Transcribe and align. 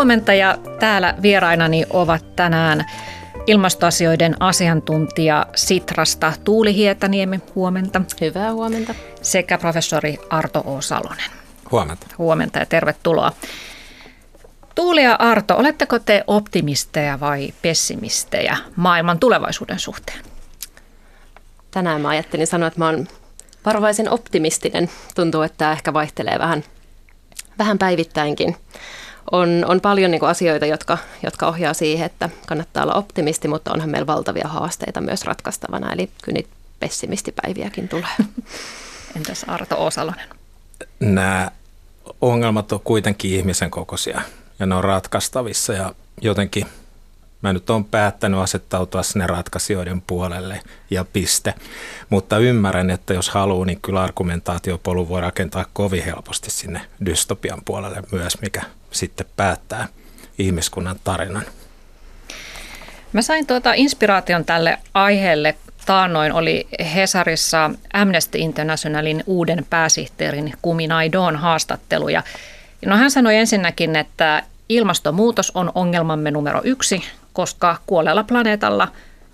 Huomenta 0.00 0.34
ja 0.34 0.58
täällä 0.78 1.14
vierainani 1.22 1.84
ovat 1.90 2.36
tänään 2.36 2.86
ilmastoasioiden 3.46 4.36
asiantuntija 4.42 5.46
Sitrasta 5.54 6.32
Tuuli 6.44 6.74
Hietaniemi, 6.74 7.40
huomenta. 7.54 8.00
Hyvää 8.20 8.52
huomenta. 8.52 8.94
Sekä 9.22 9.58
professori 9.58 10.18
Arto 10.30 10.62
O. 10.66 10.80
Salonen. 10.80 11.30
Huomenta. 11.70 12.06
Huomenta 12.18 12.58
ja 12.58 12.66
tervetuloa. 12.66 13.32
Tuuli 14.74 15.04
ja 15.04 15.14
Arto, 15.14 15.56
oletteko 15.56 15.98
te 15.98 16.24
optimisteja 16.26 17.20
vai 17.20 17.54
pessimistejä 17.62 18.56
maailman 18.76 19.18
tulevaisuuden 19.18 19.78
suhteen? 19.78 20.24
Tänään 21.70 22.00
mä 22.00 22.08
ajattelin 22.08 22.46
sanoa, 22.46 22.66
että 22.66 22.80
mä 22.80 22.86
oon 22.86 23.08
varovaisen 23.66 24.10
optimistinen. 24.10 24.90
Tuntuu, 25.14 25.42
että 25.42 25.58
tämä 25.58 25.72
ehkä 25.72 25.92
vaihtelee 25.92 26.38
vähän, 26.38 26.64
vähän 27.58 27.78
päivittäinkin 27.78 28.56
on, 29.32 29.64
on 29.68 29.80
paljon 29.80 30.10
niin 30.10 30.20
kuin 30.20 30.30
asioita, 30.30 30.66
jotka, 30.66 30.98
jotka 31.22 31.48
ohjaa 31.48 31.74
siihen, 31.74 32.06
että 32.06 32.30
kannattaa 32.46 32.82
olla 32.82 32.94
optimisti, 32.94 33.48
mutta 33.48 33.72
onhan 33.72 33.90
meillä 33.90 34.06
valtavia 34.06 34.48
haasteita 34.48 35.00
myös 35.00 35.24
ratkaistavana, 35.24 35.92
eli 35.92 36.10
kyllä 36.22 36.36
niitä 36.36 36.50
pessimistipäiviäkin 36.80 37.88
tulee. 37.88 38.16
Entäs 39.16 39.44
Arto 39.46 39.86
Osalonen? 39.86 40.28
Nämä 41.00 41.50
ongelmat 42.20 42.72
on 42.72 42.80
kuitenkin 42.80 43.30
ihmisen 43.30 43.70
kokoisia 43.70 44.22
ja 44.58 44.66
ne 44.66 44.74
on 44.74 44.84
ratkaistavissa 44.84 45.72
ja 45.72 45.94
jotenkin 46.20 46.66
mä 47.42 47.52
nyt 47.52 47.70
olen 47.70 47.84
päättänyt 47.84 48.40
asettautua 48.40 49.02
sinne 49.02 49.26
ratkaisijoiden 49.26 50.00
puolelle 50.00 50.60
ja 50.90 51.04
piste. 51.04 51.54
Mutta 52.10 52.38
ymmärrän, 52.38 52.90
että 52.90 53.14
jos 53.14 53.28
haluaa, 53.28 53.66
niin 53.66 53.80
kyllä 53.80 54.02
argumentaatiopolu 54.02 55.08
voi 55.08 55.20
rakentaa 55.20 55.64
kovin 55.72 56.04
helposti 56.04 56.50
sinne 56.50 56.80
dystopian 57.06 57.62
puolelle 57.64 58.02
myös, 58.12 58.40
mikä 58.40 58.62
sitten 58.90 59.26
päättää 59.36 59.88
ihmiskunnan 60.38 60.96
tarinan. 61.04 61.44
Mä 63.12 63.22
sain 63.22 63.46
tuota 63.46 63.72
inspiraation 63.74 64.44
tälle 64.44 64.78
aiheelle. 64.94 65.54
Taannoin 65.86 66.32
oli 66.32 66.68
Hesarissa 66.94 67.70
Amnesty 67.92 68.38
Internationalin 68.38 69.24
uuden 69.26 69.66
pääsihteerin 69.70 70.52
Kumi 70.62 70.86
Naidon 70.86 71.36
haastattelu. 71.36 72.08
Ja 72.08 72.22
no 72.86 72.96
hän 72.96 73.10
sanoi 73.10 73.36
ensinnäkin, 73.36 73.96
että 73.96 74.42
ilmastonmuutos 74.68 75.52
on 75.54 75.72
ongelmamme 75.74 76.30
numero 76.30 76.60
yksi, 76.64 77.02
koska 77.32 77.76
kuolleella 77.86 78.24
planeetalla 78.24 78.88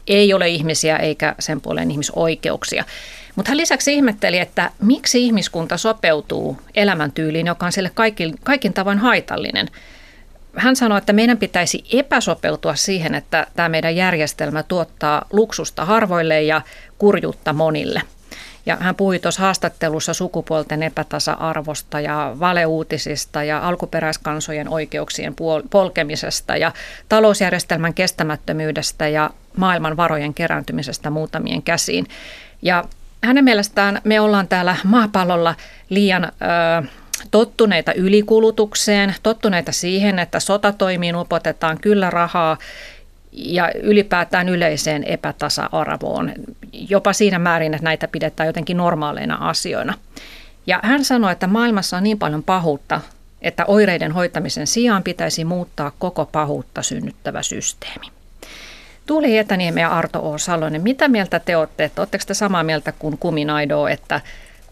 ei 0.07 0.35
ole 0.35 0.49
ihmisiä 0.49 0.97
eikä 0.97 1.35
sen 1.39 1.61
puolen 1.61 1.91
ihmisoikeuksia. 1.91 2.85
Mutta 3.37 3.51
hän 3.51 3.59
lisäksi 3.59 3.95
ihmetteli, 3.95 4.39
että 4.39 4.71
miksi 4.83 5.25
ihmiskunta 5.25 5.77
sopeutuu 5.77 6.59
elämäntyyliin, 6.75 7.47
joka 7.47 7.67
on 7.67 7.73
sille 7.73 7.91
kaikin, 7.95 8.35
kaikin 8.45 8.73
tavoin 8.73 8.99
haitallinen. 8.99 9.69
Hän 10.57 10.77
sanoi, 10.77 10.99
että 10.99 11.13
meidän 11.13 11.39
pitäisi 11.39 11.85
epäsopeutua 11.93 12.75
siihen, 12.75 13.15
että 13.15 13.47
tämä 13.57 13.69
meidän 13.69 13.97
järjestelmä 13.97 14.63
tuottaa 14.63 15.23
luksusta 15.33 15.85
harvoille 15.85 16.43
ja 16.43 16.63
kurjuutta 16.99 17.53
monille. 17.53 18.03
Ja 18.67 18.77
hän 18.81 18.95
puhui 18.95 19.19
tuossa 19.19 19.43
haastattelussa 19.43 20.15
sukupuolten 20.15 20.83
epätasa-arvosta 20.83 22.01
ja 22.01 22.37
valeuutisista 22.41 23.45
ja 23.45 23.69
alkuperäiskansojen 23.69 24.69
oikeuksien 24.69 25.35
polkemisesta 25.71 26.57
ja 26.57 26.73
talousjärjestelmän 27.09 27.95
kestämättömyydestä 27.95 29.09
ja 29.09 29.31
maailman 29.57 29.97
varojen 29.97 30.35
kerääntymisestä 30.35 31.11
muutamien 31.11 31.63
käsiin. 31.63 32.07
Ja 32.63 32.85
hänen 33.27 33.45
mielestään 33.45 34.01
me 34.05 34.21
ollaan 34.21 34.49
täällä 34.49 34.77
maapallolla 34.85 35.55
liian 35.89 36.25
ö, 36.25 36.29
tottuneita 37.31 37.93
ylikulutukseen, 37.93 39.15
tottuneita 39.23 39.73
siihen, 39.73 40.19
että 40.19 40.41
sotatoimiin 40.41 41.17
upotetaan 41.17 41.79
kyllä 41.81 42.11
rahaa 42.11 42.59
ja 43.33 43.71
ylipäätään 43.83 44.49
yleiseen 44.49 45.05
epätasa-arvoon, 45.05 46.33
jopa 46.73 47.13
siinä 47.13 47.39
määrin, 47.39 47.75
että 47.75 47.85
näitä 47.85 48.09
pidetään 48.09 48.47
jotenkin 48.47 48.77
normaaleina 48.77 49.35
asioina. 49.35 49.95
Ja 50.67 50.81
hän 50.83 51.05
sanoi, 51.05 51.33
että 51.33 51.47
maailmassa 51.47 51.97
on 51.97 52.03
niin 52.03 52.19
paljon 52.19 52.43
pahuutta, 52.43 53.01
että 53.43 53.65
oireiden 53.65 54.13
hoitamisen 54.13 54.67
sijaan 54.67 55.03
pitäisi 55.03 55.45
muuttaa 55.45 55.93
koko 55.99 56.27
pahuutta 56.27 56.83
synnyttävä 56.83 57.43
systeemi. 57.43 58.16
Tuuli 59.07 59.29
Hietaniemi 59.31 59.81
ja 59.81 59.89
Arto 59.89 60.31
O. 60.31 60.39
Salonen, 60.39 60.83
mitä 60.83 61.09
mieltä 61.09 61.41
te 61.41 61.57
olette? 61.57 61.91
Oletteko 61.97 62.25
te 62.27 62.35
samaa 62.35 62.65
mieltä 62.65 62.93
kuin 62.93 63.19
Kuminaido, 63.19 63.87
että 63.87 64.21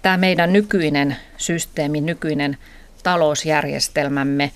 tämä 0.03 0.17
meidän 0.17 0.53
nykyinen 0.53 1.17
systeemi, 1.37 2.01
nykyinen 2.01 2.57
talousjärjestelmämme 3.03 4.51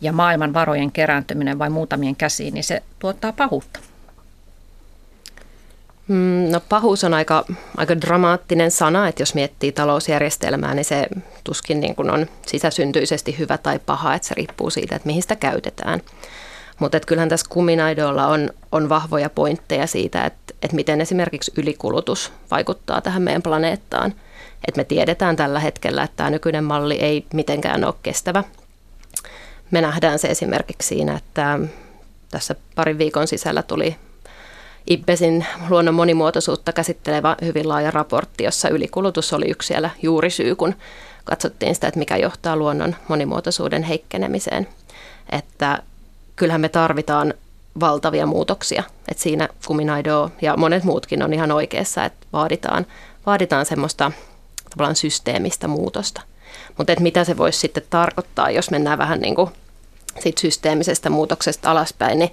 ja 0.00 0.12
maailman 0.12 0.54
varojen 0.54 0.92
kerääntyminen 0.92 1.58
vai 1.58 1.70
muutamien 1.70 2.16
käsiin, 2.16 2.54
niin 2.54 2.64
se 2.64 2.82
tuottaa 2.98 3.32
pahuutta? 3.32 3.80
Mm, 6.08 6.50
no 6.50 6.60
pahuus 6.68 7.04
on 7.04 7.14
aika, 7.14 7.44
aika 7.76 8.00
dramaattinen 8.00 8.70
sana, 8.70 9.08
että 9.08 9.22
jos 9.22 9.34
miettii 9.34 9.72
talousjärjestelmää, 9.72 10.74
niin 10.74 10.84
se 10.84 11.06
tuskin 11.44 11.80
niin 11.80 11.94
kuin 11.94 12.10
on 12.10 12.26
sisäsyntyisesti 12.46 13.38
hyvä 13.38 13.58
tai 13.58 13.78
paha, 13.78 14.14
että 14.14 14.28
se 14.28 14.34
riippuu 14.34 14.70
siitä, 14.70 14.96
että 14.96 15.06
mihin 15.06 15.22
sitä 15.22 15.36
käytetään. 15.36 16.00
Mutta 16.80 17.00
kyllähän 17.00 17.28
tässä 17.28 17.46
kuminaidolla 17.48 18.26
on, 18.26 18.50
on 18.72 18.88
vahvoja 18.88 19.30
pointteja 19.30 19.86
siitä, 19.86 20.24
että, 20.24 20.54
että 20.62 20.76
miten 20.76 21.00
esimerkiksi 21.00 21.52
ylikulutus 21.56 22.32
vaikuttaa 22.50 23.00
tähän 23.00 23.22
meidän 23.22 23.42
planeettaan. 23.42 24.14
Et 24.68 24.76
me 24.76 24.84
tiedetään 24.84 25.36
tällä 25.36 25.60
hetkellä, 25.60 26.02
että 26.02 26.16
tämä 26.16 26.30
nykyinen 26.30 26.64
malli 26.64 26.94
ei 26.94 27.26
mitenkään 27.34 27.84
ole 27.84 27.94
kestävä. 28.02 28.44
Me 29.70 29.80
nähdään 29.80 30.18
se 30.18 30.28
esimerkiksi 30.28 30.88
siinä, 30.88 31.16
että 31.16 31.58
tässä 32.30 32.54
parin 32.74 32.98
viikon 32.98 33.28
sisällä 33.28 33.62
tuli 33.62 33.96
IPBESin 34.86 35.46
luonnon 35.68 35.94
monimuotoisuutta 35.94 36.72
käsittelevä 36.72 37.36
hyvin 37.42 37.68
laaja 37.68 37.90
raportti, 37.90 38.44
jossa 38.44 38.68
ylikulutus 38.68 39.32
oli 39.32 39.50
yksi 39.50 39.66
siellä 39.66 39.90
juurisyy, 40.02 40.56
kun 40.56 40.74
katsottiin 41.24 41.74
sitä, 41.74 41.88
että 41.88 41.98
mikä 41.98 42.16
johtaa 42.16 42.56
luonnon 42.56 42.96
monimuotoisuuden 43.08 43.82
heikkenemiseen. 43.82 44.68
Että 45.32 45.82
kyllähän 46.40 46.60
me 46.60 46.68
tarvitaan 46.68 47.34
valtavia 47.80 48.26
muutoksia. 48.26 48.82
Et 49.08 49.18
siinä 49.18 49.48
Kuminaido 49.66 50.30
ja 50.42 50.56
monet 50.56 50.84
muutkin 50.84 51.22
on 51.22 51.32
ihan 51.32 51.52
oikeassa, 51.52 52.04
että 52.04 52.26
vaaditaan, 52.32 52.86
vaaditaan 53.26 53.66
semmoista 53.66 54.12
tavallaan 54.70 54.96
systeemistä 54.96 55.68
muutosta. 55.68 56.20
Mutta 56.78 56.92
mitä 57.00 57.24
se 57.24 57.36
voisi 57.36 57.58
sitten 57.58 57.82
tarkoittaa, 57.90 58.50
jos 58.50 58.70
mennään 58.70 58.98
vähän 58.98 59.20
niin 59.20 59.34
kuin 59.34 59.50
sit 60.20 60.38
systeemisestä 60.38 61.10
muutoksesta 61.10 61.70
alaspäin, 61.70 62.18
niin, 62.18 62.30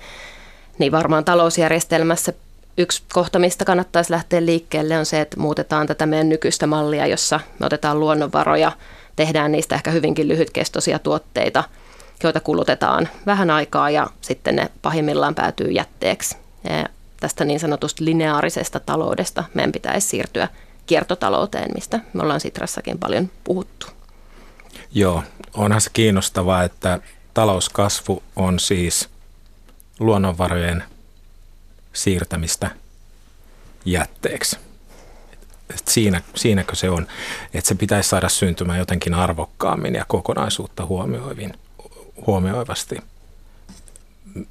niin 0.78 0.92
varmaan 0.92 1.26
talousjärjestelmässä 1.26 2.34
yksi 2.78 3.04
kohta, 3.14 3.40
mistä 3.40 3.66
kannattaisi 3.66 4.12
lähteä 4.12 4.46
liikkeelle, 4.46 4.98
on 4.98 5.06
se, 5.06 5.22
että 5.22 5.40
muutetaan 5.40 5.88
tätä 5.88 6.06
meidän 6.06 6.30
nykyistä 6.30 6.68
mallia, 6.68 7.08
jossa 7.08 7.40
me 7.60 7.66
otetaan 7.66 8.00
luonnonvaroja, 8.00 8.72
tehdään 9.16 9.52
niistä 9.52 9.76
ehkä 9.76 9.92
hyvinkin 9.92 10.28
lyhytkestoisia 10.28 11.00
tuotteita– 11.00 11.64
joita 12.24 12.40
kulutetaan 12.40 13.10
vähän 13.26 13.50
aikaa 13.50 13.90
ja 13.90 14.08
sitten 14.22 14.56
ne 14.56 14.72
pahimmillaan 14.82 15.36
päätyy 15.36 15.68
jätteeksi. 15.68 16.38
Tästä 17.20 17.46
niin 17.46 17.60
sanotusta 17.60 18.06
lineaarisesta 18.06 18.80
taloudesta 18.80 19.44
meidän 19.54 19.72
pitäisi 19.72 20.08
siirtyä 20.08 20.48
kiertotalouteen, 20.86 21.72
mistä 21.76 22.00
me 22.14 22.24
ollaan 22.24 22.40
Sitrassakin 22.40 23.00
paljon 23.00 23.32
puhuttu. 23.44 23.88
Joo, 24.94 25.24
onhan 25.54 25.82
se 25.82 25.90
kiinnostavaa, 25.94 26.64
että 26.64 27.00
talouskasvu 27.34 28.24
on 28.36 28.60
siis 28.60 29.10
luonnonvarojen 30.00 30.84
siirtämistä 31.94 32.72
jätteeksi. 33.86 34.58
Siinä, 35.88 36.22
siinäkö 36.36 36.76
se 36.76 36.90
on, 36.90 37.08
että 37.54 37.68
se 37.68 37.76
pitäisi 37.76 38.10
saada 38.10 38.30
syntymään 38.30 38.80
jotenkin 38.80 39.14
arvokkaammin 39.14 39.96
ja 39.96 40.06
kokonaisuutta 40.08 40.86
huomioivin 40.86 41.54
huomioivasti. 42.28 42.98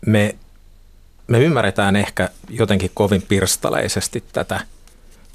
Me, 0.07 0.37
me 1.27 1.39
ymmärretään 1.39 1.97
ehkä 1.97 2.31
jotenkin 2.49 2.91
kovin 2.95 3.23
pirstaleisesti 3.23 4.25
tätä 4.33 4.61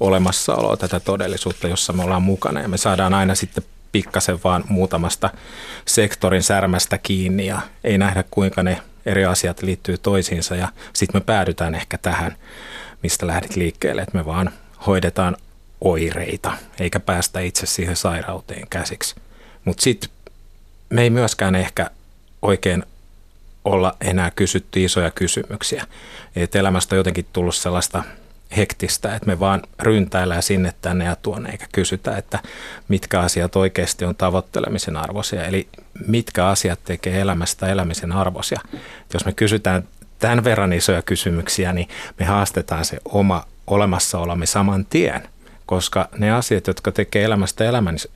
olemassaoloa, 0.00 0.76
tätä 0.76 1.00
todellisuutta, 1.00 1.68
jossa 1.68 1.92
me 1.92 2.02
ollaan 2.02 2.22
mukana 2.22 2.60
ja 2.60 2.68
me 2.68 2.76
saadaan 2.76 3.14
aina 3.14 3.34
sitten 3.34 3.64
pikkasen 3.92 4.38
vaan 4.44 4.64
muutamasta 4.68 5.30
sektorin 5.84 6.42
särmästä 6.42 6.98
kiinni 6.98 7.46
ja 7.46 7.60
ei 7.84 7.98
nähdä 7.98 8.24
kuinka 8.30 8.62
ne 8.62 8.82
eri 9.06 9.24
asiat 9.24 9.62
liittyy 9.62 9.98
toisiinsa 9.98 10.56
ja 10.56 10.68
sitten 10.92 11.20
me 11.20 11.24
päädytään 11.24 11.74
ehkä 11.74 11.98
tähän, 11.98 12.36
mistä 13.02 13.26
lähdit 13.26 13.56
liikkeelle, 13.56 14.02
että 14.02 14.18
me 14.18 14.26
vaan 14.26 14.50
hoidetaan 14.86 15.36
oireita 15.80 16.52
eikä 16.80 17.00
päästä 17.00 17.40
itse 17.40 17.66
siihen 17.66 17.96
sairauteen 17.96 18.66
käsiksi. 18.70 19.14
Mutta 19.64 19.82
sitten 19.82 20.10
me 20.90 21.02
ei 21.02 21.10
myöskään 21.10 21.54
ehkä 21.54 21.90
oikein 22.42 22.84
olla 23.64 23.96
enää 24.00 24.30
kysytty 24.30 24.84
isoja 24.84 25.10
kysymyksiä. 25.10 25.86
Et 26.36 26.54
elämästä 26.54 26.94
on 26.94 26.98
jotenkin 26.98 27.26
tullut 27.32 27.54
sellaista 27.54 28.02
hektistä, 28.56 29.14
että 29.14 29.26
me 29.26 29.40
vaan 29.40 29.62
ryntäillään 29.78 30.42
sinne 30.42 30.74
tänne 30.80 31.04
ja 31.04 31.16
tuonne, 31.16 31.50
eikä 31.50 31.66
kysytä, 31.72 32.16
että 32.16 32.38
mitkä 32.88 33.20
asiat 33.20 33.56
oikeasti 33.56 34.04
on 34.04 34.14
tavoittelemisen 34.14 34.96
arvoisia, 34.96 35.44
eli 35.44 35.68
mitkä 36.06 36.46
asiat 36.46 36.80
tekee 36.84 37.20
elämästä 37.20 37.66
elämisen 37.66 38.12
arvoisia. 38.12 38.60
Jos 39.14 39.24
me 39.24 39.32
kysytään 39.32 39.84
tämän 40.18 40.44
verran 40.44 40.72
isoja 40.72 41.02
kysymyksiä, 41.02 41.72
niin 41.72 41.88
me 42.18 42.26
haastetaan 42.26 42.84
se 42.84 42.98
oma 43.04 43.44
olemassaolomme 43.66 44.46
saman 44.46 44.86
tien, 44.86 45.28
koska 45.72 46.08
ne 46.18 46.30
asiat, 46.32 46.66
jotka 46.66 46.92
tekee 46.92 47.24
elämästä 47.24 47.64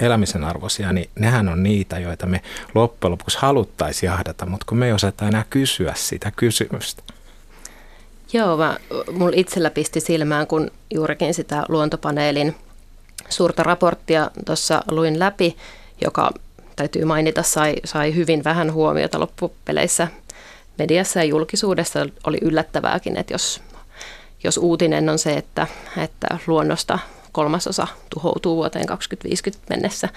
elämisen 0.00 0.44
arvoisia, 0.44 0.92
niin 0.92 1.10
nehän 1.14 1.48
on 1.48 1.62
niitä, 1.62 1.98
joita 1.98 2.26
me 2.26 2.40
loppujen 2.74 3.12
lopuksi 3.12 3.38
haluttaisiin 3.40 4.08
jahdata, 4.08 4.46
mutta 4.46 4.66
kun 4.68 4.78
me 4.78 4.86
ei 4.86 4.92
osata 4.92 5.28
enää 5.28 5.44
kysyä 5.50 5.92
sitä 5.96 6.32
kysymystä. 6.36 7.02
Joo, 8.32 8.56
mä, 8.56 8.76
mulla 9.12 9.32
itsellä 9.36 9.70
pisti 9.70 10.00
silmään, 10.00 10.46
kun 10.46 10.70
juurikin 10.94 11.34
sitä 11.34 11.64
luontopaneelin 11.68 12.54
suurta 13.28 13.62
raporttia 13.62 14.30
tuossa 14.46 14.82
luin 14.90 15.18
läpi, 15.18 15.56
joka 16.04 16.30
täytyy 16.76 17.04
mainita, 17.04 17.42
sai, 17.42 17.74
sai 17.84 18.14
hyvin 18.14 18.44
vähän 18.44 18.72
huomiota 18.72 19.20
loppupeleissä 19.20 20.08
mediassa 20.78 21.18
ja 21.18 21.24
julkisuudessa. 21.24 22.06
Oli 22.26 22.38
yllättävääkin, 22.42 23.16
että 23.16 23.34
jos, 23.34 23.62
jos 24.44 24.56
uutinen 24.56 25.08
on 25.08 25.18
se, 25.18 25.32
että, 25.32 25.66
että 25.96 26.38
luonnosta 26.46 26.98
kolmasosa 27.36 27.86
tuhoutuu 28.14 28.56
vuoteen 28.56 28.86
2050 28.86 29.74
mennessä, 29.74 30.08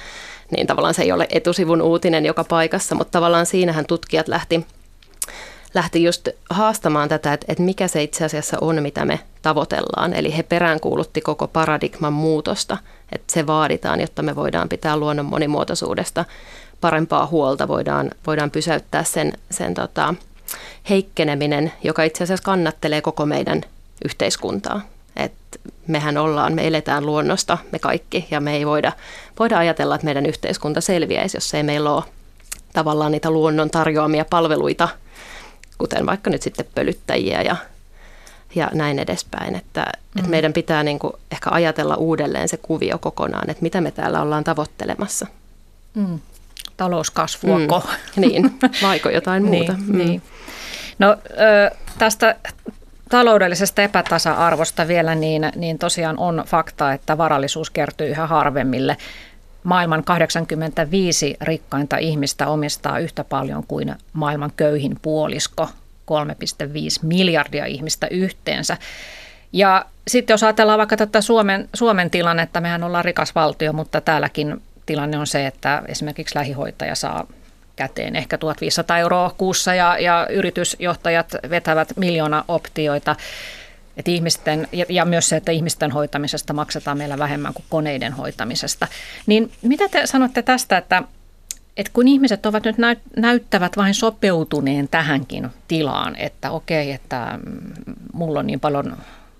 niin 0.51 0.67
tavallaan 0.67 0.93
se 0.93 1.01
ei 1.01 1.11
ole 1.11 1.27
etusivun 1.29 1.81
uutinen 1.81 2.25
joka 2.25 2.43
paikassa, 2.43 2.95
mutta 2.95 3.11
tavallaan 3.11 3.45
siinähän 3.45 3.85
tutkijat 3.85 4.27
lähti 4.27 4.65
lähti 5.73 6.03
just 6.03 6.27
haastamaan 6.49 7.09
tätä, 7.09 7.33
että, 7.33 7.45
että 7.49 7.63
mikä 7.63 7.87
se 7.87 8.03
itse 8.03 8.25
asiassa 8.25 8.57
on, 8.61 8.83
mitä 8.83 9.05
me 9.05 9.19
tavoitellaan. 9.41 10.13
Eli 10.13 10.37
he 10.37 10.43
peräänkuulutti 10.43 11.21
koko 11.21 11.47
paradigman 11.47 12.13
muutosta, 12.13 12.77
että 13.11 13.33
se 13.33 13.47
vaaditaan, 13.47 14.01
jotta 14.01 14.21
me 14.21 14.35
voidaan 14.35 14.69
pitää 14.69 14.97
luonnon 14.97 15.25
monimuotoisuudesta 15.25 16.25
parempaa 16.81 17.27
huolta, 17.27 17.67
voidaan, 17.67 18.11
voidaan 18.27 18.51
pysäyttää 18.51 19.03
sen, 19.03 19.33
sen 19.51 19.73
tota, 19.73 20.13
heikkeneminen, 20.89 21.71
joka 21.83 22.03
itse 22.03 22.23
asiassa 22.23 22.45
kannattelee 22.45 23.01
koko 23.01 23.25
meidän 23.25 23.61
yhteiskuntaa. 24.05 24.81
Et 25.15 25.33
mehän 25.87 26.17
ollaan, 26.17 26.53
me 26.53 26.67
eletään 26.67 27.05
luonnosta, 27.05 27.57
me 27.71 27.79
kaikki, 27.79 28.27
ja 28.31 28.39
me 28.39 28.55
ei 28.55 28.65
voida, 28.65 28.91
voida 29.39 29.57
ajatella, 29.57 29.95
että 29.95 30.05
meidän 30.05 30.25
yhteiskunta 30.25 30.81
selviäisi, 30.81 31.37
jos 31.37 31.53
ei 31.53 31.63
meillä 31.63 31.91
ole 31.91 32.03
tavallaan 32.73 33.11
niitä 33.11 33.31
luonnon 33.31 33.69
tarjoamia 33.69 34.25
palveluita– 34.25 34.89
kuten 35.79 36.05
vaikka 36.05 36.29
nyt 36.29 36.41
sitten 36.41 36.65
pölyttäjiä 36.75 37.41
ja, 37.41 37.55
ja 38.55 38.71
näin 38.73 38.99
edespäin. 38.99 39.55
Että, 39.55 39.81
mm. 39.81 40.19
että 40.19 40.29
meidän 40.29 40.53
pitää 40.53 40.83
niin 40.83 40.99
kuin 40.99 41.13
ehkä 41.31 41.49
ajatella 41.53 41.95
uudelleen 41.95 42.49
se 42.49 42.57
kuvio 42.57 42.97
kokonaan, 42.97 43.49
että 43.49 43.63
mitä 43.63 43.81
me 43.81 43.91
täällä 43.91 44.21
ollaan 44.21 44.43
tavoittelemassa. 44.43 45.27
Mm. 45.93 46.19
Talouskasvuako? 46.77 47.83
Mm. 48.15 48.21
Niin, 48.21 48.59
vaiko 48.81 49.09
jotain 49.09 49.43
muuta. 49.49 49.73
niin, 49.73 49.87
mm. 49.87 49.97
niin. 49.97 50.21
No 50.99 51.17
tästä 51.97 52.35
taloudellisesta 53.09 53.81
epätasa-arvosta 53.81 54.87
vielä, 54.87 55.15
niin, 55.15 55.51
niin 55.55 55.79
tosiaan 55.79 56.19
on 56.19 56.43
fakta, 56.47 56.93
että 56.93 57.17
varallisuus 57.17 57.69
kertyy 57.69 58.07
yhä 58.07 58.27
harvemmille 58.27 58.97
maailman 59.63 60.03
85 60.03 61.37
rikkainta 61.41 61.97
ihmistä 61.97 62.47
omistaa 62.47 62.99
yhtä 62.99 63.23
paljon 63.23 63.63
kuin 63.67 63.95
maailman 64.13 64.51
köyhin 64.57 64.97
puolisko, 65.01 65.69
3,5 66.11 67.07
miljardia 67.07 67.65
ihmistä 67.65 68.07
yhteensä. 68.11 68.77
Ja 69.53 69.85
sitten 70.07 70.33
jos 70.33 70.43
ajatellaan 70.43 70.77
vaikka 70.77 70.97
tätä 70.97 71.21
Suomen, 71.21 71.69
Suomen 71.73 72.09
tilannetta, 72.09 72.61
mehän 72.61 72.83
ollaan 72.83 73.05
rikas 73.05 73.35
valtio, 73.35 73.73
mutta 73.73 74.01
täälläkin 74.01 74.61
tilanne 74.85 75.17
on 75.17 75.27
se, 75.27 75.47
että 75.47 75.83
esimerkiksi 75.87 76.35
lähihoitaja 76.35 76.95
saa 76.95 77.27
käteen 77.79 78.15
ehkä 78.15 78.37
1500 78.37 78.97
euroa 78.97 79.35
kuussa 79.37 79.73
ja, 79.73 79.99
ja 79.99 80.27
yritysjohtajat 80.29 81.35
vetävät 81.49 81.93
miljoona 81.95 82.45
optioita. 82.47 83.15
Että 83.97 84.11
ihmisten, 84.11 84.67
ja 84.89 85.05
myös 85.05 85.29
se, 85.29 85.35
että 85.35 85.51
ihmisten 85.51 85.91
hoitamisesta 85.91 86.53
maksetaan 86.53 86.97
meillä 86.97 87.17
vähemmän 87.17 87.53
kuin 87.53 87.65
koneiden 87.69 88.13
hoitamisesta. 88.13 88.87
Niin 89.25 89.51
mitä 89.61 89.89
te 89.89 90.01
sanotte 90.05 90.41
tästä, 90.41 90.77
että, 90.77 91.03
että 91.77 91.91
kun 91.93 92.07
ihmiset 92.07 92.45
ovat 92.45 92.63
nyt 92.63 92.75
näyttävät 93.17 93.77
vain 93.77 93.93
sopeutuneen 93.93 94.87
tähänkin 94.87 95.49
tilaan, 95.67 96.15
että 96.15 96.51
okei, 96.51 96.91
että 96.91 97.39
mulla 98.13 98.39
on 98.39 98.47
niin 98.47 98.59
paljon 98.59 98.97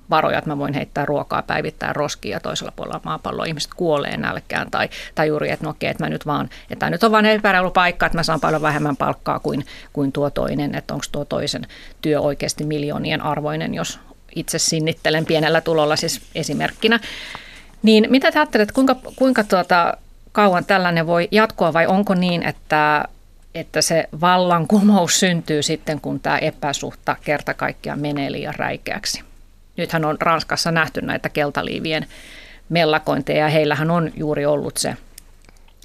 varoja, 0.10 0.38
että 0.38 0.50
mä 0.50 0.58
voin 0.58 0.74
heittää 0.74 1.06
ruokaa, 1.06 1.42
päivittää 1.42 1.94
roskia 1.94 2.40
toisella 2.40 2.74
puolella 2.76 3.02
maapalloa, 3.06 3.46
ihmiset 3.46 3.74
kuolee 3.74 4.18
nälkään 4.18 4.72
tai, 4.72 4.90
tai 5.16 5.28
juuri, 5.28 5.52
että 5.52 5.66
no 5.66 5.70
okei, 5.70 5.90
että 5.90 6.04
mä 6.04 6.10
nyt 6.10 6.26
vaan, 6.26 6.50
että 6.62 6.80
tämä 6.80 6.90
nyt 6.90 7.04
on 7.04 7.12
vain 7.12 7.26
epäreilu 7.26 7.72
paikka, 7.72 8.06
että 8.06 8.18
mä 8.18 8.24
saan 8.24 8.40
paljon 8.40 8.62
vähemmän 8.62 8.98
palkkaa 8.98 9.40
kuin, 9.40 9.66
kuin 9.94 10.12
tuo 10.12 10.30
toinen, 10.30 10.76
että 10.76 10.94
onko 10.94 11.06
tuo 11.12 11.26
toisen 11.26 11.68
työ 12.02 12.22
oikeasti 12.22 12.64
miljoonien 12.64 13.22
arvoinen, 13.22 13.74
jos 13.74 14.00
itse 14.36 14.60
sinnittelen 14.60 15.26
pienellä 15.26 15.62
tulolla 15.62 15.96
siis 15.96 16.22
esimerkkinä. 16.36 17.00
Niin 17.84 18.08
mitä 18.10 18.32
te 18.32 18.40
ajattelette, 18.40 18.74
kuinka, 18.74 18.96
kuinka 19.16 19.44
tuota, 19.44 19.98
kauan 20.32 20.66
tällainen 20.66 21.08
voi 21.08 21.28
jatkua 21.32 21.74
vai 21.74 21.88
onko 21.88 22.14
niin, 22.14 22.44
että, 22.44 23.06
että 23.56 23.82
se 23.82 24.10
vallankumous 24.22 25.20
syntyy 25.20 25.64
sitten, 25.64 26.02
kun 26.02 26.20
tämä 26.20 26.38
epäsuhta 26.38 27.16
kerta 27.24 27.54
kaikkiaan 27.54 28.00
menee 28.00 28.32
liian 28.32 28.56
räikeäksi? 28.56 29.29
Nythän 29.80 30.06
on 30.06 30.18
Ranskassa 30.22 30.72
nähty 30.72 31.02
näitä 31.02 31.30
keltaliivien 31.30 32.08
mellakointeja 32.70 33.40
ja 33.40 33.50
heillähän 33.50 33.92
on 33.92 34.12
juuri 34.16 34.46
ollut 34.46 34.78
se 34.78 34.98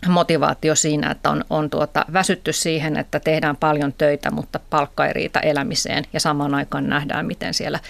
motivaatio 0.08 0.74
siinä, 0.74 1.10
että 1.10 1.30
on, 1.30 1.44
on 1.50 1.70
tuota, 1.70 2.04
väsytty 2.12 2.52
siihen, 2.52 2.96
että 2.96 3.20
tehdään 3.20 3.56
paljon 3.56 3.92
töitä, 3.92 4.30
mutta 4.30 4.60
palkka 4.70 5.06
ei 5.06 5.12
riitä 5.12 5.40
elämiseen 5.40 6.04
ja 6.12 6.20
samaan 6.20 6.54
aikaan 6.54 6.88
nähdään, 6.88 7.26
miten 7.26 7.54
siellä 7.54 7.80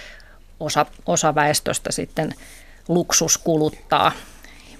osa, 0.60 0.86
osa 1.06 1.34
väestöstä 1.34 1.92
sitten 1.92 2.34
luksus 2.88 3.38
kuluttaa, 3.38 4.12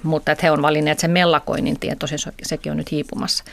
mutta 0.03 0.33
että 0.33 0.47
he 0.47 0.51
on 0.51 0.63
valinneet 0.63 0.99
sen 0.99 1.11
mellakoinnin 1.11 1.81
tien, 1.81 1.99
tosin 1.99 2.19
sekin 2.43 2.73
on 2.73 2.79
nyt 2.79 2.91
hiipumassa. 2.91 3.45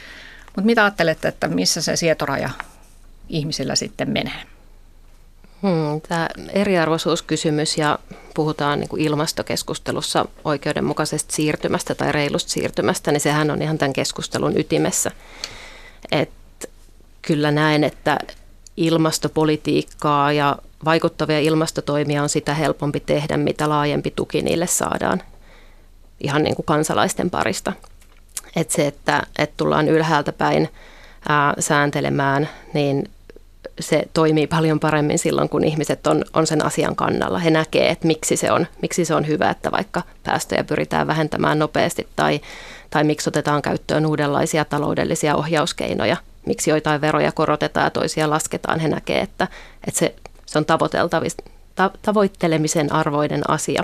Mutta 0.46 0.66
mitä 0.66 0.84
ajattelette, 0.84 1.28
että 1.28 1.48
missä 1.48 1.82
se 1.82 1.96
sietoraja 1.96 2.50
ihmisillä 3.30 3.76
sitten 3.76 4.10
menee? 4.10 4.42
Hmm, 5.62 6.02
tämä 6.02 6.30
eriarvoisuuskysymys 6.54 7.78
ja 7.78 8.00
puhutaan 8.36 8.80
niin 8.80 8.90
kuin 8.90 9.02
ilmastokeskustelussa 9.02 10.26
oikeudenmukaisesta 10.44 11.36
siirtymästä 11.36 11.96
tai 11.96 12.12
reilusta 12.12 12.52
siirtymästä, 12.52 13.12
niin 13.12 13.22
sehän 13.22 13.52
on 13.52 13.62
ihan 13.62 13.78
tämän 13.78 13.94
keskustelun 13.94 14.58
ytimessä. 14.58 15.12
Et 16.12 16.30
kyllä 17.22 17.52
näen, 17.52 17.84
että 17.84 18.18
ilmastopolitiikkaa 18.78 20.32
ja 20.32 20.58
vaikuttavia 20.86 21.40
ilmastotoimia 21.40 22.24
on 22.24 22.30
sitä 22.30 22.54
helpompi 22.54 23.00
tehdä, 23.00 23.38
mitä 23.38 23.70
laajempi 23.70 24.12
tuki 24.16 24.42
niille 24.42 24.68
saadaan 24.68 25.22
ihan 26.20 26.44
niin 26.44 26.56
kuin 26.56 26.66
kansalaisten 26.66 27.30
parista. 27.30 27.74
Et 28.56 28.72
se, 28.72 28.88
että, 28.88 29.24
että 29.38 29.58
tullaan 29.58 29.88
ylhäältä 29.88 30.32
päin 30.32 30.70
ää, 31.30 31.54
sääntelemään, 31.60 32.50
niin 32.74 33.10
se 33.80 34.04
toimii 34.14 34.48
paljon 34.48 34.80
paremmin 34.80 35.20
silloin, 35.20 35.50
kun 35.50 35.64
ihmiset 35.64 36.08
on, 36.08 36.26
on 36.34 36.48
sen 36.48 36.66
asian 36.66 36.96
kannalla. 36.96 37.40
He 37.40 37.50
näkee, 37.50 37.90
että 37.90 38.08
miksi 38.08 38.36
se, 38.36 38.52
on, 38.52 38.68
miksi 38.82 39.06
se 39.06 39.16
on 39.16 39.28
hyvä, 39.28 39.50
että 39.50 39.72
vaikka 39.72 40.02
päästöjä 40.24 40.64
pyritään 40.64 41.08
vähentämään 41.08 41.60
nopeasti 41.60 42.08
tai, 42.16 42.42
tai 42.90 43.04
miksi 43.04 43.30
otetaan 43.30 43.62
käyttöön 43.62 44.06
uudenlaisia 44.06 44.66
taloudellisia 44.66 45.36
ohjauskeinoja, 45.36 46.18
miksi 46.46 46.70
joitain 46.70 47.02
veroja 47.02 47.32
korotetaan 47.32 47.84
ja 47.84 47.90
toisia 47.90 48.30
lasketaan. 48.30 48.80
He 48.80 48.88
näkee, 48.88 49.22
että, 49.22 49.48
että 49.88 50.00
se 50.00 50.16
se 50.52 50.60
on 50.60 50.66
tavoittelemisen 52.02 52.94
arvoinen 52.94 53.50
asia. 53.50 53.84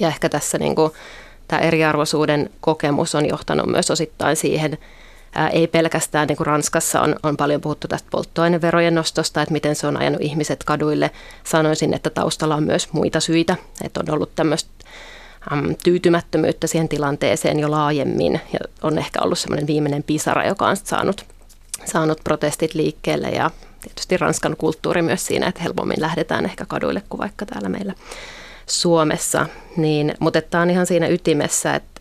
Ja 0.00 0.08
ehkä 0.08 0.28
tässä 0.28 0.58
niin 0.58 0.74
kuin, 0.74 0.92
tämä 1.48 1.62
eriarvoisuuden 1.62 2.50
kokemus 2.60 3.14
on 3.14 3.28
johtanut 3.28 3.66
myös 3.66 3.90
osittain 3.90 4.36
siihen, 4.36 4.78
ei 5.52 5.66
pelkästään 5.66 6.28
niin 6.28 6.36
kuin 6.36 6.46
Ranskassa 6.46 7.00
on, 7.00 7.16
on 7.22 7.36
paljon 7.36 7.60
puhuttu 7.60 7.88
tästä 7.88 8.08
polttoaineverojen 8.10 8.94
nostosta, 8.94 9.42
että 9.42 9.52
miten 9.52 9.76
se 9.76 9.86
on 9.86 9.96
ajanut 9.96 10.20
ihmiset 10.20 10.64
kaduille. 10.64 11.10
Sanoisin, 11.44 11.94
että 11.94 12.10
taustalla 12.10 12.54
on 12.54 12.62
myös 12.62 12.92
muita 12.92 13.20
syitä, 13.20 13.56
että 13.84 14.00
on 14.00 14.14
ollut 14.14 14.34
tämmöistä 14.34 14.70
äm, 15.52 15.74
tyytymättömyyttä 15.84 16.66
siihen 16.66 16.88
tilanteeseen 16.88 17.60
jo 17.60 17.70
laajemmin 17.70 18.40
ja 18.52 18.58
on 18.82 18.98
ehkä 18.98 19.20
ollut 19.22 19.38
semmoinen 19.38 19.66
viimeinen 19.66 20.02
pisara, 20.02 20.46
joka 20.46 20.68
on 20.68 20.76
saanut, 20.76 21.24
saanut 21.84 22.20
protestit 22.24 22.74
liikkeelle 22.74 23.28
ja 23.28 23.50
tietysti 23.80 24.16
Ranskan 24.16 24.56
kulttuuri 24.56 25.02
myös 25.02 25.26
siinä, 25.26 25.46
että 25.46 25.62
helpommin 25.62 26.00
lähdetään 26.00 26.44
ehkä 26.44 26.64
kaduille 26.68 27.02
kuin 27.08 27.18
vaikka 27.18 27.46
täällä 27.46 27.68
meillä 27.68 27.94
Suomessa. 28.66 29.46
Niin, 29.76 30.14
mutta 30.18 30.42
tämä 30.42 30.62
on 30.62 30.70
ihan 30.70 30.86
siinä 30.86 31.08
ytimessä, 31.08 31.74
että, 31.74 31.97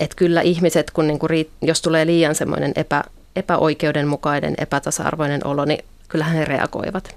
että 0.00 0.16
kyllä 0.16 0.40
ihmiset, 0.40 0.90
kun 0.90 1.06
niinku, 1.06 1.26
jos 1.62 1.82
tulee 1.82 2.06
liian 2.06 2.34
semmoinen 2.34 2.72
epä, 2.76 3.04
epäoikeudenmukainen, 3.36 4.54
epätasa-arvoinen 4.58 5.46
olo, 5.46 5.64
niin 5.64 5.84
kyllähän 6.08 6.36
he 6.36 6.44
reagoivat. 6.44 7.16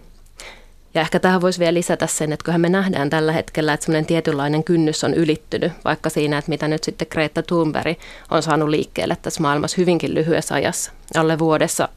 Ja 0.93 1.01
ehkä 1.01 1.19
tähän 1.19 1.41
voisi 1.41 1.59
vielä 1.59 1.73
lisätä 1.73 2.07
sen, 2.07 2.33
että 2.33 2.43
kyllähän 2.43 2.61
me 2.61 2.69
nähdään 2.69 3.09
tällä 3.09 3.31
hetkellä, 3.31 3.73
että 3.73 3.85
semmoinen 3.85 4.05
tietynlainen 4.05 4.63
kynnys 4.63 5.03
on 5.03 5.13
ylittynyt, 5.13 5.71
vaikka 5.85 6.09
siinä, 6.09 6.37
että 6.37 6.49
mitä 6.49 6.67
nyt 6.67 6.83
sitten 6.83 7.07
Greta 7.11 7.43
Thunberg 7.43 7.97
on 8.31 8.43
saanut 8.43 8.69
liikkeelle 8.69 9.17
tässä 9.21 9.41
maailmassa 9.41 9.75
hyvinkin 9.77 10.13
lyhyessä 10.13 10.55
ajassa. 10.55 10.91
Alle 11.15 11.39
vuodessa 11.39 11.89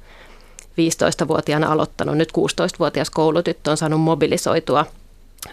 15-vuotiaana 0.79 1.73
aloittanut, 1.73 2.17
nyt 2.17 2.33
16-vuotias 2.39 3.11
koulutyttö 3.11 3.71
on 3.71 3.77
saanut 3.77 4.01
mobilisoitua 4.01 4.87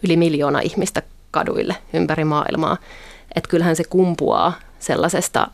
yli 0.03 0.17
miljoona 0.17 0.60
ihmistä 0.60 1.01
kaduille 1.32 1.75
ympäri 1.94 2.24
maailmaa. 2.24 2.77
Että 3.36 3.50
kyllähän 3.50 3.75
se 3.75 3.84
kumpuaa 3.84 4.54
sellaisesta 4.80 5.48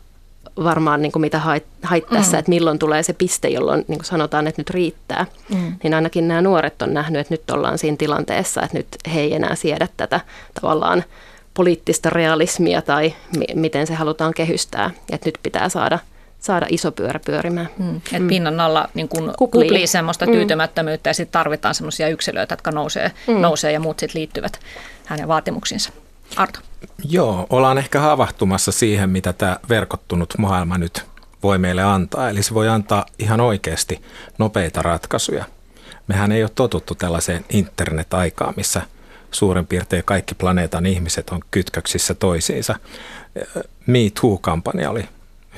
varmaan 0.64 1.02
niin 1.02 1.12
kuin 1.12 1.20
mitä 1.20 1.38
hait, 1.38 1.64
hait 1.82 2.06
tässä, 2.06 2.36
mm. 2.36 2.38
että 2.38 2.48
milloin 2.48 2.78
tulee 2.78 3.02
se 3.02 3.12
piste, 3.12 3.48
jolloin 3.48 3.84
niin 3.88 3.98
kuin 3.98 4.06
sanotaan, 4.06 4.46
että 4.46 4.60
nyt 4.60 4.70
riittää. 4.70 5.26
Mm. 5.48 5.76
Niin 5.82 5.94
ainakin 5.94 6.28
nämä 6.28 6.42
nuoret 6.42 6.82
on 6.82 6.94
nähnyt, 6.94 7.20
että 7.20 7.34
nyt 7.34 7.50
ollaan 7.50 7.78
siinä 7.78 7.96
tilanteessa, 7.96 8.62
että 8.62 8.76
nyt 8.76 8.86
he 9.14 9.20
ei 9.20 9.34
enää 9.34 9.54
siedä 9.54 9.88
tätä 9.96 10.20
tavallaan 10.60 11.04
poliittista 11.54 12.10
realismia 12.10 12.82
tai 12.82 13.14
mi- 13.36 13.54
miten 13.54 13.86
se 13.86 13.94
halutaan 13.94 14.34
kehystää. 14.34 14.90
Että 15.10 15.28
nyt 15.28 15.38
pitää 15.42 15.68
saada 15.68 15.98
saada 16.38 16.66
iso 16.70 16.92
pyörä 16.92 17.20
pyörimään. 17.26 17.68
Mm. 17.78 17.96
Et 17.96 18.22
mm. 18.22 18.28
pinnan 18.28 18.60
alla 18.60 18.88
niin 18.94 19.08
kun 19.08 19.32
kuplii. 19.38 19.68
kuplii 19.68 19.86
semmoista 19.86 20.26
mm. 20.26 20.32
tyytymättömyyttä 20.32 21.10
ja 21.10 21.14
sitten 21.14 21.32
tarvitaan 21.32 21.74
semmoisia 21.74 22.08
yksilöitä, 22.08 22.52
jotka 22.52 22.70
nousee, 22.70 23.12
mm. 23.26 23.40
nousee 23.40 23.72
ja 23.72 23.80
muut 23.80 23.98
sitten 23.98 24.18
liittyvät 24.18 24.60
hänen 25.06 25.28
vaatimuksiinsa. 25.28 25.92
Arto. 26.36 26.60
Joo, 27.04 27.46
ollaan 27.50 27.78
ehkä 27.78 28.00
havahtumassa 28.00 28.72
siihen, 28.72 29.10
mitä 29.10 29.32
tämä 29.32 29.56
verkottunut 29.68 30.34
maailma 30.38 30.78
nyt 30.78 31.06
voi 31.42 31.58
meille 31.58 31.82
antaa. 31.82 32.30
Eli 32.30 32.42
se 32.42 32.54
voi 32.54 32.68
antaa 32.68 33.06
ihan 33.18 33.40
oikeasti 33.40 34.02
nopeita 34.38 34.82
ratkaisuja. 34.82 35.44
Mehän 36.06 36.32
ei 36.32 36.42
ole 36.42 36.50
totuttu 36.54 36.94
tällaiseen 36.94 37.44
internet-aikaan, 37.50 38.54
missä 38.56 38.82
suurin 39.30 39.66
piirtein 39.66 40.04
kaikki 40.04 40.34
planeetan 40.34 40.86
ihmiset 40.86 41.30
on 41.30 41.40
kytköksissä 41.50 42.14
toisiinsa. 42.14 42.74
Me 43.86 43.98
Too-kampanja 44.20 44.90
oli 44.90 45.08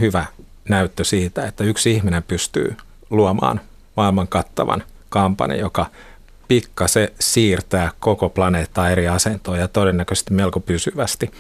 hyvä 0.00 0.26
näyttö 0.69 1.04
siitä, 1.04 1.47
että 1.47 1.64
yksi 1.64 1.93
ihminen 1.93 2.23
pystyy 2.23 2.76
luomaan 3.11 3.61
maailman 3.97 4.28
kattavan 4.28 4.83
kampanjan, 5.09 5.59
joka 5.59 5.87
pikkasen 6.49 7.09
siirtää 7.21 7.91
koko 8.01 8.29
planeettaa 8.29 8.91
eri 8.91 9.09
asentoon 9.09 9.59
ja 9.59 9.69
todennäköisesti 9.69 10.35
melko 10.35 10.61
pysyvästi. 10.61 11.31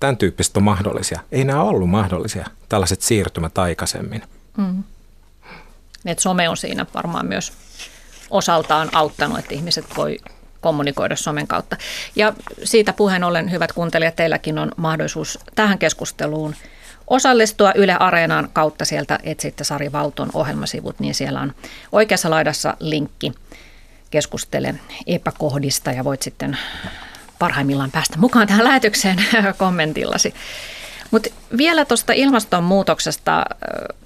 Tämän 0.00 0.16
tyyppistä 0.16 0.60
on 0.60 0.64
mahdollisia. 0.64 1.20
Ei 1.32 1.44
nämä 1.44 1.62
ollut 1.62 1.90
mahdollisia, 1.90 2.46
tällaiset 2.68 3.02
siirtymät 3.02 3.58
aikaisemmin. 3.58 4.22
Mm. 4.56 4.82
Et 6.06 6.18
some 6.18 6.48
on 6.48 6.56
siinä 6.56 6.86
varmaan 6.94 7.26
myös 7.26 7.52
osaltaan 8.30 8.88
auttanut, 8.92 9.38
että 9.38 9.54
ihmiset 9.54 9.84
voi 9.96 10.18
kommunikoida 10.60 11.16
somen 11.16 11.46
kautta. 11.46 11.76
Ja 12.16 12.32
siitä 12.64 12.92
puheen 12.92 13.24
ollen, 13.24 13.50
hyvät 13.50 13.72
kuuntelijat, 13.72 14.16
teilläkin 14.16 14.58
on 14.58 14.72
mahdollisuus 14.76 15.38
tähän 15.54 15.78
keskusteluun 15.78 16.54
osallistua 17.06 17.72
Yle 17.74 17.96
Areenan 18.00 18.48
kautta. 18.52 18.84
Sieltä 18.84 19.18
etsitte 19.22 19.64
Sari 19.64 19.92
Valton 19.92 20.30
ohjelmasivut, 20.34 21.00
niin 21.00 21.14
siellä 21.14 21.40
on 21.40 21.52
oikeassa 21.92 22.30
laidassa 22.30 22.76
linkki 22.80 23.32
keskustele 24.10 24.74
epäkohdista 25.06 25.92
ja 25.92 26.04
voit 26.04 26.22
sitten 26.22 26.58
parhaimmillaan 27.38 27.90
päästä 27.90 28.18
mukaan 28.18 28.46
tähän 28.46 28.64
lähetykseen 28.64 29.18
kommentillasi. 29.58 30.34
Mutta 31.10 31.30
vielä 31.56 31.84
tuosta 31.84 32.12
ilmastonmuutoksesta. 32.12 33.44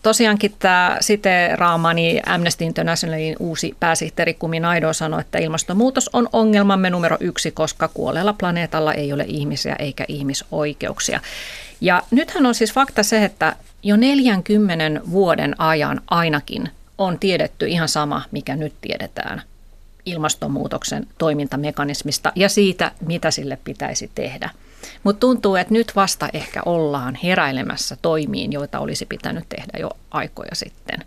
Tosiaankin 0.03 0.55
tämä 0.59 0.97
siteeraamani 1.01 2.21
Amnesty 2.27 2.65
Internationalin 2.65 3.37
uusi 3.39 3.77
pääsihteeri 3.81 4.35
Kumi 4.35 4.61
Naido 4.61 4.93
sanoi, 4.93 5.21
että 5.21 5.39
ilmastonmuutos 5.39 6.11
on 6.13 6.29
ongelmamme 6.33 6.91
numero 6.91 7.17
yksi, 7.21 7.51
koska 7.51 7.89
kuolleella 7.89 8.33
planeetalla 8.33 8.93
ei 8.95 9.13
ole 9.13 9.25
ihmisiä 9.29 9.77
eikä 9.79 10.05
ihmisoikeuksia. 10.09 11.21
Ja 11.81 12.03
nythän 12.11 12.47
on 12.47 12.55
siis 12.55 12.73
fakta 12.73 13.03
se, 13.03 13.25
että 13.25 13.57
jo 13.83 13.97
40 13.97 15.01
vuoden 15.11 15.61
ajan 15.61 16.01
ainakin 16.11 16.69
on 16.99 17.19
tiedetty 17.19 17.67
ihan 17.67 17.89
sama, 17.89 18.23
mikä 18.31 18.57
nyt 18.57 18.75
tiedetään 18.81 19.43
ilmastonmuutoksen 20.07 21.07
toimintamekanismista 21.19 22.33
ja 22.35 22.49
siitä, 22.49 22.93
mitä 23.07 23.31
sille 23.31 23.59
pitäisi 23.65 24.11
tehdä. 24.15 24.51
Mutta 25.03 25.21
tuntuu, 25.21 25.57
että 25.57 25.75
nyt 25.75 25.93
vasta 25.97 26.29
ehkä 26.33 26.63
ollaan 26.67 27.19
heräilemässä 27.23 27.97
toimiin, 28.03 28.53
joita 28.53 28.79
olisi 28.79 29.07
pitänyt 29.07 29.49
tehdä 29.49 29.79
jo 29.79 29.91
aikoja 30.11 30.55
sitten. 30.55 31.05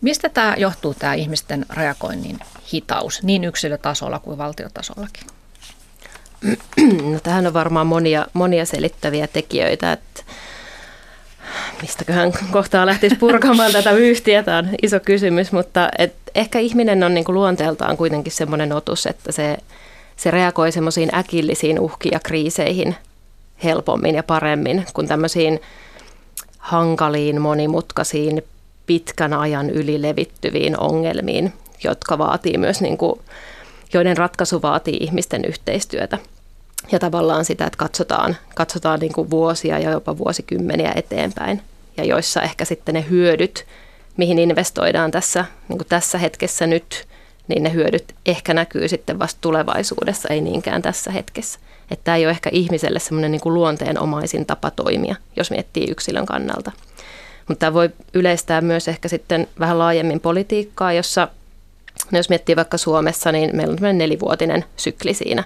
Mistä 0.00 0.28
tämä 0.28 0.54
johtuu, 0.58 0.94
tämä 0.94 1.14
ihmisten 1.14 1.66
reagoinnin 1.70 2.38
hitaus, 2.72 3.22
niin 3.22 3.44
yksilötasolla 3.44 4.18
kuin 4.18 4.38
valtiotasollakin? 4.38 5.26
No, 7.12 7.20
tähän 7.22 7.46
on 7.46 7.52
varmaan 7.52 7.86
monia, 7.86 8.26
monia 8.32 8.66
selittäviä 8.66 9.26
tekijöitä, 9.26 9.92
että 9.92 10.22
mistäköhän 11.82 12.32
kohtaa 12.50 12.86
lähtisi 12.86 13.16
purkamaan 13.16 13.72
tätä 13.72 13.94
vyyhtiä, 13.94 14.42
tämä 14.42 14.58
on 14.58 14.68
iso 14.82 15.00
kysymys, 15.00 15.52
mutta 15.52 15.88
et 15.98 16.14
ehkä 16.34 16.58
ihminen 16.58 17.02
on 17.04 17.14
niinku 17.14 17.32
luonteeltaan 17.32 17.96
kuitenkin 17.96 18.32
semmoinen 18.32 18.72
otus, 18.72 19.06
että 19.06 19.32
se, 19.32 19.56
se 20.16 20.30
reagoi 20.30 20.72
semmoisiin 20.72 21.14
äkillisiin 21.14 21.80
uhkiin 21.80 22.12
ja 22.12 22.20
kriiseihin 22.20 22.96
helpommin 23.64 24.14
ja 24.14 24.22
paremmin 24.22 24.86
kuin 24.94 25.08
tämmöisiin 25.08 25.60
hankaliin, 26.58 27.40
monimutkaisiin, 27.40 28.42
pitkän 28.86 29.32
ajan 29.32 29.70
yli 29.70 30.02
levittyviin 30.02 30.80
ongelmiin, 30.80 31.52
jotka 31.84 32.18
vaatii 32.18 32.58
myös, 32.58 32.80
niin 32.80 32.98
kuin, 32.98 33.20
joiden 33.92 34.16
ratkaisu 34.16 34.62
vaatii 34.62 34.96
ihmisten 35.00 35.44
yhteistyötä. 35.44 36.18
Ja 36.92 36.98
tavallaan 36.98 37.44
sitä, 37.44 37.66
että 37.66 37.76
katsotaan, 37.76 38.36
katsotaan 38.54 39.00
niin 39.00 39.12
kuin 39.12 39.30
vuosia 39.30 39.78
ja 39.78 39.90
jopa 39.90 40.18
vuosikymmeniä 40.18 40.92
eteenpäin 40.96 41.62
ja 41.96 42.04
joissa 42.04 42.42
ehkä 42.42 42.64
sitten 42.64 42.94
ne 42.94 43.04
hyödyt, 43.10 43.66
mihin 44.18 44.38
investoidaan 44.38 45.10
tässä, 45.10 45.44
niin 45.68 45.78
kuin 45.78 45.88
tässä 45.88 46.18
hetkessä 46.18 46.66
nyt, 46.66 47.08
niin 47.48 47.62
ne 47.62 47.72
hyödyt 47.72 48.14
ehkä 48.26 48.54
näkyy 48.54 48.88
sitten 48.88 49.18
vasta 49.18 49.38
tulevaisuudessa, 49.40 50.28
ei 50.28 50.40
niinkään 50.40 50.82
tässä 50.82 51.10
hetkessä. 51.10 51.58
Että 51.90 52.04
tämä 52.04 52.16
ei 52.16 52.26
ole 52.26 52.30
ehkä 52.30 52.50
ihmiselle 52.52 52.98
semmoinen 52.98 53.30
niin 53.30 53.40
luonteenomaisin 53.44 54.46
tapa 54.46 54.70
toimia, 54.70 55.16
jos 55.36 55.50
miettii 55.50 55.90
yksilön 55.90 56.26
kannalta. 56.26 56.72
Mutta 57.48 57.60
tämä 57.60 57.74
voi 57.74 57.90
yleistää 58.14 58.60
myös 58.60 58.88
ehkä 58.88 59.08
sitten 59.08 59.48
vähän 59.60 59.78
laajemmin 59.78 60.20
politiikkaa, 60.20 60.92
jossa 60.92 61.28
no 62.10 62.18
jos 62.18 62.28
miettii 62.28 62.56
vaikka 62.56 62.78
Suomessa, 62.78 63.32
niin 63.32 63.56
meillä 63.56 63.76
on 63.88 63.98
nelivuotinen 63.98 64.64
sykli 64.76 65.14
siinä. 65.14 65.44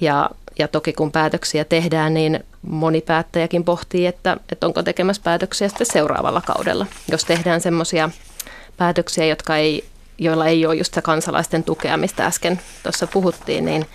Ja 0.00 0.30
ja 0.60 0.68
toki 0.68 0.92
kun 0.92 1.12
päätöksiä 1.12 1.64
tehdään, 1.64 2.14
niin 2.14 2.44
moni 2.62 3.00
päättäjäkin 3.00 3.64
pohtii, 3.64 4.06
että, 4.06 4.36
että 4.52 4.66
onko 4.66 4.82
tekemässä 4.82 5.22
päätöksiä 5.24 5.68
sitten 5.68 5.86
seuraavalla 5.86 6.40
kaudella. 6.40 6.86
Jos 7.10 7.24
tehdään 7.24 7.60
semmoisia 7.60 8.10
päätöksiä, 8.76 9.24
jotka 9.24 9.56
ei, 9.56 9.84
joilla 10.18 10.46
ei 10.46 10.66
ole 10.66 10.74
just 10.74 10.98
kansalaisten 11.02 11.64
tukea, 11.64 11.96
mistä 11.96 12.26
äsken 12.26 12.60
tuossa 12.82 13.06
puhuttiin, 13.06 13.64
niin, 13.64 13.86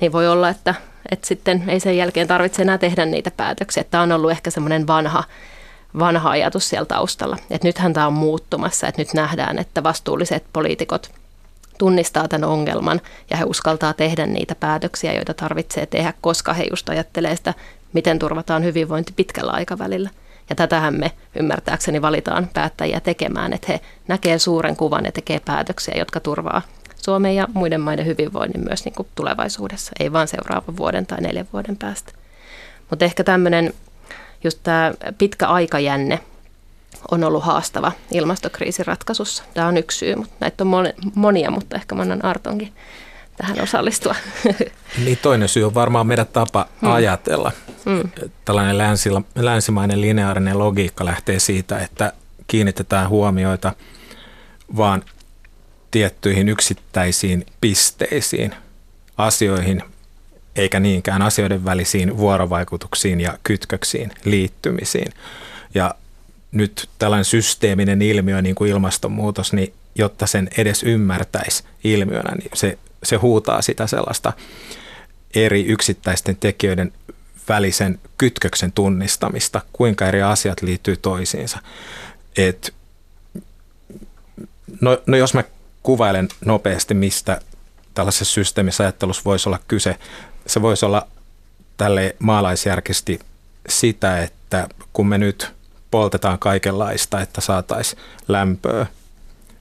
niin 0.00 0.12
voi 0.12 0.28
olla, 0.28 0.48
että, 0.48 0.74
että 1.10 1.26
sitten 1.26 1.64
ei 1.68 1.80
sen 1.80 1.96
jälkeen 1.96 2.28
tarvitse 2.28 2.62
enää 2.62 2.78
tehdä 2.78 3.04
niitä 3.06 3.30
päätöksiä. 3.30 3.84
Tämä 3.84 4.02
on 4.02 4.12
ollut 4.12 4.30
ehkä 4.30 4.50
semmoinen 4.50 4.86
vanha, 4.86 5.24
vanha 5.98 6.30
ajatus 6.30 6.68
siellä 6.68 6.86
taustalla. 6.86 7.36
Että 7.50 7.68
nythän 7.68 7.92
tämä 7.92 8.06
on 8.06 8.12
muuttumassa, 8.12 8.88
että 8.88 9.00
nyt 9.00 9.14
nähdään, 9.14 9.58
että 9.58 9.82
vastuulliset 9.82 10.44
poliitikot– 10.52 11.10
tunnistaa 11.78 12.28
tämän 12.28 12.48
ongelman 12.48 13.00
ja 13.30 13.36
he 13.36 13.44
uskaltaa 13.44 13.92
tehdä 13.92 14.26
niitä 14.26 14.54
päätöksiä, 14.54 15.12
joita 15.12 15.34
tarvitsee 15.34 15.86
tehdä, 15.86 16.14
koska 16.20 16.52
he 16.52 16.64
just 16.70 16.88
ajattelee 16.88 17.36
sitä, 17.36 17.54
miten 17.92 18.18
turvataan 18.18 18.64
hyvinvointi 18.64 19.12
pitkällä 19.16 19.52
aikavälillä. 19.52 20.10
Ja 20.50 20.56
tätähän 20.56 20.94
me 21.00 21.12
ymmärtääkseni 21.34 22.02
valitaan 22.02 22.48
päättäjiä 22.54 23.00
tekemään, 23.00 23.52
että 23.52 23.72
he 23.72 23.80
näkee 24.08 24.38
suuren 24.38 24.76
kuvan 24.76 25.04
ja 25.04 25.12
tekee 25.12 25.40
päätöksiä, 25.40 25.94
jotka 25.98 26.20
turvaa 26.20 26.62
Suomen 27.04 27.36
ja 27.36 27.48
muiden 27.54 27.80
maiden 27.80 28.06
hyvinvoinnin 28.06 28.64
myös 28.64 28.84
niin 28.84 28.94
kuin 28.94 29.08
tulevaisuudessa, 29.14 29.92
ei 30.00 30.12
vain 30.12 30.28
seuraavan 30.28 30.76
vuoden 30.76 31.06
tai 31.06 31.20
neljän 31.20 31.48
vuoden 31.52 31.76
päästä. 31.76 32.12
Mutta 32.90 33.04
ehkä 33.04 33.24
tämmöinen 33.24 33.72
just 34.44 34.58
tämä 34.62 34.92
pitkä 35.18 35.46
aikajänne, 35.46 36.20
on 37.10 37.24
ollut 37.24 37.44
haastava 37.44 37.92
ilmastokriisin 38.10 38.86
ratkaisussa. 38.86 39.44
Tämä 39.54 39.66
on 39.66 39.76
yksi 39.76 39.98
syy, 39.98 40.16
mutta 40.16 40.34
näitä 40.40 40.64
on 40.64 40.68
monia, 41.14 41.50
mutta 41.50 41.76
ehkä 41.76 41.94
mä 41.94 42.02
annan 42.02 42.24
Artonkin 42.24 42.72
tähän 43.36 43.60
osallistua. 43.60 44.14
Niin 45.04 45.18
toinen 45.22 45.48
syy 45.48 45.64
on 45.64 45.74
varmaan 45.74 46.06
meidän 46.06 46.26
tapa 46.26 46.66
hmm. 46.80 46.92
ajatella. 46.92 47.52
Hmm. 47.84 48.10
Tällainen 48.44 48.78
länsila, 48.78 49.22
länsimainen 49.34 50.00
lineaarinen 50.00 50.58
logiikka 50.58 51.04
lähtee 51.04 51.38
siitä, 51.38 51.78
että 51.78 52.12
kiinnitetään 52.46 53.08
huomioita 53.08 53.72
vaan 54.76 55.02
tiettyihin 55.90 56.48
yksittäisiin 56.48 57.46
pisteisiin, 57.60 58.54
asioihin, 59.16 59.82
eikä 60.56 60.80
niinkään 60.80 61.22
asioiden 61.22 61.64
välisiin 61.64 62.16
vuorovaikutuksiin 62.16 63.20
ja 63.20 63.38
kytköksiin, 63.44 64.12
liittymisiin. 64.24 65.12
Ja 65.74 65.94
nyt 66.54 66.88
tällainen 66.98 67.24
systeeminen 67.24 68.02
ilmiö 68.02 68.42
niin 68.42 68.54
kuin 68.54 68.70
ilmastonmuutos, 68.70 69.52
niin 69.52 69.74
jotta 69.94 70.26
sen 70.26 70.48
edes 70.58 70.82
ymmärtäisi 70.82 71.64
ilmiönä, 71.84 72.34
niin 72.34 72.50
se, 72.54 72.78
se 73.02 73.16
huutaa 73.16 73.62
sitä 73.62 73.86
sellaista 73.86 74.32
eri 75.34 75.66
yksittäisten 75.66 76.36
tekijöiden 76.36 76.92
välisen 77.48 77.98
kytköksen 78.18 78.72
tunnistamista, 78.72 79.60
kuinka 79.72 80.06
eri 80.06 80.22
asiat 80.22 80.62
liittyy 80.62 80.96
toisiinsa. 80.96 81.58
Et, 82.36 82.74
no, 84.80 85.02
no 85.06 85.16
jos 85.16 85.34
mä 85.34 85.44
kuvailen 85.82 86.28
nopeasti, 86.44 86.94
mistä 86.94 87.40
tällaisessa 87.94 88.24
systeemissä 88.24 88.84
ajattelussa 88.84 89.22
voisi 89.24 89.48
olla 89.48 89.58
kyse, 89.68 89.96
se 90.46 90.62
voisi 90.62 90.86
olla 90.86 91.06
tälle 91.76 92.16
maalaisjärkisesti 92.18 93.20
sitä, 93.68 94.22
että 94.22 94.68
kun 94.92 95.08
me 95.08 95.18
nyt 95.18 95.52
poltetaan 95.94 96.38
kaikenlaista, 96.38 97.20
että 97.20 97.40
saataisiin 97.40 98.02
lämpöä, 98.28 98.86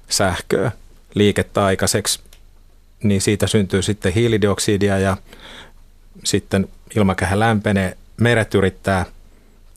sähköä, 0.09 0.71
liikettä 1.13 1.65
aikaiseksi, 1.65 2.19
niin 3.03 3.21
siitä 3.21 3.47
syntyy 3.47 3.81
sitten 3.81 4.13
hiilidioksidia 4.13 4.99
ja 4.99 5.17
sitten 6.23 6.67
ilmakehä 6.95 7.39
lämpenee. 7.39 7.97
Meret 8.17 8.55
yrittää 8.55 9.05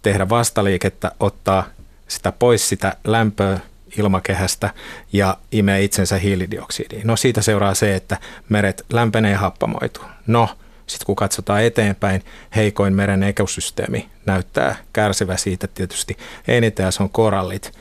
tehdä 0.02 0.28
vastaliikettä, 0.28 1.12
ottaa 1.20 1.64
sitä 2.08 2.32
pois 2.32 2.68
sitä 2.68 2.96
lämpöä 3.04 3.60
ilmakehästä 3.98 4.70
ja 5.12 5.36
imee 5.52 5.82
itsensä 5.84 6.18
hiilidioksidiin. 6.18 7.06
No 7.06 7.16
siitä 7.16 7.42
seuraa 7.42 7.74
se, 7.74 7.94
että 7.94 8.16
meret 8.48 8.84
lämpenee 8.92 9.32
ja 9.32 9.38
happamoituu. 9.38 10.04
No, 10.26 10.48
sitten 10.86 11.06
kun 11.06 11.16
katsotaan 11.16 11.62
eteenpäin, 11.62 12.24
heikoin 12.56 12.94
meren 12.94 13.22
ekosysteemi 13.22 14.08
näyttää 14.26 14.76
kärsivä 14.92 15.36
siitä 15.36 15.66
tietysti 15.66 16.16
eniten 16.48 16.92
se 16.92 17.02
on 17.02 17.10
korallit. 17.10 17.72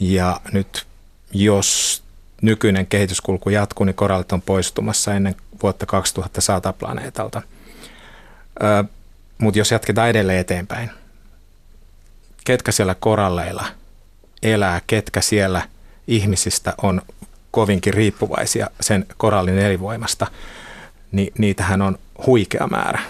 Ja 0.00 0.40
nyt 0.52 0.86
jos 1.32 2.02
nykyinen 2.42 2.86
kehityskulku 2.86 3.50
jatkuu, 3.50 3.84
niin 3.84 3.94
korallit 3.94 4.32
on 4.32 4.42
poistumassa 4.42 5.14
ennen 5.14 5.34
vuotta 5.62 5.86
2100 5.86 6.72
planeetalta. 6.72 7.42
Mutta 9.38 9.58
jos 9.58 9.70
jatketaan 9.70 10.08
edelleen 10.08 10.38
eteenpäin, 10.38 10.90
ketkä 12.44 12.72
siellä 12.72 12.94
koralleilla 12.94 13.66
elää, 14.42 14.80
ketkä 14.86 15.20
siellä 15.20 15.62
ihmisistä 16.06 16.74
on 16.82 17.02
kovinkin 17.50 17.94
riippuvaisia 17.94 18.70
sen 18.80 19.06
korallin 19.16 19.58
elinvoimasta, 19.58 20.26
niin 21.12 21.32
niitähän 21.38 21.82
on 21.82 21.98
huikea 22.26 22.66
määrä. 22.66 23.00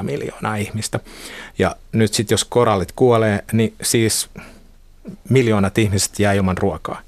250-500 0.00 0.02
miljoonaa 0.02 0.56
ihmistä. 0.56 1.00
Ja 1.58 1.76
nyt 1.92 2.14
sitten 2.14 2.34
jos 2.34 2.44
korallit 2.44 2.92
kuolee, 2.92 3.44
niin 3.52 3.74
siis 3.82 4.28
miljoonat 5.28 5.78
ihmiset 5.78 6.18
jää 6.18 6.32
ilman 6.32 6.58
ruokaa. 6.58 7.00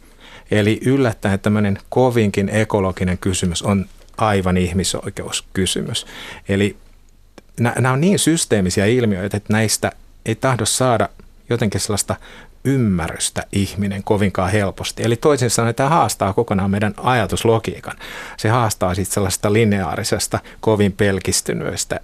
Eli 0.51 0.81
yllättäen 0.85 1.41
tämmöinen 1.41 1.79
kovinkin 1.89 2.49
ekologinen 2.49 3.19
kysymys 3.19 3.63
on 3.63 3.87
aivan 4.17 4.57
ihmisoikeuskysymys. 4.57 6.07
Eli 6.49 6.77
nämä 7.61 7.93
on 7.93 8.01
niin 8.01 8.19
systeemisiä 8.19 8.87
ilmiöitä, 8.87 9.37
että 9.37 9.53
näistä 9.53 9.93
ei 10.27 10.35
tahdo 10.35 10.67
saada 10.67 11.09
jotenkin 11.51 11.81
sellaista 11.81 12.17
ymmärrystä 12.65 13.43
ihminen 13.53 14.03
kovinkaan 14.05 14.51
helposti. 14.51 15.03
Eli 15.03 15.17
toisin 15.17 15.51
sanoen 15.51 15.75
tämä 15.75 15.89
haastaa 15.89 16.33
kokonaan 16.33 16.71
meidän 16.71 16.95
ajatuslogiikan. 16.97 17.97
Se 18.37 18.49
haastaa 18.49 18.95
sitten 18.95 19.15
sellaista 19.15 19.53
lineaarisesta, 19.53 20.39
kovin 20.61 20.93
pelkistyneestä 20.93 22.01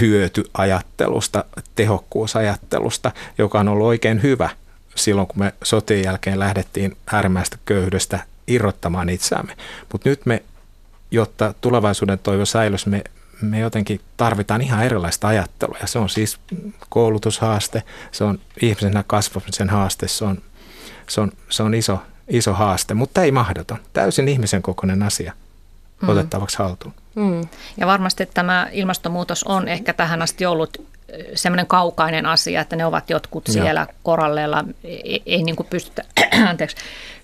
hyötyajattelusta, 0.00 1.44
tehokkuusajattelusta, 1.74 3.10
joka 3.38 3.60
on 3.60 3.68
ollut 3.68 3.86
oikein 3.86 4.22
hyvä 4.22 4.50
silloin, 4.94 5.26
kun 5.26 5.38
me 5.38 5.54
sotien 5.64 6.04
jälkeen 6.04 6.38
lähdettiin 6.38 6.96
äärimmäistä 7.12 7.58
köyhyydestä 7.64 8.18
irrottamaan 8.46 9.08
itseämme. 9.08 9.56
Mutta 9.92 10.08
nyt 10.08 10.26
me, 10.26 10.42
jotta 11.10 11.54
tulevaisuuden 11.60 12.18
toivo 12.18 12.44
säilyisi, 12.44 12.88
me 12.88 13.04
me 13.46 13.58
jotenkin 13.58 14.00
tarvitaan 14.16 14.62
ihan 14.62 14.84
erilaista 14.84 15.28
ajattelua. 15.28 15.76
Ja 15.80 15.86
se 15.86 15.98
on 15.98 16.08
siis 16.08 16.38
koulutushaaste, 16.88 17.82
se 18.12 18.24
on 18.24 18.38
ihmisenä 18.62 19.04
kasvamisen 19.06 19.70
haaste, 19.70 20.08
se 20.08 20.24
on, 20.24 20.38
se 21.08 21.20
on, 21.20 21.32
se 21.48 21.62
on 21.62 21.74
iso, 21.74 21.98
iso 22.28 22.52
haaste, 22.52 22.94
mutta 22.94 23.22
ei 23.22 23.32
mahdoton. 23.32 23.78
Täysin 23.92 24.28
ihmisen 24.28 24.62
kokoinen 24.62 25.02
asia 25.02 25.32
mm. 26.02 26.08
otettavaksi 26.08 26.58
haltuun. 26.58 26.94
Mm. 27.14 27.40
Ja 27.76 27.86
varmasti 27.86 28.26
tämä 28.26 28.68
ilmastonmuutos 28.72 29.44
on 29.44 29.68
ehkä 29.68 29.92
tähän 29.92 30.22
asti 30.22 30.46
ollut 30.46 30.92
semmoinen 31.34 31.66
kaukainen 31.66 32.26
asia, 32.26 32.60
että 32.60 32.76
ne 32.76 32.86
ovat 32.86 33.10
jotkut 33.10 33.46
siellä 33.46 33.80
Joo. 33.80 33.94
koralleella, 34.02 34.64
ei, 34.84 35.22
ei 35.26 35.42
niin 35.42 35.56
kuin 35.56 35.66
pystytä 35.70 36.04
anteeksi, 36.48 36.76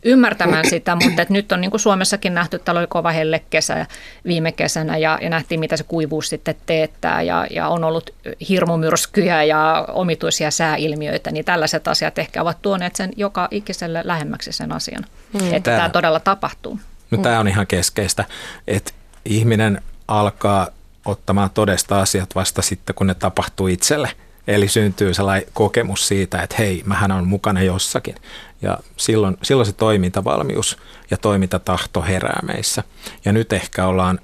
ymmärtämään 0.05 0.69
sitä, 0.69 0.95
mutta 0.95 1.23
että 1.23 1.35
nyt 1.35 1.53
on 1.53 1.61
niin 1.61 1.71
kuin 1.71 1.81
Suomessakin 1.81 2.35
nähty, 2.35 2.57
että 2.57 2.73
oli 2.73 2.87
kova 2.89 3.13
hellekesä 3.13 3.87
viime 4.27 4.53
kesänä 4.53 4.97
ja, 4.97 5.19
ja 5.23 5.31
nähtiin, 5.31 5.61
mitä 5.61 5.77
se 5.77 5.85
kuivuus 5.85 6.29
sitten 6.29 6.55
teettää 6.67 7.23
ja, 7.23 7.47
ja 7.51 7.69
on 7.69 7.85
ollut 7.85 8.11
hirmumyrskyjä 8.49 9.43
ja 9.45 9.85
omituisia 9.89 10.51
sääilmiöitä, 10.51 11.31
niin 11.31 11.45
tällaiset 11.45 11.89
asiat 11.89 12.19
ehkä 12.19 12.43
ovat 12.43 12.63
tuoneet 12.63 12.97
sen 12.97 13.13
joka 13.17 13.49
ikiselle 13.51 14.01
lähemmäksi 14.05 14.53
sen 14.53 14.73
asian, 14.73 15.05
mm. 15.33 15.41
että 15.41 15.61
tämä, 15.61 15.77
tämä 15.77 15.89
todella 15.89 16.21
tapahtuu. 16.21 16.79
No, 17.11 17.19
tämä 17.19 17.41
on 17.41 17.49
ihan 17.49 17.67
keskeistä, 17.67 18.25
että 18.67 18.93
ihminen 19.25 19.83
alkaa 20.09 20.69
ottamaan 21.05 21.51
todesta 21.51 22.01
asiat 22.01 22.35
vasta 22.35 22.63
sitten, 22.63 22.95
kun 22.95 23.07
ne 23.07 23.15
tapahtuu 23.15 23.67
itselle. 23.67 24.11
Eli 24.49 24.69
syntyy 24.69 25.15
sellainen 25.15 25.49
kokemus 25.53 26.09
siitä, 26.09 26.43
että 26.43 26.57
hei, 26.59 26.83
mähän 26.87 27.13
on 27.13 27.27
mukana 27.27 27.63
jossakin. 27.63 28.15
Ja 28.63 28.79
silloin, 28.97 29.37
silloin 29.43 29.67
se 29.67 29.73
toimintavalmius 29.73 30.79
ja 31.11 31.17
toimintatahto 31.17 32.03
herää 32.03 32.41
meissä. 32.47 32.85
Ja 33.25 33.33
nyt 33.33 33.53
ehkä 33.53 33.87
ollaan, 33.87 34.21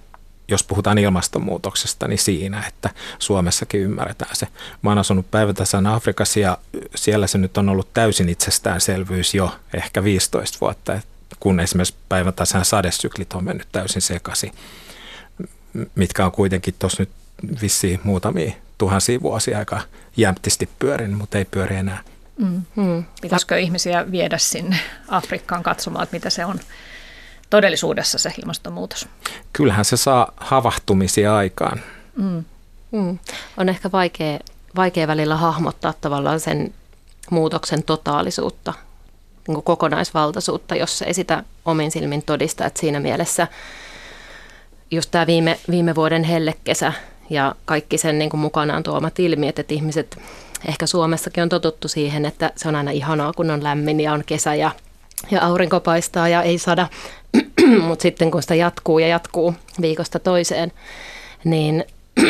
jos 0.48 0.64
puhutaan 0.64 0.98
ilmastonmuutoksesta, 0.98 2.08
niin 2.08 2.18
siinä, 2.18 2.64
että 2.68 2.90
Suomessakin 3.18 3.80
ymmärretään 3.80 4.36
se. 4.36 4.48
Mä 4.82 4.90
oon 4.90 4.98
asunut 4.98 5.30
päivätasan 5.30 5.86
Afrikassa 5.86 6.40
ja 6.40 6.58
siellä 6.94 7.26
se 7.26 7.38
nyt 7.38 7.58
on 7.58 7.68
ollut 7.68 7.88
täysin 7.94 8.28
itsestäänselvyys 8.28 9.34
jo 9.34 9.54
ehkä 9.74 10.04
15 10.04 10.58
vuotta, 10.60 11.00
kun 11.40 11.60
esimerkiksi 11.60 11.94
päivätasan 12.08 12.64
sadesyklit 12.64 13.32
on 13.32 13.44
mennyt 13.44 13.68
täysin 13.72 14.02
sekaisin 14.02 14.52
mitkä 15.94 16.24
on 16.24 16.32
kuitenkin 16.32 16.74
tuossa 16.78 17.02
nyt 17.02 17.10
vissiin 17.62 18.00
muutamia 18.04 18.52
tuhansia 18.78 19.22
vuosia 19.22 19.58
aika 19.58 19.80
jämptisti 20.16 20.68
pyörin, 20.78 21.14
mutta 21.14 21.38
ei 21.38 21.44
pyöri 21.44 21.76
enää. 21.76 22.00
Mm. 22.36 22.62
Hmm. 22.76 23.04
Pitäisikö 23.20 23.58
ihmisiä 23.58 24.10
viedä 24.10 24.38
sinne 24.38 24.76
Afrikkaan 25.08 25.62
katsomaan, 25.62 26.02
että 26.02 26.16
mitä 26.16 26.30
se 26.30 26.44
on 26.44 26.60
todellisuudessa 27.50 28.18
se 28.18 28.32
ilmastonmuutos? 28.42 29.08
Kyllähän 29.52 29.84
se 29.84 29.96
saa 29.96 30.32
havahtumisia 30.36 31.36
aikaan. 31.36 31.80
Mm. 32.16 32.44
Mm. 32.90 33.18
On 33.56 33.68
ehkä 33.68 33.92
vaikea, 33.92 34.38
vaikea 34.76 35.06
välillä 35.06 35.36
hahmottaa 35.36 35.94
tavallaan 36.00 36.40
sen 36.40 36.74
muutoksen 37.30 37.82
totaalisuutta, 37.82 38.72
niin 39.48 39.54
kuin 39.54 39.64
kokonaisvaltaisuutta, 39.64 40.74
jos 40.74 41.02
ei 41.02 41.14
sitä 41.14 41.44
omin 41.64 41.90
silmin 41.90 42.22
todista. 42.22 42.66
Että 42.66 42.80
siinä 42.80 43.00
mielessä– 43.00 43.48
just 44.94 45.10
tämä 45.10 45.26
viime, 45.26 45.58
viime 45.70 45.94
vuoden 45.94 46.24
hellekesä 46.24 46.92
ja 47.30 47.54
kaikki 47.64 47.98
sen 47.98 48.18
niin 48.18 48.30
kuin 48.30 48.40
mukanaan 48.40 48.82
tuomat 48.82 49.18
ilmiöt, 49.18 49.58
että 49.58 49.74
ihmiset 49.74 50.18
ehkä 50.68 50.86
Suomessakin 50.86 51.42
on 51.42 51.48
totuttu 51.48 51.88
siihen, 51.88 52.26
että 52.26 52.52
se 52.56 52.68
on 52.68 52.76
aina 52.76 52.90
ihanaa, 52.90 53.32
kun 53.32 53.50
on 53.50 53.62
lämmin 53.62 54.00
ja 54.00 54.12
on 54.12 54.22
kesä 54.26 54.54
ja, 54.54 54.70
ja 55.30 55.42
aurinko 55.42 55.80
paistaa 55.80 56.28
ja 56.28 56.42
ei 56.42 56.58
sada, 56.58 56.88
mutta 57.86 58.02
sitten 58.02 58.30
kun 58.30 58.42
sitä 58.42 58.54
jatkuu 58.54 58.98
ja 58.98 59.08
jatkuu 59.08 59.54
viikosta 59.80 60.18
toiseen, 60.18 60.72
niin 61.44 61.84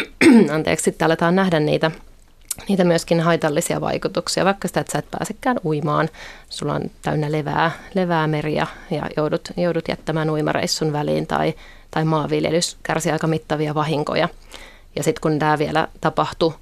anteeksi, 0.54 0.84
sitten 0.84 1.06
aletaan 1.06 1.36
nähdä 1.36 1.60
niitä, 1.60 1.90
niitä 2.68 2.84
myöskin 2.84 3.20
haitallisia 3.20 3.80
vaikutuksia, 3.80 4.44
vaikka 4.44 4.68
sitä, 4.68 4.80
että 4.80 4.92
sä 4.92 4.98
et 4.98 5.10
pääsekään 5.10 5.60
uimaan, 5.64 6.08
sulla 6.48 6.74
on 6.74 6.90
täynnä 7.02 7.32
levää, 7.32 7.70
levää 7.94 8.26
meriä 8.26 8.66
ja 8.90 9.02
joudut, 9.16 9.48
joudut 9.56 9.88
jättämään 9.88 10.30
uimareissun 10.30 10.92
väliin 10.92 11.26
tai 11.26 11.54
tai 11.94 12.04
maanviljelys 12.04 12.76
kärsi 12.82 13.10
aika 13.10 13.26
mittavia 13.26 13.74
vahinkoja. 13.74 14.28
Ja 14.96 15.02
sitten 15.02 15.20
kun 15.20 15.38
tämä 15.38 15.58
vielä 15.58 15.88
tapahtui 16.00 16.54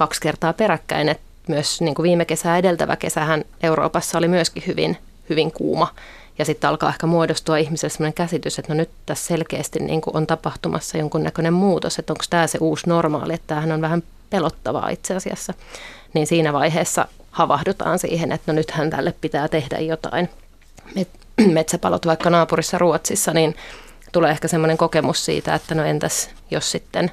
kaksi 0.00 0.20
kertaa 0.20 0.52
peräkkäin, 0.52 1.08
että 1.08 1.22
myös 1.46 1.80
niin 1.80 1.94
kuin 1.94 2.04
viime 2.04 2.24
kesää 2.24 2.58
edeltävä 2.58 2.96
kesähän 2.96 3.44
Euroopassa 3.62 4.18
oli 4.18 4.28
myöskin 4.28 4.62
hyvin, 4.66 4.96
hyvin 5.30 5.52
kuuma. 5.52 5.94
Ja 6.38 6.44
sitten 6.44 6.70
alkaa 6.70 6.88
ehkä 6.88 7.06
muodostua 7.06 7.56
ihmiselle 7.56 7.92
sellainen 7.92 8.14
käsitys, 8.14 8.58
että 8.58 8.74
no 8.74 8.76
nyt 8.76 8.90
tässä 9.06 9.26
selkeästi 9.26 9.78
niin 9.78 10.00
kuin 10.00 10.16
on 10.16 10.26
tapahtumassa 10.26 10.98
jonkunnäköinen 10.98 11.52
muutos, 11.52 11.98
että 11.98 12.12
onko 12.12 12.24
tämä 12.30 12.46
se 12.46 12.58
uusi 12.60 12.88
normaali, 12.88 13.34
että 13.34 13.46
tämähän 13.46 13.72
on 13.72 13.80
vähän 13.80 14.02
pelottavaa 14.30 14.88
itse 14.88 15.14
asiassa. 15.14 15.54
Niin 16.14 16.26
siinä 16.26 16.52
vaiheessa 16.52 17.08
havahdutaan 17.30 17.98
siihen, 17.98 18.32
että 18.32 18.52
no 18.52 18.56
nythän 18.56 18.90
tälle 18.90 19.14
pitää 19.20 19.48
tehdä 19.48 19.78
jotain. 19.78 20.28
Metsäpalot 21.46 22.06
vaikka 22.06 22.30
naapurissa 22.30 22.78
Ruotsissa, 22.78 23.32
niin 23.32 23.56
tulee 24.12 24.30
ehkä 24.30 24.48
semmoinen 24.48 24.76
kokemus 24.76 25.24
siitä, 25.24 25.54
että 25.54 25.74
no 25.74 25.84
entäs 25.84 26.30
jos 26.50 26.70
sitten 26.70 27.10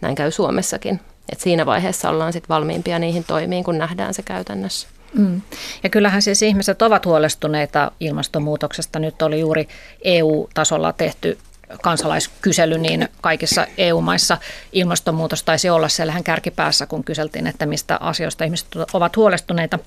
näin 0.00 0.14
käy 0.14 0.30
Suomessakin. 0.30 1.00
Et 1.28 1.40
siinä 1.40 1.66
vaiheessa 1.66 2.10
ollaan 2.10 2.32
sitten 2.32 2.48
valmiimpia 2.48 2.98
niihin 2.98 3.24
toimiin, 3.24 3.64
kun 3.64 3.78
nähdään 3.78 4.14
se 4.14 4.22
käytännössä. 4.22 4.88
Mm. 5.14 5.42
Ja 5.82 5.90
kyllähän 5.90 6.22
siis 6.22 6.42
ihmiset 6.42 6.82
ovat 6.82 7.06
huolestuneita 7.06 7.92
ilmastonmuutoksesta. 8.00 8.98
Nyt 8.98 9.22
oli 9.22 9.40
juuri 9.40 9.68
EU-tasolla 10.04 10.92
tehty 10.92 11.38
kansalaiskysely, 11.82 12.78
niin 12.78 13.08
kaikissa 13.20 13.66
EU-maissa 13.78 14.38
ilmastonmuutos 14.72 15.42
taisi 15.42 15.70
olla 15.70 15.88
siellähän 15.88 16.24
kärkipäässä, 16.24 16.86
kun 16.86 17.04
kyseltiin, 17.04 17.46
että 17.46 17.66
mistä 17.66 17.96
asioista 18.00 18.44
ihmiset 18.44 18.68
ovat 18.92 19.16
huolestuneita. 19.16 19.78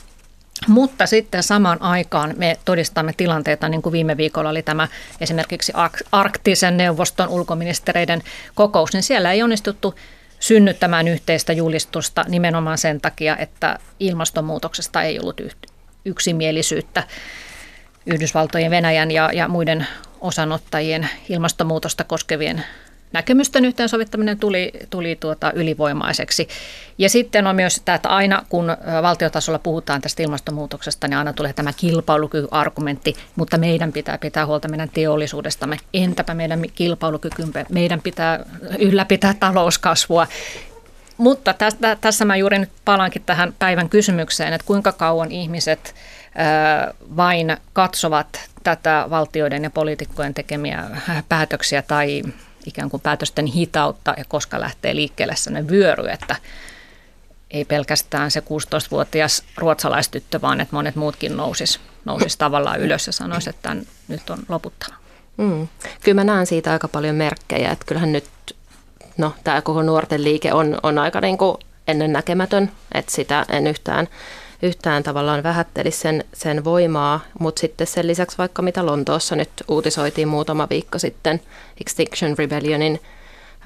Mutta 0.67 1.05
sitten 1.05 1.43
samaan 1.43 1.81
aikaan 1.81 2.33
me 2.37 2.57
todistamme 2.65 3.13
tilanteita, 3.17 3.69
niin 3.69 3.81
kuin 3.81 3.93
viime 3.93 4.17
viikolla 4.17 4.49
oli 4.49 4.63
tämä 4.63 4.87
esimerkiksi 5.21 5.73
arktisen 6.11 6.77
neuvoston 6.77 7.29
ulkoministereiden 7.29 8.23
kokous, 8.55 8.93
niin 8.93 9.03
siellä 9.03 9.31
ei 9.31 9.43
onnistuttu 9.43 9.95
synnyttämään 10.39 11.07
yhteistä 11.07 11.53
julistusta 11.53 12.25
nimenomaan 12.27 12.77
sen 12.77 13.01
takia, 13.01 13.37
että 13.37 13.79
ilmastonmuutoksesta 13.99 15.01
ei 15.03 15.19
ollut 15.19 15.41
yksimielisyyttä 16.05 17.03
Yhdysvaltojen, 18.05 18.71
Venäjän 18.71 19.11
ja, 19.11 19.29
ja 19.33 19.47
muiden 19.47 19.87
osanottajien 20.21 21.09
ilmastonmuutosta 21.29 22.03
koskevien 22.03 22.63
näkemysten 23.15 23.65
yhteensovittaminen 23.65 24.39
tuli, 24.39 24.71
tuli 24.89 25.15
tuota 25.15 25.51
ylivoimaiseksi. 25.51 26.47
Ja 26.97 27.09
sitten 27.09 27.47
on 27.47 27.55
myös 27.55 27.81
tämä, 27.85 27.95
että 27.95 28.09
aina 28.09 28.45
kun 28.49 28.77
valtiotasolla 29.01 29.59
puhutaan 29.59 30.01
tästä 30.01 30.23
ilmastonmuutoksesta, 30.23 31.07
niin 31.07 31.17
aina 31.17 31.33
tulee 31.33 31.53
tämä 31.53 31.73
kilpailukykyargumentti, 31.73 33.15
mutta 33.35 33.57
meidän 33.57 33.91
pitää 33.91 34.17
pitää 34.17 34.45
huolta 34.45 34.67
meidän 34.67 34.89
teollisuudestamme. 34.89 35.77
Entäpä 35.93 36.33
meidän 36.33 36.61
kilpailukykymme? 36.75 37.65
Meidän 37.69 38.01
pitää 38.01 38.45
ylläpitää 38.79 39.33
talouskasvua. 39.33 40.27
Mutta 41.17 41.53
tässä, 41.53 41.97
tässä 42.01 42.25
mä 42.25 42.35
juuri 42.35 42.59
nyt 42.59 42.69
palankin 42.85 43.21
tähän 43.25 43.53
päivän 43.59 43.89
kysymykseen, 43.89 44.53
että 44.53 44.67
kuinka 44.67 44.91
kauan 44.91 45.31
ihmiset 45.31 45.95
vain 47.15 47.57
katsovat 47.73 48.49
tätä 48.63 49.05
valtioiden 49.09 49.63
ja 49.63 49.69
poliitikkojen 49.69 50.33
tekemiä 50.33 50.83
päätöksiä 51.29 51.81
tai 51.81 52.23
ikään 52.65 52.89
kuin 52.89 53.01
päätösten 53.01 53.45
hitautta 53.45 54.13
ja 54.17 54.25
koska 54.27 54.59
lähtee 54.59 54.95
liikkeelle 54.95 55.35
sellainen 55.35 55.69
vyöry, 55.69 56.09
että 56.09 56.35
ei 57.51 57.65
pelkästään 57.65 58.31
se 58.31 58.39
16-vuotias 58.39 59.43
ruotsalaistyttö, 59.57 60.41
vaan 60.41 60.61
että 60.61 60.75
monet 60.75 60.95
muutkin 60.95 61.37
nousis, 61.37 61.79
nousis 62.05 62.37
tavallaan 62.37 62.79
ylös 62.79 63.07
ja 63.07 63.13
sanoisi, 63.13 63.49
että 63.49 63.75
nyt 64.07 64.29
on 64.29 64.39
loputtava. 64.49 64.95
Mm. 65.37 65.67
Kyllä 66.03 66.15
mä 66.15 66.23
näen 66.23 66.45
siitä 66.45 66.71
aika 66.71 66.87
paljon 66.87 67.15
merkkejä, 67.15 67.71
että 67.71 67.85
kyllähän 67.85 68.11
nyt 68.11 68.29
no, 69.17 69.33
tämä 69.43 69.61
koko 69.61 69.81
nuorten 69.81 70.23
liike 70.23 70.53
on, 70.53 70.77
on 70.83 70.97
aika 70.97 71.21
niin 71.21 71.37
ennennäkemätön, 71.87 72.71
että 72.93 73.11
sitä 73.11 73.45
en 73.49 73.67
yhtään 73.67 74.07
yhtään 74.65 75.03
tavallaan 75.03 75.43
vähätteli 75.43 75.91
sen, 75.91 76.23
sen 76.33 76.63
voimaa, 76.63 77.19
mutta 77.39 77.59
sitten 77.59 77.87
sen 77.87 78.07
lisäksi 78.07 78.37
vaikka 78.37 78.61
mitä 78.61 78.85
Lontoossa 78.85 79.35
nyt 79.35 79.49
uutisoitiin 79.67 80.27
muutama 80.27 80.67
viikko 80.69 80.99
sitten 80.99 81.41
Extinction 81.81 82.37
Rebellionin 82.37 83.01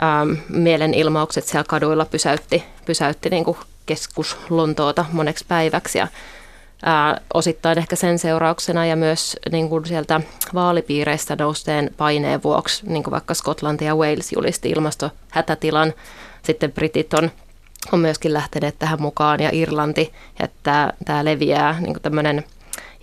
ähm, 0.03 0.31
mielenilmaukset 0.49 1.43
siellä 1.43 1.65
kaduilla 1.67 2.05
pysäytti, 2.05 2.63
pysäytti 2.85 3.29
niin 3.29 3.45
kuin 3.45 3.57
keskus 3.85 4.38
Lontoota 4.49 5.05
moneksi 5.12 5.45
päiväksi. 5.47 5.97
Ja 5.97 6.07
ää, 6.83 7.09
äh, 7.09 7.15
osittain 7.33 7.77
ehkä 7.77 7.95
sen 7.95 8.19
seurauksena 8.19 8.85
ja 8.85 8.95
myös 8.95 9.38
niin 9.51 9.69
kuin 9.69 9.85
sieltä 9.85 10.21
vaalipiireistä 10.53 11.35
nousteen 11.39 11.93
paineen 11.97 12.43
vuoksi, 12.43 12.85
niin 12.85 13.03
kuin 13.03 13.12
vaikka 13.12 13.33
Skotlanti 13.33 13.85
ja 13.85 13.95
Wales 13.95 14.31
julisti 14.31 14.69
ilmastohätätilan, 14.69 15.93
sitten 16.43 16.71
britit 16.71 17.13
on 17.13 17.31
on 17.92 18.00
myöskin 18.00 18.34
lähteneet 18.34 18.80
tähän 18.80 19.02
mukaan 19.02 19.39
ja 19.39 19.50
Irlanti, 19.54 20.13
että 20.39 20.94
tämä 21.06 21.26
leviää 21.26 21.80
niin 21.82 21.96
tämmöinen 22.02 22.44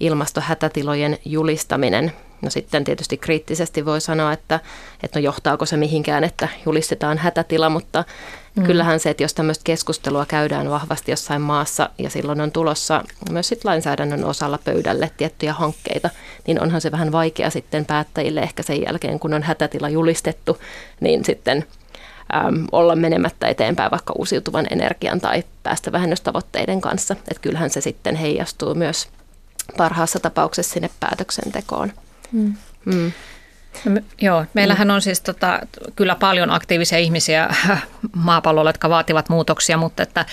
ilmastohätätilojen 0.00 1.18
julistaminen. 1.24 2.12
No 2.42 2.50
sitten 2.50 2.84
tietysti 2.84 3.16
kriittisesti 3.16 3.84
voi 3.84 4.00
sanoa, 4.00 4.32
että, 4.32 4.60
että 5.02 5.18
no 5.18 5.24
johtaako 5.24 5.66
se 5.66 5.76
mihinkään, 5.76 6.24
että 6.24 6.48
julistetaan 6.66 7.18
hätätila, 7.18 7.68
mutta 7.68 8.04
mm. 8.56 8.64
kyllähän 8.64 9.00
se, 9.00 9.10
että 9.10 9.22
jos 9.22 9.34
tämmöistä 9.34 9.64
keskustelua 9.64 10.26
käydään 10.26 10.70
vahvasti 10.70 11.12
jossain 11.12 11.42
maassa 11.42 11.90
ja 11.98 12.10
silloin 12.10 12.40
on 12.40 12.52
tulossa 12.52 13.04
myös 13.30 13.48
sit 13.48 13.64
lainsäädännön 13.64 14.24
osalla 14.24 14.58
pöydälle 14.64 15.10
tiettyjä 15.16 15.52
hankkeita, 15.52 16.10
niin 16.46 16.62
onhan 16.62 16.80
se 16.80 16.92
vähän 16.92 17.12
vaikea 17.12 17.50
sitten 17.50 17.84
päättäjille 17.84 18.40
ehkä 18.40 18.62
sen 18.62 18.82
jälkeen, 18.82 19.20
kun 19.20 19.34
on 19.34 19.42
hätätila 19.42 19.88
julistettu, 19.88 20.58
niin 21.00 21.24
sitten– 21.24 21.64
äm, 22.34 22.66
olla 22.72 22.96
menemättä 22.96 23.48
eteenpäin 23.48 23.90
vaikka 23.90 24.14
uusiutuvan 24.18 24.66
energian 24.70 25.20
tai 25.20 25.44
päästövähennystavoitteiden 25.62 26.80
kanssa. 26.80 27.14
Että 27.14 27.40
kyllähän 27.42 27.70
se 27.70 27.80
sitten 27.80 28.16
heijastuu 28.16 28.74
myös 28.74 29.08
parhaassa 29.76 30.20
tapauksessa 30.20 30.72
sinne 30.72 30.90
päätöksentekoon. 31.00 31.92
Mm. 32.32 32.54
Mm. 32.84 33.12
No, 33.84 34.00
joo, 34.20 34.44
meillähän 34.54 34.90
on 34.90 35.02
siis 35.02 35.20
tota, 35.20 35.60
kyllä 35.96 36.14
paljon 36.14 36.50
aktiivisia 36.50 36.98
ihmisiä 36.98 37.48
maapallolla, 38.12 38.68
jotka 38.68 38.88
vaativat 38.88 39.28
muutoksia, 39.28 39.76
mutta 39.76 40.02
että 40.02 40.26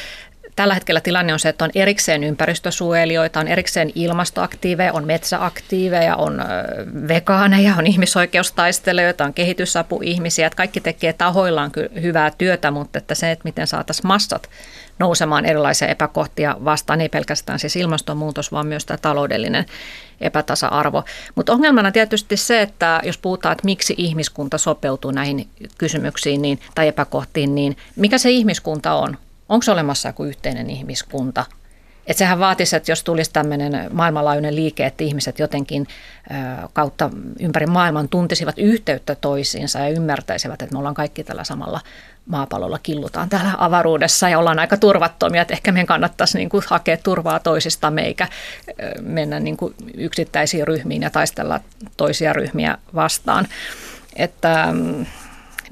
Tällä 0.55 0.73
hetkellä 0.73 1.01
tilanne 1.01 1.33
on 1.33 1.39
se, 1.39 1.49
että 1.49 1.65
on 1.65 1.71
erikseen 1.75 2.23
ympäristösuojelijoita, 2.23 3.39
on 3.39 3.47
erikseen 3.47 3.91
ilmastoaktiiveja, 3.95 4.93
on 4.93 5.05
metsäaktiiveja, 5.05 6.15
on 6.15 6.43
vegaaneja, 7.07 7.75
on 7.77 7.87
ihmisoikeustaistelijoita, 7.87 9.25
on 9.25 9.33
kehitysapuihmisiä. 9.33 10.47
Että 10.47 10.57
kaikki 10.57 10.81
tekee 10.81 11.13
tahoillaan 11.13 11.71
hyvää 12.01 12.31
työtä, 12.37 12.71
mutta 12.71 12.97
että 12.97 13.15
se, 13.15 13.31
että 13.31 13.43
miten 13.43 13.67
saataisiin 13.67 14.07
massat 14.07 14.49
nousemaan 14.99 15.45
erilaisia 15.45 15.87
epäkohtia 15.87 16.55
vastaan, 16.65 17.01
ei 17.01 17.09
pelkästään 17.09 17.59
siis 17.59 17.75
ilmastonmuutos, 17.75 18.51
vaan 18.51 18.67
myös 18.67 18.85
tämä 18.85 18.97
taloudellinen 18.97 19.65
epätasa-arvo. 20.21 21.03
Mutta 21.35 21.53
ongelmana 21.53 21.91
tietysti 21.91 22.37
se, 22.37 22.61
että 22.61 23.01
jos 23.03 23.17
puhutaan, 23.17 23.51
että 23.51 23.65
miksi 23.65 23.95
ihmiskunta 23.97 24.57
sopeutuu 24.57 25.11
näihin 25.11 25.47
kysymyksiin 25.77 26.41
niin, 26.41 26.59
tai 26.75 26.87
epäkohtiin, 26.87 27.55
niin 27.55 27.77
mikä 27.95 28.17
se 28.17 28.29
ihmiskunta 28.29 28.93
on? 28.93 29.17
Onko 29.49 29.65
olemassa 29.71 30.09
joku 30.09 30.23
yhteinen 30.23 30.69
ihmiskunta. 30.69 31.45
Että 32.07 32.19
sehän 32.19 32.39
vaatisi, 32.39 32.75
että 32.75 32.91
jos 32.91 33.03
tulisi 33.03 33.33
tämmöinen 33.33 33.89
maailmanlaajuinen 33.91 34.55
liike, 34.55 34.85
että 34.85 35.03
ihmiset 35.03 35.39
jotenkin 35.39 35.87
kautta 36.73 37.09
ympäri 37.39 37.65
maailman 37.65 38.09
tuntisivat 38.09 38.59
yhteyttä 38.59 39.15
toisiinsa 39.15 39.79
ja 39.79 39.89
ymmärtäisivät, 39.89 40.61
että 40.61 40.73
me 40.73 40.79
ollaan 40.79 40.95
kaikki 40.95 41.23
tällä 41.23 41.43
samalla 41.43 41.81
maapallolla, 42.25 42.79
killutaan 42.83 43.29
täällä 43.29 43.53
avaruudessa 43.57 44.29
ja 44.29 44.39
ollaan 44.39 44.59
aika 44.59 44.77
turvattomia, 44.77 45.41
että 45.41 45.53
ehkä 45.53 45.71
meidän 45.71 45.87
kannattaisi 45.87 46.37
niin 46.37 46.49
kuin 46.49 46.63
hakea 46.67 46.97
turvaa 46.97 47.39
toisistamme 47.39 48.01
eikä 48.01 48.27
mennä 49.01 49.39
niin 49.39 49.57
kuin 49.57 49.73
yksittäisiin 49.93 50.67
ryhmiin 50.67 51.01
ja 51.01 51.09
taistella 51.09 51.59
toisia 51.97 52.33
ryhmiä 52.33 52.77
vastaan. 52.95 53.47
Että 54.15 54.67
mm, 54.71 55.05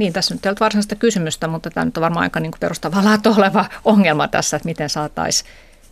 niin, 0.02 0.14
tässä 0.14 0.36
nyt 0.36 0.46
ei 0.46 0.50
ole 0.50 0.58
varsinaista 0.60 0.96
kysymystä, 0.96 1.48
mutta 1.48 1.70
tämä 1.70 1.86
nyt 1.86 1.98
on 1.98 2.02
varmaan 2.02 2.24
aika 2.24 2.40
niin 2.40 2.52
perustavaa 2.60 3.04
oleva 3.38 3.66
ongelma 3.86 4.28
tässä, 4.28 4.58
että 4.58 4.70
miten 4.70 4.90
saataisiin 4.90 5.50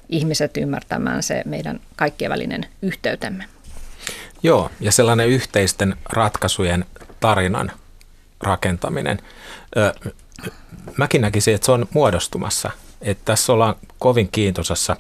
ihmiset 0.09 0.57
ymmärtämään 0.57 1.23
se 1.23 1.43
meidän 1.45 1.79
kaikkien 1.95 2.31
välinen 2.31 2.65
yhteytemme. 2.81 3.45
Joo, 4.43 4.71
ja 4.79 4.91
sellainen 4.91 5.27
yhteisten 5.27 5.95
ratkaisujen 6.05 6.85
tarinan 7.19 7.71
rakentaminen. 8.41 9.19
Mäkin 10.97 11.21
näkisin, 11.21 11.55
että 11.55 11.65
se 11.65 11.71
on 11.71 11.87
muodostumassa. 11.93 12.71
Että 13.01 13.25
tässä 13.25 13.53
ollaan 13.53 13.75
kovin 13.99 14.29
kiintoisessa 14.31 14.95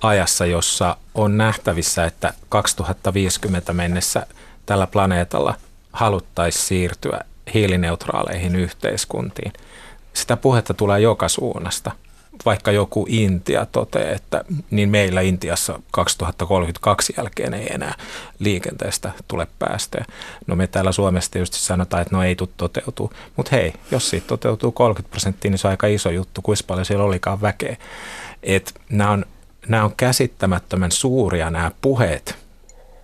ajassa, 0.00 0.46
jossa 0.46 0.96
on 1.14 1.36
nähtävissä, 1.36 2.04
että 2.04 2.34
2050 2.48 3.72
mennessä 3.72 4.26
tällä 4.66 4.86
planeetalla 4.86 5.54
haluttaisiin 5.92 6.64
siirtyä 6.64 7.24
hiilineutraaleihin 7.54 8.56
yhteiskuntiin. 8.56 9.52
Sitä 10.12 10.36
puhetta 10.36 10.74
tulee 10.74 11.00
joka 11.00 11.28
suunnasta. 11.28 11.90
Vaikka 12.44 12.72
joku 12.72 13.06
Intia 13.08 13.66
toteaa, 13.66 14.10
että 14.10 14.44
niin 14.70 14.88
meillä 14.88 15.20
Intiassa 15.20 15.80
2032 15.90 17.14
jälkeen 17.16 17.54
ei 17.54 17.66
enää 17.74 17.94
liikenteestä 18.38 19.12
tule 19.28 19.46
päästöjä. 19.58 20.04
No 20.46 20.56
me 20.56 20.66
täällä 20.66 20.92
Suomessa 20.92 21.30
tietysti 21.30 21.58
sanotaan, 21.58 22.02
että 22.02 22.16
no 22.16 22.22
ei 22.22 22.36
tule 22.36 22.48
toteutuu. 22.56 23.12
Mutta 23.36 23.56
hei, 23.56 23.72
jos 23.90 24.10
siitä 24.10 24.26
toteutuu 24.26 24.72
30 24.72 25.10
prosenttia, 25.10 25.50
niin 25.50 25.58
se 25.58 25.66
on 25.66 25.70
aika 25.70 25.86
iso 25.86 26.10
juttu, 26.10 26.42
kuinka 26.42 26.64
paljon 26.66 26.86
siellä 26.86 27.04
olikaan 27.04 27.40
väkeä. 27.40 27.76
nämä 28.90 29.10
on, 29.10 29.24
nämä 29.68 29.84
on 29.84 29.94
käsittämättömän 29.96 30.92
suuria 30.92 31.50
nämä 31.50 31.70
puheet, 31.82 32.38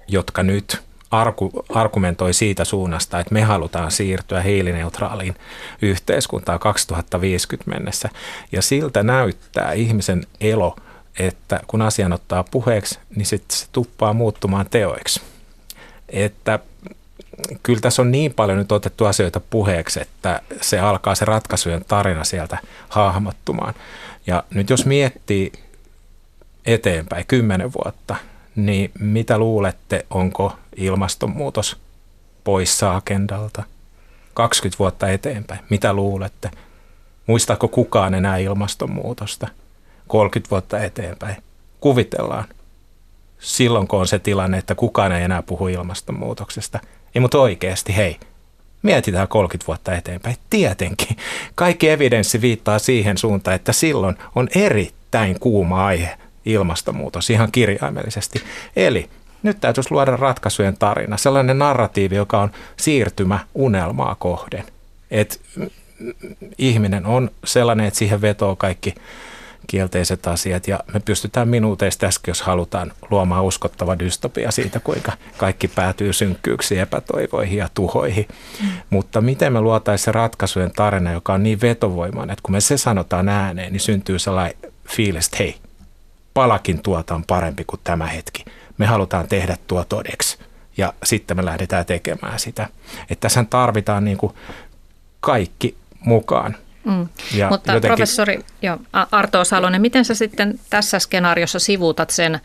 jotka 0.08 0.42
nyt 0.42 0.85
arku, 1.10 1.64
argumentoi 1.68 2.34
siitä 2.34 2.64
suunnasta, 2.64 3.20
että 3.20 3.34
me 3.34 3.42
halutaan 3.42 3.90
siirtyä 3.90 4.40
hiilineutraaliin 4.40 5.34
yhteiskuntaan 5.82 6.58
2050 6.58 7.70
mennessä. 7.70 8.08
Ja 8.52 8.62
siltä 8.62 9.02
näyttää 9.02 9.72
ihmisen 9.72 10.26
elo, 10.40 10.76
että 11.18 11.60
kun 11.66 11.82
asian 11.82 12.12
ottaa 12.12 12.44
puheeksi, 12.44 12.98
niin 13.16 13.26
sitten 13.26 13.58
se 13.58 13.66
tuppaa 13.72 14.12
muuttumaan 14.12 14.66
teoiksi. 14.70 15.22
Että 16.08 16.58
kyllä 17.62 17.80
tässä 17.80 18.02
on 18.02 18.10
niin 18.10 18.34
paljon 18.34 18.58
nyt 18.58 18.72
otettu 18.72 19.04
asioita 19.04 19.40
puheeksi, 19.40 20.00
että 20.00 20.42
se 20.60 20.78
alkaa 20.78 21.14
se 21.14 21.24
ratkaisujen 21.24 21.84
tarina 21.88 22.24
sieltä 22.24 22.58
hahmottumaan. 22.88 23.74
Ja 24.26 24.44
nyt 24.50 24.70
jos 24.70 24.86
miettii 24.86 25.52
eteenpäin 26.66 27.26
kymmenen 27.26 27.72
vuotta, 27.72 28.16
niin 28.56 28.90
mitä 28.98 29.38
luulette, 29.38 30.06
onko 30.10 30.56
ilmastonmuutos 30.76 31.76
poissa 32.44 32.96
agendalta? 32.96 33.62
20 34.34 34.78
vuotta 34.78 35.08
eteenpäin, 35.08 35.60
mitä 35.70 35.92
luulette? 35.92 36.50
Muistaako 37.26 37.68
kukaan 37.68 38.14
enää 38.14 38.36
ilmastonmuutosta? 38.36 39.48
30 40.08 40.50
vuotta 40.50 40.78
eteenpäin. 40.78 41.36
Kuvitellaan. 41.80 42.44
Silloin 43.38 43.88
kun 43.88 44.00
on 44.00 44.06
se 44.06 44.18
tilanne, 44.18 44.58
että 44.58 44.74
kukaan 44.74 45.12
ei 45.12 45.24
enää 45.24 45.42
puhu 45.42 45.68
ilmastonmuutoksesta. 45.68 46.80
Ei, 47.14 47.20
mutta 47.20 47.38
oikeasti, 47.38 47.96
hei, 47.96 48.20
mietitään 48.82 49.28
30 49.28 49.66
vuotta 49.66 49.94
eteenpäin. 49.94 50.36
Tietenkin. 50.50 51.16
Kaikki 51.54 51.88
evidenssi 51.88 52.40
viittaa 52.40 52.78
siihen 52.78 53.18
suuntaan, 53.18 53.54
että 53.54 53.72
silloin 53.72 54.16
on 54.34 54.48
erittäin 54.54 55.40
kuuma 55.40 55.86
aihe 55.86 56.18
ilmastonmuutos 56.46 57.30
ihan 57.30 57.52
kirjaimellisesti. 57.52 58.42
Eli 58.76 59.08
nyt 59.42 59.60
täytyisi 59.60 59.90
luoda 59.90 60.16
ratkaisujen 60.16 60.76
tarina, 60.78 61.16
sellainen 61.16 61.58
narratiivi, 61.58 62.16
joka 62.16 62.40
on 62.40 62.50
siirtymä 62.76 63.38
unelmaa 63.54 64.16
kohden. 64.18 64.64
Et 65.10 65.40
ihminen 66.58 67.06
on 67.06 67.30
sellainen, 67.44 67.86
että 67.86 67.98
siihen 67.98 68.20
vetoo 68.20 68.56
kaikki 68.56 68.94
kielteiset 69.66 70.26
asiat 70.26 70.68
ja 70.68 70.80
me 70.94 71.00
pystytään 71.00 71.48
minuuteista 71.48 72.06
äsken, 72.06 72.30
jos 72.30 72.42
halutaan 72.42 72.92
luomaan 73.10 73.44
uskottava 73.44 73.98
dystopia 73.98 74.50
siitä, 74.50 74.80
kuinka 74.80 75.12
kaikki 75.36 75.68
päätyy 75.68 76.12
synkkyyksiin, 76.12 76.80
epätoivoihin 76.80 77.58
ja 77.58 77.68
tuhoihin. 77.74 78.28
Mm. 78.62 78.68
Mutta 78.90 79.20
miten 79.20 79.52
me 79.52 79.60
luotaisiin 79.60 80.14
ratkaisujen 80.14 80.72
tarina, 80.72 81.12
joka 81.12 81.34
on 81.34 81.42
niin 81.42 81.60
vetovoimainen, 81.60 82.32
että 82.32 82.42
kun 82.42 82.52
me 82.52 82.60
se 82.60 82.76
sanotaan 82.76 83.28
ääneen, 83.28 83.72
niin 83.72 83.80
syntyy 83.80 84.18
sellainen 84.18 84.56
fiilis, 84.88 85.26
että 85.26 85.36
hei, 85.38 85.56
palakin 86.36 86.82
tuota 86.82 87.14
on 87.14 87.24
parempi 87.24 87.64
kuin 87.64 87.80
tämä 87.84 88.06
hetki. 88.06 88.44
Me 88.78 88.86
halutaan 88.86 89.28
tehdä 89.28 89.56
tuo 89.66 89.84
todeksi 89.84 90.38
ja 90.76 90.92
sitten 91.04 91.36
me 91.36 91.44
lähdetään 91.44 91.86
tekemään 91.86 92.38
sitä. 92.38 92.68
Että 93.10 93.20
tässä 93.20 93.44
tarvitaan 93.50 94.04
niin 94.04 94.16
kuin 94.16 94.32
kaikki 95.20 95.76
mukaan. 96.00 96.56
Mm. 96.84 97.08
Ja 97.34 97.48
Mutta 97.48 97.72
jotenkin... 97.72 97.88
professori 97.88 98.38
jo, 98.62 98.78
Arto 98.92 99.44
Salonen, 99.44 99.80
miten 99.80 100.04
sä 100.04 100.14
sitten 100.14 100.60
tässä 100.70 100.98
skenaariossa 100.98 101.58
sivuutat 101.58 102.10
sen, 102.10 102.40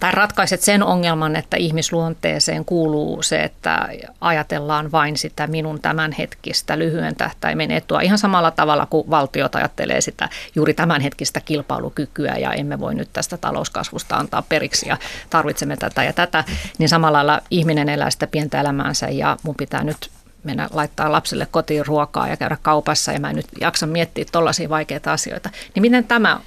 tai 0.00 0.12
ratkaiset 0.12 0.60
sen 0.60 0.82
ongelman, 0.82 1.36
että 1.36 1.56
ihmisluonteeseen 1.56 2.64
kuuluu 2.64 3.22
se, 3.22 3.42
että 3.42 3.88
ajatellaan 4.20 4.92
vain 4.92 5.16
sitä 5.16 5.46
minun 5.46 5.80
tämänhetkistä 5.80 6.78
lyhyen 6.78 7.16
tähtäimen 7.16 7.70
etua. 7.70 8.00
Ihan 8.00 8.18
samalla 8.18 8.50
tavalla 8.50 8.86
kuin 8.86 9.10
valtiot 9.10 9.54
ajattelee 9.54 10.00
sitä 10.00 10.28
juuri 10.54 10.74
tämänhetkistä 10.74 11.40
kilpailukykyä 11.40 12.36
ja 12.36 12.52
emme 12.52 12.80
voi 12.80 12.94
nyt 12.94 13.08
tästä 13.12 13.36
talouskasvusta 13.36 14.16
antaa 14.16 14.42
periksi 14.42 14.88
ja 14.88 14.96
tarvitsemme 15.30 15.76
tätä 15.76 16.04
ja 16.04 16.12
tätä, 16.12 16.44
niin 16.78 16.88
samalla 16.88 17.18
lailla 17.18 17.40
ihminen 17.50 17.88
elää 17.88 18.10
sitä 18.10 18.26
pientä 18.26 18.60
elämäänsä 18.60 19.08
ja 19.08 19.36
mun 19.42 19.54
pitää 19.54 19.84
nyt 19.84 20.10
mennä 20.44 20.68
laittaa 20.72 21.12
lapsille 21.12 21.46
kotiin 21.50 21.86
ruokaa 21.86 22.28
ja 22.28 22.36
käydä 22.36 22.56
kaupassa 22.62 23.12
ja 23.12 23.20
mä 23.20 23.30
en 23.30 23.36
nyt 23.36 23.46
jaksa 23.60 23.86
miettiä 23.86 24.24
tuollaisia 24.32 24.68
vaikeita 24.68 25.12
asioita. 25.12 25.50
Niin 25.74 25.80
miten 25.82 26.04
tämä 26.04 26.40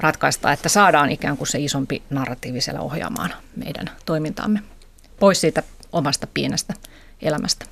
ratkaista, 0.00 0.52
että 0.52 0.68
saadaan 0.68 1.10
ikään 1.10 1.36
kuin 1.36 1.48
se 1.48 1.58
isompi 1.58 2.02
narratiivi 2.10 2.60
siellä 2.60 2.80
ohjaamaan 2.80 3.34
meidän 3.56 3.90
toimintaamme 4.04 4.62
pois 5.20 5.40
siitä 5.40 5.62
omasta 5.92 6.26
pienestä 6.34 6.74
elämästä? 7.22 7.66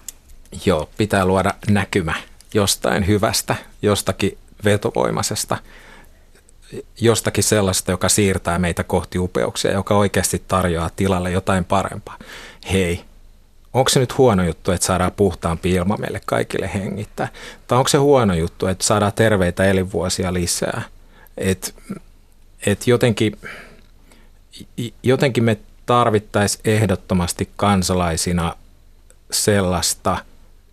Joo, 0.64 0.88
pitää 0.98 1.24
luoda 1.24 1.54
näkymä 1.68 2.14
jostain 2.54 3.06
hyvästä, 3.06 3.56
jostakin 3.82 4.38
vetovoimaisesta, 4.64 5.56
jostakin 7.00 7.44
sellaista, 7.44 7.90
joka 7.90 8.08
siirtää 8.08 8.58
meitä 8.58 8.84
kohti 8.84 9.18
upeuksia, 9.18 9.72
joka 9.72 9.96
oikeasti 9.96 10.42
tarjoaa 10.48 10.90
tilalle 10.96 11.30
jotain 11.30 11.64
parempaa. 11.64 12.18
Hei, 12.72 13.04
onko 13.72 13.88
se 13.88 14.00
nyt 14.00 14.18
huono 14.18 14.44
juttu, 14.44 14.70
että 14.70 14.86
saadaan 14.86 15.12
puhtaampi 15.12 15.70
ilma 15.70 15.96
meille 15.96 16.20
kaikille 16.26 16.70
hengittää? 16.74 17.28
Tai 17.66 17.78
onko 17.78 17.88
se 17.88 17.98
huono 17.98 18.34
juttu, 18.34 18.66
että 18.66 18.84
saadaan 18.84 19.12
terveitä 19.12 19.64
elinvuosia 19.64 20.32
lisää? 20.32 20.82
Et, 21.36 21.74
et 22.66 22.86
jotenkin, 22.86 23.36
jotenkin 25.02 25.44
me 25.44 25.58
tarvittaisiin 25.86 26.60
ehdottomasti 26.64 27.48
kansalaisina 27.56 28.56
sellaista 29.30 30.18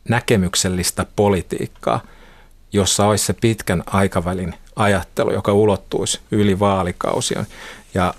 näkemyksellistä 0.10 1.06
politiikkaa, 1.16 2.02
jossa 2.74 3.06
olisi 3.06 3.26
se 3.26 3.34
pitkän 3.34 3.84
aikavälin 3.86 4.54
ajattelu, 4.76 5.34
joka 5.34 5.54
ulottuisi 5.54 6.20
yli 6.32 6.60
vaalikausien 6.60 7.48
ja, 7.94 8.14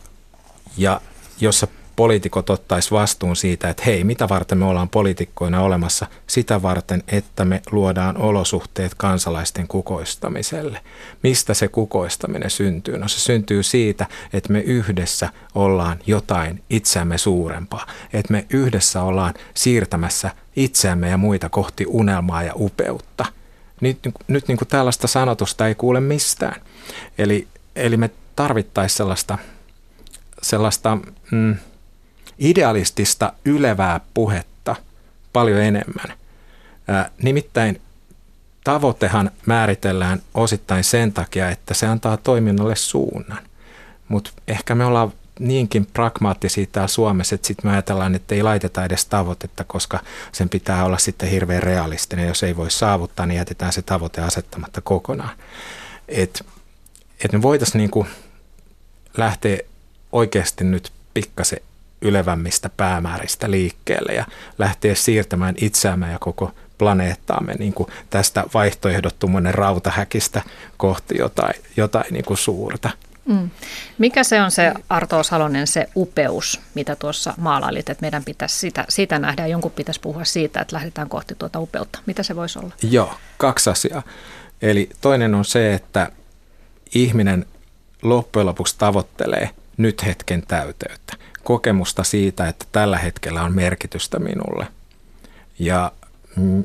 ja 0.77 1.01
jossa 1.41 1.69
poliitikot 1.97 2.51
ottaisi 2.51 2.91
vastuun 2.91 3.37
siitä, 3.37 3.69
että 3.69 3.83
hei, 3.87 4.05
mitä 4.05 4.29
varten 4.29 4.59
me 4.59 4.65
ollaan 4.65 4.89
poliitikkoina 4.89 5.61
olemassa? 5.61 6.07
Sitä 6.27 6.63
varten, 6.63 7.03
että 7.09 7.45
me 7.45 7.63
luodaan 7.71 8.17
olosuhteet 8.17 8.95
kansalaisten 8.95 9.69
kukoistamiselle. 9.69 10.81
Mistä 11.23 11.55
se 11.55 11.69
kukoistaminen 11.69 12.51
syntyy? 12.51 12.99
No 12.99 13.09
se 13.09 13.21
syntyy 13.21 13.63
siitä, 13.63 14.07
että 14.33 14.53
me 14.53 14.61
yhdessä 14.61 15.29
ollaan 15.55 15.99
jotain 16.07 16.63
itseämme 16.71 17.19
suurempaa. 17.19 17.87
Että 18.13 18.33
me 18.33 18.47
yhdessä 18.51 19.03
ollaan 19.03 19.35
siirtämässä 19.55 20.31
itseämme 20.57 21.09
ja 21.09 21.17
muita 21.17 21.49
kohti 21.49 21.85
unelmaa 21.89 22.43
ja 22.43 22.53
upeutta. 22.57 23.25
Nyt, 23.81 23.99
nyt 24.29 24.49
niin 24.49 24.59
kuin 24.59 24.69
tällaista 24.69 25.07
sanotusta 25.07 25.69
ei 25.69 25.75
kuule 25.75 26.01
mistään. 26.01 26.61
Eli, 27.19 27.49
eli 27.77 27.97
me 27.97 28.11
tarvittaisiin 28.37 28.97
sellaista, 28.97 29.39
sellaista 30.43 30.99
mm, 31.31 31.57
idealistista 32.39 33.33
ylevää 33.45 34.01
puhetta 34.15 34.77
paljon 35.33 35.61
enemmän. 35.61 36.17
Nimittäin 37.23 37.81
tavoitehan 38.65 39.31
määritellään 39.47 40.23
osittain 40.35 40.85
sen 40.85 41.13
takia, 41.13 41.51
että 41.51 41.75
se 41.75 41.87
antaa 41.87 42.17
toiminnalle 42.17 42.77
suunnan. 42.77 43.43
Mutta 44.09 44.31
ehkä 44.49 44.75
me 44.75 44.85
ollaan 44.85 45.13
niinkin 45.39 45.87
pragmaattisia 45.87 46.67
täällä 46.73 46.89
Suomessa, 46.89 47.35
että 47.35 47.47
sitten 47.47 47.71
me 47.71 47.73
ajatellaan, 47.73 48.15
että 48.15 48.35
ei 48.35 48.43
laiteta 48.43 48.85
edes 48.85 49.07
tavoitetta, 49.07 49.65
koska 49.65 50.01
sen 50.33 50.49
pitää 50.49 50.85
olla 50.85 50.99
sitten 50.99 51.29
hirveän 51.29 51.63
realistinen. 51.63 52.29
Jos 52.29 52.43
ei 52.43 52.57
voi 52.57 52.71
saavuttaa, 52.71 53.27
niin 53.27 53.39
jätetään 53.39 53.73
se 53.73 53.83
tavoite 53.83 54.21
asettamatta 54.21 54.81
kokonaan. 54.81 55.37
Että 56.09 56.45
et 57.25 57.33
me 57.33 57.43
voitaisiin 57.43 57.79
niinku 57.79 58.07
lähteä 59.17 59.59
oikeasti 60.13 60.65
nyt 60.65 60.93
pikkasen 61.15 61.59
ylevämmistä 62.05 62.71
päämääristä 62.77 63.51
liikkeelle 63.51 64.13
ja 64.13 64.25
lähteä 64.59 64.95
siirtämään 64.95 65.55
itseämme 65.61 66.13
ja 66.13 66.19
koko 66.19 66.55
planeettaamme 66.79 67.55
niin 67.55 67.75
kuin 67.75 67.89
tästä 68.11 68.45
vaihtoehdottomuuden 68.55 69.55
rautahäkistä 69.55 70.43
kohti 70.77 71.19
jotain, 71.19 71.55
jotain 71.77 72.07
niin 72.11 72.25
kuin 72.25 72.39
suurta. 72.39 72.91
Mm. 73.27 73.51
Mikä 73.99 74.25
se 74.25 74.43
on 74.43 74.51
se, 74.51 74.73
Arto 74.89 75.23
Salonen, 75.23 75.67
se 75.67 75.89
upeus, 75.97 76.61
mitä 76.75 76.97
tuossa 76.97 77.35
maalailit, 77.37 77.89
että 77.89 78.03
meidän 78.03 78.25
pitäisi 78.25 78.59
sitä, 78.59 78.85
sitä 78.89 79.19
nähdä 79.19 79.43
ja 79.43 79.49
jonkun 79.49 79.71
pitäisi 79.71 80.01
puhua 80.01 80.25
siitä, 80.25 80.61
että 80.61 80.77
lähdetään 80.77 81.09
kohti 81.09 81.35
tuota 81.35 81.61
upeutta. 81.61 81.99
Mitä 82.07 82.23
se 82.23 82.37
voisi 82.37 82.59
olla? 82.59 82.71
Joo, 82.83 83.15
kaksi 83.39 83.71
asiaa. 83.71 84.03
Eli 84.63 84.91
toinen 85.01 85.35
on 85.35 85.45
se, 85.45 85.75
että 85.75 86.11
ihminen 86.95 87.47
loppujen 88.03 88.47
lopuksi 88.47 88.75
tavoittelee 88.79 89.51
nyt 89.77 90.07
hetken 90.07 90.43
täyteyttä 90.49 91.17
kokemusta 91.45 92.05
siitä, 92.05 92.49
että 92.49 92.65
tällä 92.73 92.99
hetkellä 92.99 93.43
on 93.43 93.55
merkitystä 93.55 94.19
minulle. 94.19 94.67
Ja 95.59 95.93
mm, 96.37 96.65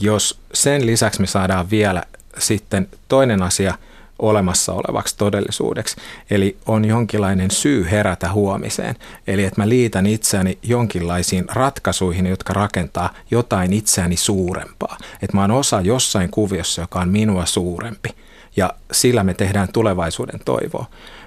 jos 0.00 0.40
sen 0.54 0.86
lisäksi 0.86 1.20
me 1.20 1.26
saadaan 1.26 1.70
vielä 1.70 2.02
sitten 2.38 2.88
toinen 3.08 3.42
asia 3.42 3.74
olemassa 4.18 4.72
olevaksi 4.72 5.16
todellisuudeksi, 5.16 5.96
eli 6.30 6.56
on 6.66 6.84
jonkinlainen 6.84 7.50
syy 7.50 7.90
herätä 7.90 8.32
huomiseen. 8.32 8.96
Eli 9.26 9.44
että 9.44 9.60
mä 9.60 9.68
liitän 9.68 10.06
itseäni 10.06 10.58
jonkinlaisiin 10.62 11.44
ratkaisuihin, 11.48 12.26
jotka 12.26 12.52
rakentaa 12.52 13.14
jotain 13.30 13.72
itseäni 13.72 14.16
suurempaa. 14.16 14.98
Että 15.22 15.36
mä 15.36 15.40
oon 15.40 15.50
osa 15.50 15.80
jossain 15.80 16.30
kuviossa, 16.30 16.80
joka 16.80 17.00
on 17.00 17.08
minua 17.08 17.46
suurempi. 17.46 18.08
Ja 18.56 18.72
sillä 18.92 19.24
me 19.24 19.34
tehdään 19.34 19.68
tulevaisuuden 19.72 20.40
toivoa. 20.44 20.86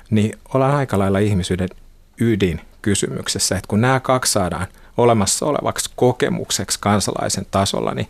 Niin 0.09 0.39
ollaan 0.53 0.75
aika 0.75 0.99
lailla 0.99 1.19
ihmisyyden 1.19 1.69
ydin 2.21 2.61
kysymyksessä, 2.81 3.55
että 3.55 3.67
kun 3.67 3.81
nämä 3.81 3.99
kaksi 3.99 4.31
saadaan 4.31 4.67
olemassa 4.97 5.45
olevaksi 5.45 5.91
kokemukseksi 5.95 6.79
kansalaisen 6.81 7.45
tasolla, 7.51 7.93
niin 7.93 8.09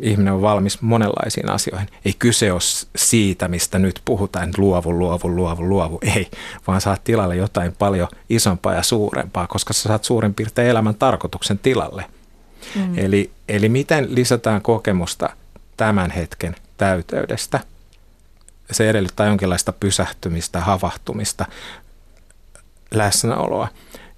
ihminen 0.00 0.32
on 0.32 0.42
valmis 0.42 0.82
monenlaisiin 0.82 1.50
asioihin. 1.50 1.88
Ei 2.04 2.14
kyse 2.18 2.52
ole 2.52 2.60
siitä, 2.96 3.48
mistä 3.48 3.78
nyt 3.78 4.00
puhutaan, 4.04 4.50
luovu, 4.56 4.98
luovu, 4.98 5.28
luovu, 5.28 5.68
luovu. 5.68 5.98
Ei, 6.14 6.30
vaan 6.66 6.80
saat 6.80 7.04
tilalle 7.04 7.36
jotain 7.36 7.72
paljon 7.78 8.08
isompaa 8.30 8.74
ja 8.74 8.82
suurempaa, 8.82 9.46
koska 9.46 9.72
sä 9.72 9.82
saat 9.82 10.04
suurin 10.04 10.34
piirtein 10.34 10.68
elämän 10.68 10.94
tarkoituksen 10.94 11.58
tilalle. 11.58 12.04
Mm. 12.74 12.98
Eli, 12.98 13.30
eli 13.48 13.68
miten 13.68 14.14
lisätään 14.14 14.62
kokemusta 14.62 15.28
tämän 15.76 16.10
hetken 16.10 16.56
täyteydestä? 16.76 17.60
Se 18.70 18.90
edellyttää 18.90 19.26
jonkinlaista 19.26 19.72
pysähtymistä, 19.72 20.60
havahtumista, 20.60 21.46
läsnäoloa. 22.98 23.68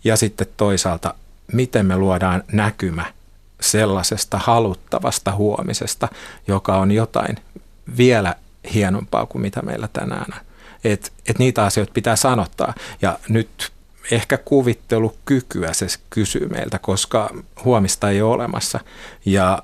Ja 0.04 0.16
sitten 0.16 0.46
toisaalta, 0.56 1.14
miten 1.52 1.86
me 1.86 1.96
luodaan 1.96 2.42
näkymä 2.52 3.04
sellaisesta 3.60 4.38
haluttavasta 4.38 5.32
huomisesta, 5.32 6.08
joka 6.48 6.76
on 6.76 6.92
jotain 6.92 7.36
vielä 7.96 8.34
hienompaa 8.74 9.26
kuin 9.26 9.42
mitä 9.42 9.62
meillä 9.62 9.88
tänään 9.92 10.26
on. 10.34 10.40
Et, 10.84 11.12
et 11.28 11.38
niitä 11.38 11.64
asioita 11.64 11.92
pitää 11.92 12.16
sanottaa. 12.16 12.74
Ja 13.02 13.18
nyt 13.28 13.72
ehkä 14.10 14.38
kuvittelukykyä 14.38 15.72
se 15.72 15.86
kysyy 16.10 16.48
meiltä, 16.48 16.78
koska 16.78 17.30
huomista 17.64 18.10
ei 18.10 18.22
ole 18.22 18.34
olemassa. 18.34 18.80
Ja, 19.24 19.62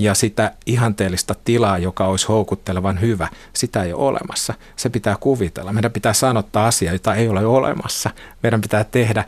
ja 0.00 0.14
sitä 0.14 0.52
ihanteellista 0.66 1.34
tilaa, 1.44 1.78
joka 1.78 2.06
olisi 2.06 2.26
houkuttelevan 2.26 3.00
hyvä, 3.00 3.28
sitä 3.52 3.82
ei 3.82 3.92
ole 3.92 4.08
olemassa. 4.08 4.54
Se 4.76 4.88
pitää 4.88 5.16
kuvitella. 5.20 5.72
Meidän 5.72 5.92
pitää 5.92 6.12
sanottaa 6.12 6.66
asia, 6.66 6.92
jota 6.92 7.14
ei 7.14 7.28
ole 7.28 7.46
olemassa. 7.46 8.10
Meidän 8.42 8.60
pitää 8.60 8.84
tehdä 8.84 9.24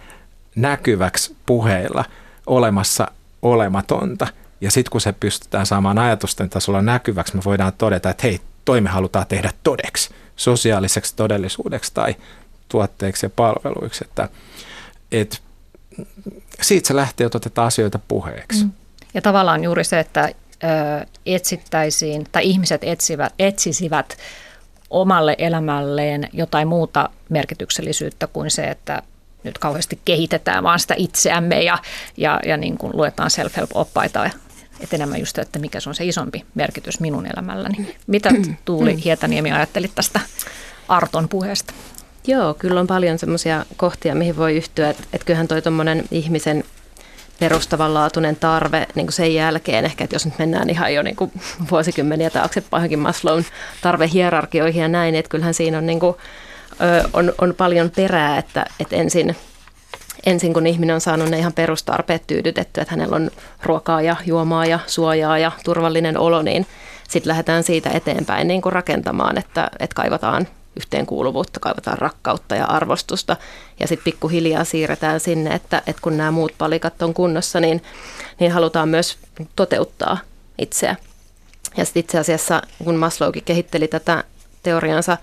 näkyväksi 0.56 1.36
puheilla 1.46 2.04
olemassa 2.46 3.08
olematonta. 3.42 4.26
Ja 4.60 4.70
sitten 4.70 4.90
kun 4.90 5.00
se 5.00 5.12
pystytään 5.12 5.66
saamaan 5.66 5.98
ajatusten 5.98 6.50
tasolla 6.50 6.82
näkyväksi, 6.82 7.36
me 7.36 7.42
voidaan 7.44 7.72
todeta, 7.78 8.10
että 8.10 8.22
hei, 8.22 8.40
toi 8.64 8.80
me 8.80 8.90
halutaan 8.90 9.26
tehdä 9.26 9.52
todeksi, 9.62 10.10
sosiaaliseksi 10.36 11.16
todellisuudeksi 11.16 11.94
tai 11.94 12.16
tuotteiksi 12.68 13.26
ja 13.26 13.30
palveluiksi. 13.30 14.04
Että, 14.04 14.28
et, 15.12 15.42
siitä 16.62 16.88
se 16.88 16.96
lähtee, 16.96 17.24
että 17.24 17.38
otetaan 17.38 17.66
asioita 17.66 17.98
puheeksi. 18.08 18.64
Mm. 18.64 18.70
Ja 19.14 19.22
tavallaan 19.22 19.64
juuri 19.64 19.84
se, 19.84 20.00
että 20.00 20.30
ö, 20.64 21.06
etsittäisiin 21.26 22.26
tai 22.32 22.46
ihmiset 22.46 22.84
etsivät, 22.84 23.32
etsisivät 23.38 24.16
omalle 24.90 25.36
elämälleen 25.38 26.28
jotain 26.32 26.68
muuta 26.68 27.10
merkityksellisyyttä 27.28 28.26
kuin 28.26 28.50
se, 28.50 28.64
että 28.64 29.02
nyt 29.44 29.58
kauheasti 29.58 29.98
kehitetään 30.04 30.64
vaan 30.64 30.80
sitä 30.80 30.94
itseämme 30.98 31.62
ja, 31.62 31.78
ja, 32.16 32.40
ja 32.46 32.56
niin 32.56 32.78
kuin 32.78 32.96
luetaan 32.96 33.30
self-help-oppaita 33.30 34.30
että 34.80 34.96
enemmän 34.96 35.20
just, 35.20 35.38
että 35.38 35.58
mikä 35.58 35.80
se 35.80 35.88
on 35.88 35.94
se 35.94 36.04
isompi 36.04 36.44
merkitys 36.54 37.00
minun 37.00 37.26
elämälläni. 37.26 37.96
Mitä 38.06 38.30
Tuuli 38.64 38.92
mm. 38.92 38.98
Hietaniemi 38.98 39.52
ajattelit 39.52 39.94
tästä 39.94 40.20
Arton 40.88 41.28
puheesta? 41.28 41.74
Joo, 42.26 42.54
kyllä 42.54 42.80
on 42.80 42.86
paljon 42.86 43.18
semmoisia 43.18 43.64
kohtia, 43.76 44.14
mihin 44.14 44.36
voi 44.36 44.56
yhtyä, 44.56 44.90
että, 44.90 45.02
että 45.12 45.26
kyllähän 45.26 45.48
toi 45.48 45.62
tuommoinen 45.62 46.04
ihmisen 46.10 46.64
perustavanlaatuinen 47.40 48.36
tarve 48.36 48.86
niin 48.94 49.12
sen 49.12 49.34
jälkeen, 49.34 49.84
ehkä 49.84 50.04
että 50.04 50.16
jos 50.16 50.24
nyt 50.24 50.38
mennään 50.38 50.70
ihan 50.70 50.94
jo 50.94 51.02
niin 51.02 51.16
kuin 51.16 51.32
vuosikymmeniä 51.70 52.30
taaksepäinkin 52.30 52.98
Maslown 52.98 53.44
tarvehierarkioihin 53.80 54.82
ja 54.82 54.88
näin, 54.88 55.14
että 55.14 55.28
kyllähän 55.28 55.54
siinä 55.54 55.78
on 55.78 55.86
niin 55.86 56.00
kuin, 56.00 56.16
on, 57.12 57.32
on 57.40 57.54
paljon 57.54 57.90
perää, 57.90 58.38
että, 58.38 58.66
että 58.80 58.96
ensin, 58.96 59.36
ensin 60.26 60.54
kun 60.54 60.66
ihminen 60.66 60.94
on 60.94 61.00
saanut 61.00 61.30
ne 61.30 61.38
ihan 61.38 61.52
perustarpeet 61.52 62.26
tyydytetty, 62.26 62.80
että 62.80 62.94
hänellä 62.94 63.16
on 63.16 63.30
ruokaa 63.62 64.02
ja 64.02 64.16
juomaa 64.26 64.66
ja 64.66 64.78
suojaa 64.86 65.38
ja 65.38 65.52
turvallinen 65.64 66.18
olo, 66.18 66.42
niin 66.42 66.66
sitten 67.08 67.30
lähdetään 67.30 67.62
siitä 67.62 67.90
eteenpäin 67.90 68.48
niin 68.48 68.62
kuin 68.62 68.72
rakentamaan, 68.72 69.38
että, 69.38 69.70
että 69.78 69.94
kaivataan 69.94 70.48
yhteenkuuluvuutta, 70.76 71.60
kaivataan 71.60 71.98
rakkautta 71.98 72.54
ja 72.54 72.64
arvostusta. 72.64 73.36
Ja 73.80 73.88
sitten 73.88 74.04
pikkuhiljaa 74.04 74.64
siirretään 74.64 75.20
sinne, 75.20 75.54
että, 75.54 75.82
että 75.86 76.02
kun 76.02 76.16
nämä 76.16 76.30
muut 76.30 76.52
palikat 76.58 77.02
on 77.02 77.14
kunnossa, 77.14 77.60
niin, 77.60 77.82
niin 78.40 78.52
halutaan 78.52 78.88
myös 78.88 79.18
toteuttaa 79.56 80.18
itseä. 80.58 80.96
Ja 81.76 81.84
sitten 81.84 82.00
itse 82.00 82.18
asiassa, 82.18 82.62
kun 82.84 82.96
Maslowkin 82.96 83.44
kehitteli 83.44 83.88
tätä 83.88 84.24
teoriansa 84.62 85.18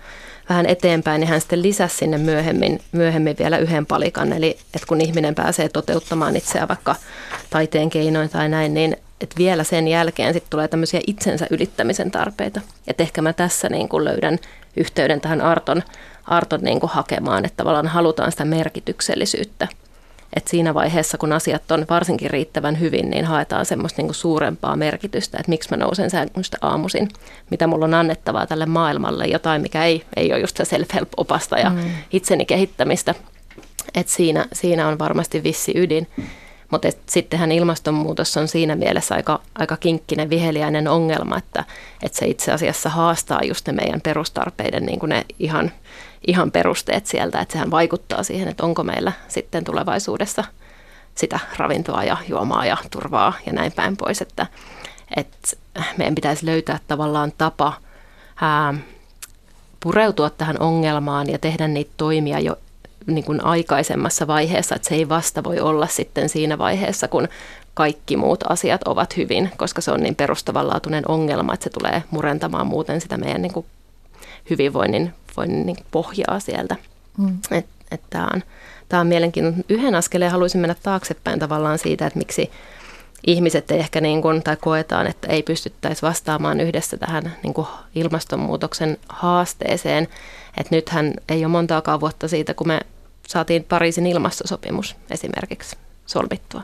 vähän 0.48 0.66
eteenpäin, 0.66 1.20
niin 1.20 1.28
hän 1.28 1.40
sitten 1.40 1.62
lisäsi 1.62 1.96
sinne 1.96 2.18
myöhemmin, 2.18 2.80
myöhemmin 2.92 3.36
vielä 3.38 3.58
yhden 3.58 3.86
palikan. 3.86 4.32
Eli 4.32 4.58
että 4.74 4.86
kun 4.86 5.00
ihminen 5.00 5.34
pääsee 5.34 5.68
toteuttamaan 5.68 6.36
itseään 6.36 6.68
vaikka 6.68 6.96
taiteen 7.50 7.90
keinoin 7.90 8.28
tai 8.28 8.48
näin, 8.48 8.74
niin 8.74 8.96
että 9.20 9.36
vielä 9.38 9.64
sen 9.64 9.88
jälkeen 9.88 10.32
sitten 10.32 10.50
tulee 10.50 10.68
tämmöisiä 10.68 11.00
itsensä 11.06 11.46
ylittämisen 11.50 12.10
tarpeita. 12.10 12.60
Että 12.86 13.02
ehkä 13.02 13.22
mä 13.22 13.32
tässä 13.32 13.68
niin 13.68 13.88
kuin 13.88 14.04
löydän 14.04 14.38
yhteyden 14.76 15.20
tähän 15.20 15.40
Arton, 15.40 15.82
Arton 16.24 16.60
niin 16.60 16.80
kuin 16.80 16.90
hakemaan, 16.90 17.44
että 17.44 17.56
tavallaan 17.56 17.86
halutaan 17.86 18.30
sitä 18.30 18.44
merkityksellisyyttä– 18.44 19.68
et 20.36 20.48
siinä 20.48 20.74
vaiheessa, 20.74 21.18
kun 21.18 21.32
asiat 21.32 21.70
on 21.70 21.86
varsinkin 21.90 22.30
riittävän 22.30 22.80
hyvin, 22.80 23.10
niin 23.10 23.24
haetaan 23.24 23.66
semmoista 23.66 24.02
niinku 24.02 24.12
suurempaa 24.12 24.76
merkitystä, 24.76 25.38
että 25.40 25.50
miksi 25.50 25.70
mä 25.70 25.76
nousen 25.76 26.10
sängystä 26.10 26.58
aamuisin, 26.60 27.08
mitä 27.50 27.66
mulla 27.66 27.84
on 27.84 27.94
annettavaa 27.94 28.46
tälle 28.46 28.66
maailmalle, 28.66 29.26
jotain, 29.26 29.62
mikä 29.62 29.84
ei, 29.84 30.04
ei 30.16 30.32
ole 30.32 30.40
just 30.40 30.56
se 30.56 30.64
self-help-opasta 30.64 31.58
ja 31.58 31.70
mm. 31.70 31.90
itseni 32.10 32.44
kehittämistä. 32.44 33.14
Et 33.94 34.08
siinä, 34.08 34.46
siinä 34.52 34.88
on 34.88 34.98
varmasti 34.98 35.42
vissi 35.42 35.72
ydin. 35.76 36.06
Mutta 36.70 36.88
sittenhän 37.06 37.52
ilmastonmuutos 37.52 38.36
on 38.36 38.48
siinä 38.48 38.76
mielessä 38.76 39.14
aika, 39.14 39.40
aika 39.58 39.76
kinkkinen, 39.76 40.30
viheliäinen 40.30 40.88
ongelma, 40.88 41.38
että, 41.38 41.64
että 42.02 42.18
se 42.18 42.26
itse 42.26 42.52
asiassa 42.52 42.88
haastaa 42.88 43.40
just 43.44 43.66
ne 43.66 43.72
meidän 43.72 44.00
perustarpeiden 44.00 44.86
niin 44.86 44.98
kuin 44.98 45.10
ne 45.10 45.24
ihan 45.38 45.72
ihan 46.26 46.50
perusteet 46.50 47.06
sieltä, 47.06 47.40
että 47.40 47.52
sehän 47.52 47.70
vaikuttaa 47.70 48.22
siihen, 48.22 48.48
että 48.48 48.64
onko 48.64 48.82
meillä 48.82 49.12
sitten 49.28 49.64
tulevaisuudessa 49.64 50.44
sitä 51.14 51.38
ravintoa 51.56 52.04
ja 52.04 52.16
juomaa 52.28 52.66
ja 52.66 52.76
turvaa 52.90 53.32
ja 53.46 53.52
näin 53.52 53.72
päin 53.72 53.96
pois, 53.96 54.22
että, 54.22 54.46
että 55.16 55.48
meidän 55.96 56.14
pitäisi 56.14 56.46
löytää 56.46 56.78
tavallaan 56.88 57.32
tapa 57.38 57.72
ää, 58.40 58.74
pureutua 59.80 60.30
tähän 60.30 60.60
ongelmaan 60.60 61.30
ja 61.30 61.38
tehdä 61.38 61.68
niitä 61.68 61.90
toimia 61.96 62.40
jo 62.40 62.58
niin 63.06 63.24
kuin 63.24 63.44
aikaisemmassa 63.44 64.26
vaiheessa, 64.26 64.74
että 64.74 64.88
se 64.88 64.94
ei 64.94 65.08
vasta 65.08 65.44
voi 65.44 65.60
olla 65.60 65.86
sitten 65.86 66.28
siinä 66.28 66.58
vaiheessa, 66.58 67.08
kun 67.08 67.28
kaikki 67.74 68.16
muut 68.16 68.40
asiat 68.48 68.82
ovat 68.82 69.16
hyvin, 69.16 69.50
koska 69.56 69.80
se 69.80 69.90
on 69.90 70.00
niin 70.00 70.14
perustavanlaatuinen 70.14 71.08
ongelma, 71.08 71.54
että 71.54 71.64
se 71.64 71.70
tulee 71.70 72.02
murentamaan 72.10 72.66
muuten 72.66 73.00
sitä 73.00 73.16
meidän 73.16 73.42
niin 73.42 73.52
kuin 73.52 73.66
hyvinvoinnin 74.50 75.14
niin 75.46 75.76
pohjaa 75.90 76.40
sieltä. 76.40 76.76
Mm. 77.18 77.38
Että 77.50 77.70
et 77.90 78.00
tämä 78.10 78.28
on, 78.34 78.42
tää 78.88 79.00
on 79.00 79.06
mielenkiintoinen. 79.06 79.64
Yhden 79.68 79.94
askeleen 79.94 80.30
haluaisin 80.30 80.60
mennä 80.60 80.76
taaksepäin 80.82 81.38
tavallaan 81.38 81.78
siitä, 81.78 82.06
että 82.06 82.18
miksi 82.18 82.50
ihmiset 83.26 83.70
ei 83.70 83.78
ehkä 83.78 84.00
niin 84.00 84.22
kuin, 84.22 84.42
tai 84.42 84.56
koetaan, 84.56 85.06
että 85.06 85.28
ei 85.28 85.42
pystyttäisi 85.42 86.02
vastaamaan 86.02 86.60
yhdessä 86.60 86.96
tähän 86.96 87.36
niin 87.42 87.54
kuin 87.54 87.66
ilmastonmuutoksen 87.94 88.98
haasteeseen. 89.08 90.08
Että 90.56 90.76
nythän 90.76 91.14
ei 91.28 91.44
ole 91.44 91.52
montaakaan 91.52 92.00
vuotta 92.00 92.28
siitä, 92.28 92.54
kun 92.54 92.66
me 92.66 92.80
saatiin 93.28 93.64
Pariisin 93.64 94.06
ilmastosopimus 94.06 94.96
esimerkiksi 95.10 95.76
solmittua. 96.06 96.62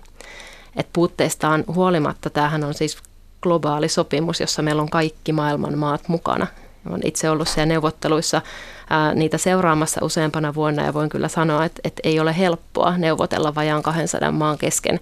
Et 0.76 0.88
puutteistaan 0.92 1.64
huolimatta 1.74 2.30
tämähän 2.30 2.64
on 2.64 2.74
siis 2.74 2.98
globaali 3.42 3.88
sopimus, 3.88 4.40
jossa 4.40 4.62
meillä 4.62 4.82
on 4.82 4.90
kaikki 4.90 5.32
maailman 5.32 5.78
maat 5.78 6.08
mukana. 6.08 6.46
Olen 6.88 7.00
itse 7.04 7.30
ollut 7.30 7.48
siellä 7.48 7.66
neuvotteluissa 7.66 8.42
ää, 8.90 9.14
niitä 9.14 9.38
seuraamassa 9.38 10.04
useampana 10.04 10.54
vuonna 10.54 10.84
ja 10.84 10.94
voin 10.94 11.08
kyllä 11.08 11.28
sanoa, 11.28 11.64
että, 11.64 11.80
että 11.84 12.00
ei 12.04 12.20
ole 12.20 12.38
helppoa 12.38 12.98
neuvotella 12.98 13.54
vajaan 13.54 13.82
200 13.82 14.32
maan 14.32 14.58
kesken 14.58 15.00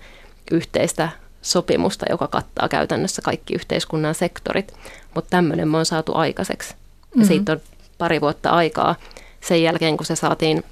yhteistä 0.51 1.09
sopimusta, 1.45 2.07
joka 2.11 2.29
kattaa 2.29 2.69
käytännössä 2.69 3.23
kaikki 3.23 3.55
yhteiskunnan 3.55 4.15
sektorit. 4.15 4.75
Mutta 5.15 5.31
tämmöinen 5.31 5.69
me 5.69 5.77
on 5.77 5.87
saatu 5.87 6.15
aikaiseksi. 6.15 6.75
Mm-hmm. 6.75 7.21
Ja 7.21 7.27
siitä 7.27 7.53
on 7.53 7.61
pari 7.99 8.21
vuotta 8.21 8.51
aikaa. 8.51 8.97
Sen 9.41 9.63
jälkeen, 9.63 9.97
kun 9.97 10.07
se 10.07 10.17
saatiin 10.17 10.65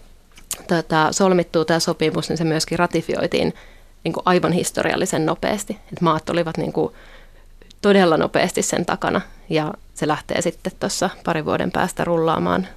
tätä, 0.68 1.08
solmittua 1.10 1.64
tämä 1.64 1.80
sopimus, 1.80 2.28
niin 2.28 2.36
se 2.36 2.44
myöskin 2.44 2.78
ratifioitiin 2.78 3.54
niin 4.04 4.12
kuin 4.12 4.22
aivan 4.24 4.52
historiallisen 4.52 5.26
nopeasti. 5.26 5.78
Et 5.92 6.00
maat 6.00 6.30
olivat 6.30 6.58
niin 6.58 6.72
kuin 6.72 6.92
todella 7.82 8.16
nopeasti 8.16 8.62
sen 8.62 8.86
takana 8.86 9.20
ja 9.48 9.74
se 9.94 10.08
lähtee 10.08 10.42
sitten 10.42 10.72
tuossa 10.80 11.10
pari 11.24 11.44
vuoden 11.44 11.70
päästä 11.70 12.04
rullaamaan 12.04 12.68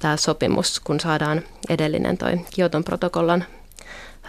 tämä 0.00 0.16
sopimus, 0.16 0.80
kun 0.80 1.00
saadaan 1.00 1.42
edellinen 1.68 2.18
toi 2.18 2.40
Kioton 2.54 2.84
protokollan 2.84 3.44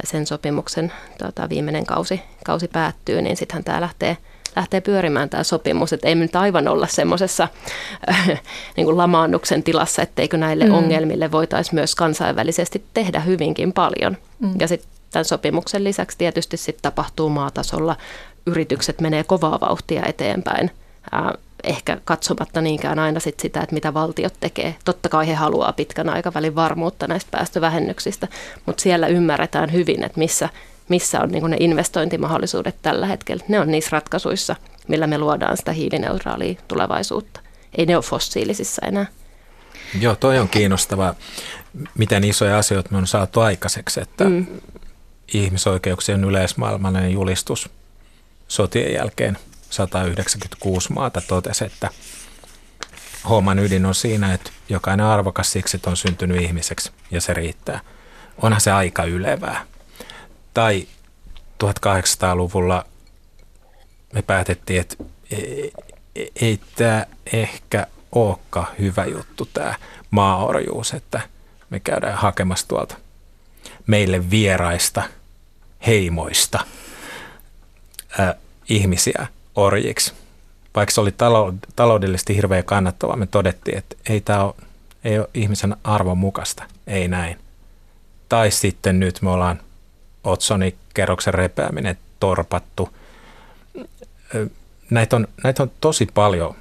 sen 0.03 0.27
sopimuksen 0.27 0.93
tota, 1.17 1.49
viimeinen 1.49 1.85
kausi, 1.85 2.21
kausi 2.45 2.67
päättyy, 2.67 3.21
niin 3.21 3.37
sittenhän 3.37 3.63
tämä 3.63 3.81
lähtee, 3.81 4.17
lähtee 4.55 4.81
pyörimään 4.81 5.29
tämä 5.29 5.43
sopimus, 5.43 5.93
että 5.93 6.07
ei 6.07 6.15
me 6.15 6.21
nyt 6.21 6.35
aivan 6.35 6.67
olla 6.67 6.87
semmoisessa 6.87 7.47
äh, 8.09 8.41
niin 8.77 8.97
lamaannuksen 8.97 9.63
tilassa, 9.63 10.01
etteikö 10.01 10.37
näille 10.37 10.65
mm. 10.65 10.73
ongelmille 10.73 11.31
voitaisiin 11.31 11.75
myös 11.75 11.95
kansainvälisesti 11.95 12.83
tehdä 12.93 13.19
hyvinkin 13.19 13.73
paljon. 13.73 14.17
Mm. 14.39 14.53
Ja 14.59 14.67
sitten 14.67 14.89
tämän 15.11 15.25
sopimuksen 15.25 15.83
lisäksi 15.83 16.17
tietysti 16.17 16.57
sitten 16.57 16.81
tapahtuu 16.81 17.29
maatasolla. 17.29 17.95
Yritykset 18.45 19.01
menee 19.01 19.23
kovaa 19.23 19.59
vauhtia 19.59 20.05
eteenpäin 20.05 20.71
ehkä 21.64 21.97
katsomatta 22.05 22.62
niinkään 22.62 22.99
aina 22.99 23.20
sit 23.20 23.39
sitä, 23.39 23.62
että 23.62 23.74
mitä 23.74 23.93
valtiot 23.93 24.34
tekee. 24.39 24.76
Totta 24.86 25.10
kai 25.10 25.28
he 25.28 25.34
haluaa 25.34 25.74
pitkän 25.74 26.10
aikavälin 26.10 26.55
varmuutta 26.55 27.07
näistä 27.07 27.32
päästövähennyksistä, 27.32 28.28
mutta 28.66 28.82
siellä 28.82 29.07
ymmärretään 29.07 29.74
hyvin, 29.74 30.03
että 30.03 30.20
missä, 30.20 30.49
missä 30.89 31.22
on 31.22 31.32
niin 31.32 31.49
ne 31.49 31.57
investointimahdollisuudet 31.60 32.76
tällä 32.82 33.07
hetkellä. 33.07 33.43
Ne 33.47 33.60
on 33.60 33.72
niissä 33.72 33.89
ratkaisuissa, 33.91 34.55
millä 34.88 35.07
me 35.07 35.18
luodaan 35.18 35.57
sitä 35.57 35.72
hiilineutraalia 35.72 36.55
tulevaisuutta. 36.68 37.39
Ei 37.78 37.86
ne 37.86 37.95
ole 37.95 38.03
fossiilisissa 38.03 38.86
enää. 38.86 39.05
Joo, 39.99 40.16
toi 40.16 40.39
on 40.39 40.49
kiinnostava, 40.49 41.16
miten 41.97 42.24
isoja 42.24 42.57
asioita 42.57 42.89
me 42.91 42.97
on 42.97 43.07
saatu 43.07 43.39
aikaiseksi, 43.39 44.01
että 44.01 44.24
mm. 44.24 44.47
ihmisoikeuksien 45.34 46.24
yleismaailmallinen 46.24 47.12
julistus 47.12 47.70
sotien 48.47 48.93
jälkeen– 48.93 49.38
196 49.70 50.93
maata 50.93 51.22
totesi, 51.22 51.65
että 51.65 51.89
homman 53.30 53.59
ydin 53.59 53.86
on 53.86 53.95
siinä, 53.95 54.34
että 54.34 54.51
jokainen 54.70 55.05
arvokas 55.05 55.51
siksi, 55.51 55.78
että 55.78 55.89
on 55.89 55.97
syntynyt 55.97 56.41
ihmiseksi 56.41 56.91
ja 57.11 57.22
se 57.22 57.34
riittää. 57.34 57.80
Onhan 58.41 58.61
se 58.61 58.72
aika 58.72 59.03
ylevää. 59.03 59.65
Tai 60.53 60.88
1800-luvulla 61.63 62.86
me 64.13 64.22
päätettiin, 64.22 64.82
että 64.82 64.95
ei, 65.32 65.74
ei 66.41 66.59
tämä 66.76 67.05
ehkä 67.34 67.88
olekaan 68.11 68.67
hyvä 68.80 69.05
juttu 69.05 69.45
tämä 69.45 69.76
maaorjuus, 70.11 70.93
että 70.93 71.22
me 71.70 71.80
käydään 71.80 72.17
hakemassa 72.17 72.67
tuolta 72.67 72.95
meille 73.88 74.30
vieraista 74.30 75.03
heimoista 75.88 76.59
ää, 78.20 78.36
ihmisiä– 78.70 79.28
orjiksi. 79.60 80.14
Vaikka 80.76 80.93
se 80.93 81.01
oli 81.01 81.14
taloudellisesti 81.76 82.36
hirveän 82.36 82.64
kannattavaa, 82.64 83.16
me 83.16 83.26
todettiin, 83.26 83.78
että 83.78 83.95
ei 84.10 84.22
tämä 84.22 84.43
ole, 84.43 84.53
ei 85.03 85.20
ole 85.20 85.30
ihmisen 85.34 85.76
arvon 85.84 86.18
mukaista, 86.18 86.64
ei 86.88 87.07
näin. 87.07 87.38
Tai 88.30 88.51
sitten 88.51 88.99
nyt 88.99 89.22
me 89.22 89.30
ollaan 89.30 89.60
Otsonin 90.24 90.76
kerroksen 90.93 91.34
repeäminen 91.34 91.97
torpattu. 92.20 92.89
Näitä 94.89 95.16
on, 95.16 95.28
näitä 95.43 95.64
on 95.64 95.72
tosi 95.82 96.07
paljon 96.14 96.55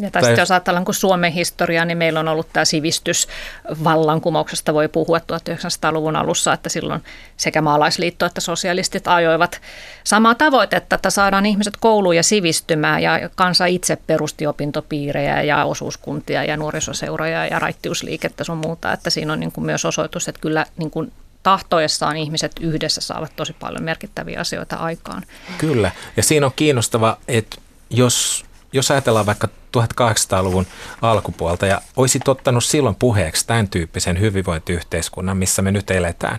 ja 0.00 0.10
tai 0.10 0.22
sitten 0.22 0.42
jos 0.42 0.50
ajatellaan 0.50 0.84
kuin 0.84 0.94
Suomen 0.94 1.32
historiaa, 1.32 1.84
niin 1.84 1.98
meillä 1.98 2.20
on 2.20 2.28
ollut 2.28 2.52
tämä 2.52 2.64
sivistysvallankumouksesta 2.64 4.74
voi 4.74 4.88
puhua 4.88 5.18
1900-luvun 5.18 6.16
alussa, 6.16 6.52
että 6.52 6.68
silloin 6.68 7.04
sekä 7.36 7.62
maalaisliitto 7.62 8.26
että 8.26 8.40
sosialistit 8.40 9.08
ajoivat 9.08 9.60
samaa 10.04 10.34
tavoitetta, 10.34 10.96
että 10.96 11.10
saadaan 11.10 11.46
ihmiset 11.46 11.74
kouluun 11.80 12.16
ja 12.16 12.22
sivistymään 12.22 13.02
ja 13.02 13.30
kansa 13.34 13.66
itse 13.66 13.96
perusti 14.06 14.46
opintopiirejä 14.46 15.42
ja 15.42 15.64
osuuskuntia 15.64 16.44
ja 16.44 16.56
nuorisoseuroja 16.56 17.46
ja 17.46 17.58
raittiusliikettä 17.58 18.44
sun 18.44 18.58
muuta, 18.58 18.92
että 18.92 19.10
siinä 19.10 19.32
on 19.32 19.40
niin 19.40 19.52
kuin 19.52 19.64
myös 19.64 19.84
osoitus, 19.84 20.28
että 20.28 20.40
kyllä 20.40 20.66
niin 20.76 20.90
kuin 20.90 21.12
tahtoessaan 21.42 22.16
ihmiset 22.16 22.52
yhdessä 22.60 23.00
saavat 23.00 23.32
tosi 23.36 23.52
paljon 23.52 23.82
merkittäviä 23.82 24.40
asioita 24.40 24.76
aikaan. 24.76 25.22
Kyllä, 25.58 25.90
ja 26.16 26.22
siinä 26.22 26.46
on 26.46 26.52
kiinnostava, 26.56 27.18
että 27.28 27.56
jos 27.90 28.46
jos 28.72 28.90
ajatellaan 28.90 29.26
vaikka 29.26 29.48
1800-luvun 29.76 30.66
alkupuolta 31.02 31.66
ja 31.66 31.80
olisit 31.96 32.28
ottanut 32.28 32.64
silloin 32.64 32.96
puheeksi 32.98 33.46
tämän 33.46 33.68
tyyppisen 33.68 34.20
hyvinvointiyhteiskunnan, 34.20 35.36
missä 35.36 35.62
me 35.62 35.72
nyt 35.72 35.90
eletään, 35.90 36.38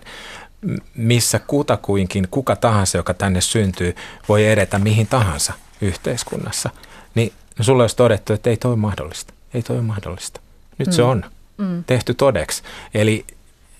missä 0.96 1.38
kutakuinkin 1.38 2.28
kuka 2.30 2.56
tahansa, 2.56 2.98
joka 2.98 3.14
tänne 3.14 3.40
syntyy, 3.40 3.96
voi 4.28 4.46
edetä 4.46 4.78
mihin 4.78 5.06
tahansa 5.06 5.52
yhteiskunnassa, 5.80 6.70
niin 7.14 7.32
sulle 7.60 7.82
olisi 7.82 7.96
todettu, 7.96 8.32
että 8.32 8.50
ei 8.50 8.56
toi 8.56 8.76
mahdollista. 8.76 9.32
Ei 9.54 9.62
toi 9.62 9.76
ole 9.76 9.84
mahdollista. 9.84 10.40
Nyt 10.78 10.88
mm. 10.88 10.92
se 10.92 11.02
on 11.02 11.24
mm. 11.58 11.84
tehty 11.84 12.14
todeksi. 12.14 12.62
Eli, 12.94 13.24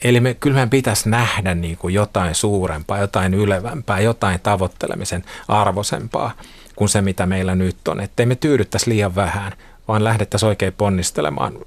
eli 0.05 0.21
me, 0.21 0.35
kyllä 0.35 0.55
meidän 0.55 0.71
pitäisi 0.71 1.09
nähdä 1.09 1.55
niin 1.55 1.77
kuin 1.77 1.95
jotain 1.95 2.35
suurempaa, 2.35 2.99
jotain 2.99 3.35
ylevämpää, 3.35 4.01
jotain 4.01 4.41
tavoittelemisen 4.41 5.25
arvosempaa 5.49 6.33
kuin 6.79 6.89
se, 6.89 7.01
mitä 7.01 7.27
meillä 7.27 7.55
nyt 7.55 7.89
on. 7.89 8.01
Että 8.01 8.27
me 8.27 8.35
tyydyttäisi 8.35 8.91
liian 8.91 9.15
vähän, 9.15 9.53
vaan 9.89 10.05
lähdettäisiin 10.05 10.49
oikein 10.49 10.73
ponnistelemaan 10.73 11.59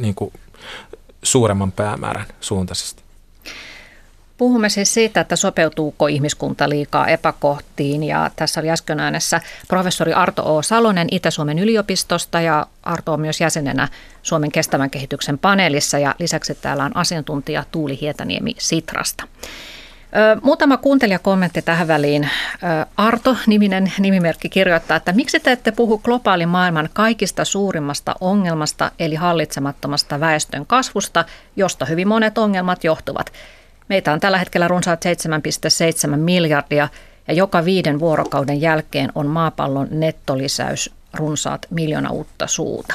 niin 0.00 0.14
kuin 0.14 0.32
suuremman 1.22 1.72
päämäärän 1.72 2.26
suuntaisesti. 2.40 3.02
Puhumme 4.38 4.68
siis 4.68 4.94
siitä, 4.94 5.20
että 5.20 5.36
sopeutuuko 5.36 6.06
ihmiskunta 6.06 6.68
liikaa 6.68 7.06
epäkohtiin 7.06 8.04
ja 8.04 8.30
tässä 8.36 8.60
oli 8.60 8.70
äsken 8.70 9.00
äänessä 9.00 9.40
professori 9.68 10.12
Arto 10.12 10.56
O. 10.56 10.62
Salonen 10.62 11.08
Itä-Suomen 11.10 11.58
yliopistosta 11.58 12.40
ja 12.40 12.66
Arto 12.82 13.12
on 13.12 13.20
myös 13.20 13.40
jäsenenä 13.40 13.88
Suomen 14.22 14.52
kestävän 14.52 14.90
kehityksen 14.90 15.38
paneelissa 15.38 15.98
ja 15.98 16.14
lisäksi 16.18 16.54
täällä 16.54 16.84
on 16.84 16.96
asiantuntija 16.96 17.64
Tuuli 17.72 17.98
Hietaniemi 18.00 18.54
Sitrasta. 18.58 19.24
Muutama 20.42 20.76
kuuntelijakommentti 20.76 21.62
tähän 21.62 21.88
väliin. 21.88 22.30
Arto-niminen 22.96 23.92
nimimerkki 23.98 24.48
kirjoittaa, 24.48 24.96
että 24.96 25.12
miksi 25.12 25.40
te 25.40 25.52
ette 25.52 25.72
puhu 25.72 25.98
globaalin 25.98 26.48
maailman 26.48 26.88
kaikista 26.92 27.44
suurimmasta 27.44 28.14
ongelmasta, 28.20 28.90
eli 28.98 29.14
hallitsemattomasta 29.14 30.20
väestön 30.20 30.66
kasvusta, 30.66 31.24
josta 31.56 31.84
hyvin 31.84 32.08
monet 32.08 32.38
ongelmat 32.38 32.84
johtuvat. 32.84 33.32
Meitä 33.88 34.12
on 34.12 34.20
tällä 34.20 34.38
hetkellä 34.38 34.68
runsaat 34.68 35.04
7,7 36.10 36.16
miljardia 36.16 36.88
ja 37.28 37.34
joka 37.34 37.64
viiden 37.64 38.00
vuorokauden 38.00 38.60
jälkeen 38.60 39.12
on 39.14 39.26
maapallon 39.26 39.88
nettolisäys 39.90 40.90
runsaat 41.14 41.66
miljoona 41.70 42.10
uutta 42.10 42.46
suuta. 42.46 42.94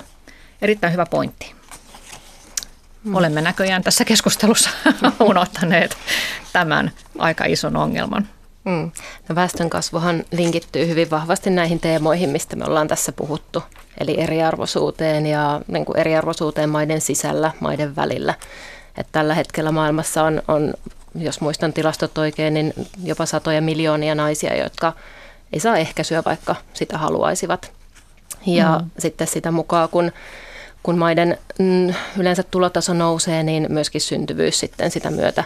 Erittäin 0.61 0.93
hyvä 0.93 1.05
pointti. 1.05 1.55
Mm. 3.03 3.15
Olemme 3.15 3.41
näköjään 3.41 3.83
tässä 3.83 4.05
keskustelussa 4.05 4.69
unohtaneet 5.29 5.97
tämän 6.53 6.91
aika 7.17 7.45
ison 7.45 7.77
ongelman. 7.77 8.27
Mm. 8.65 8.91
No 9.29 9.35
väestönkasvuhan 9.35 10.23
linkittyy 10.31 10.87
hyvin 10.87 11.09
vahvasti 11.09 11.49
näihin 11.49 11.79
teemoihin, 11.79 12.29
mistä 12.29 12.55
me 12.55 12.65
ollaan 12.65 12.87
tässä 12.87 13.11
puhuttu, 13.11 13.63
eli 13.99 14.21
eriarvoisuuteen 14.21 15.25
ja 15.25 15.61
niin 15.67 15.85
kuin 15.85 15.97
eriarvoisuuteen 15.97 16.69
maiden 16.69 17.01
sisällä, 17.01 17.51
maiden 17.59 17.95
välillä. 17.95 18.33
Et 18.97 19.07
tällä 19.11 19.35
hetkellä 19.35 19.71
maailmassa 19.71 20.23
on, 20.23 20.41
on, 20.47 20.73
jos 21.15 21.41
muistan 21.41 21.73
tilastot 21.73 22.17
oikein, 22.17 22.53
niin 22.53 22.73
jopa 23.03 23.25
satoja 23.25 23.61
miljoonia 23.61 24.15
naisia, 24.15 24.63
jotka 24.63 24.93
ei 25.53 25.59
saa 25.59 25.77
ehkäisyä, 25.77 26.23
vaikka 26.25 26.55
sitä 26.73 26.97
haluaisivat. 26.97 27.71
Ja 28.45 28.79
mm. 28.79 28.89
sitten 28.99 29.27
sitä 29.27 29.51
mukaan, 29.51 29.89
kun 29.89 30.11
kun 30.83 30.97
maiden 30.97 31.37
mm, 31.59 31.93
yleensä 32.17 32.43
tulotaso 32.43 32.93
nousee, 32.93 33.43
niin 33.43 33.65
myöskin 33.69 34.01
syntyvyys 34.01 34.59
sitten 34.59 34.91
sitä 34.91 35.11
myötä 35.11 35.43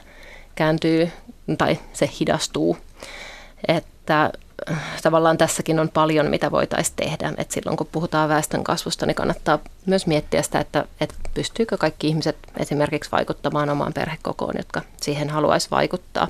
kääntyy 0.56 1.12
tai 1.58 1.80
se 1.94 2.10
hidastuu. 2.20 2.78
Että 3.68 4.32
äh, 4.72 4.78
tavallaan 5.04 5.38
tässäkin 5.38 5.80
on 5.80 5.90
paljon, 5.90 6.30
mitä 6.30 6.52
voitaisiin 6.52 6.96
tehdä. 6.96 7.34
Et 7.38 7.52
silloin 7.52 7.78
kun 7.78 7.88
puhutaan 7.92 8.30
väestön 8.30 8.64
kasvusta, 8.64 9.06
niin 9.06 9.16
kannattaa 9.16 9.60
myös 9.86 10.08
miettiä 10.08 10.42
sitä, 10.42 10.60
että, 10.60 10.86
että 11.02 11.16
pystyykö 11.34 11.78
kaikki 11.78 12.08
ihmiset 12.08 12.38
esimerkiksi 12.60 13.12
vaikuttamaan 13.12 13.70
omaan 13.70 13.94
perhekokoon, 13.94 14.54
jotka 14.58 14.82
siihen 15.02 15.30
haluaisi 15.30 15.72
vaikuttaa. 15.72 16.28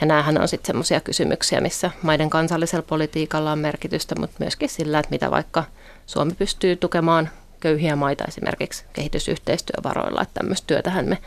Ja 0.00 0.06
näähän 0.06 0.40
on 0.40 0.48
sitten 0.48 0.66
semmoisia 0.66 1.00
kysymyksiä, 1.00 1.60
missä 1.60 1.90
maiden 2.02 2.30
kansallisella 2.30 2.86
politiikalla 2.88 3.52
on 3.52 3.58
merkitystä, 3.58 4.14
mutta 4.18 4.36
myöskin 4.38 4.68
sillä, 4.68 4.98
että 4.98 5.10
mitä 5.10 5.30
vaikka 5.30 5.64
Suomi 6.06 6.34
pystyy 6.34 6.76
tukemaan 6.76 7.30
köyhiä 7.64 7.96
maita 7.96 8.24
esimerkiksi 8.28 8.84
kehitysyhteistyövaroilla. 8.92 10.22
Että 10.22 10.40
tämmöistä 10.40 10.66
työtähän 10.66 11.08
me, 11.08 11.18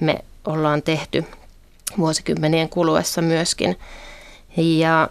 me 0.00 0.18
ollaan 0.44 0.82
tehty 0.82 1.24
vuosikymmenien 1.98 2.68
kuluessa 2.68 3.22
myöskin. 3.22 3.78
Ja 4.56 5.08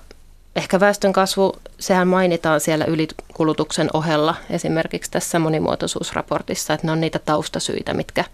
ehkä 0.55 0.79
väestön 0.79 1.13
kasvu, 1.13 1.53
sehän 1.79 2.07
mainitaan 2.07 2.59
siellä 2.59 2.85
ylikulutuksen 2.85 3.89
ohella 3.93 4.35
esimerkiksi 4.49 5.11
tässä 5.11 5.39
monimuotoisuusraportissa, 5.39 6.73
että 6.73 6.87
ne 6.87 6.91
on 6.91 7.01
niitä 7.01 7.19
taustasyitä, 7.19 7.93
mitkä, 7.93 8.25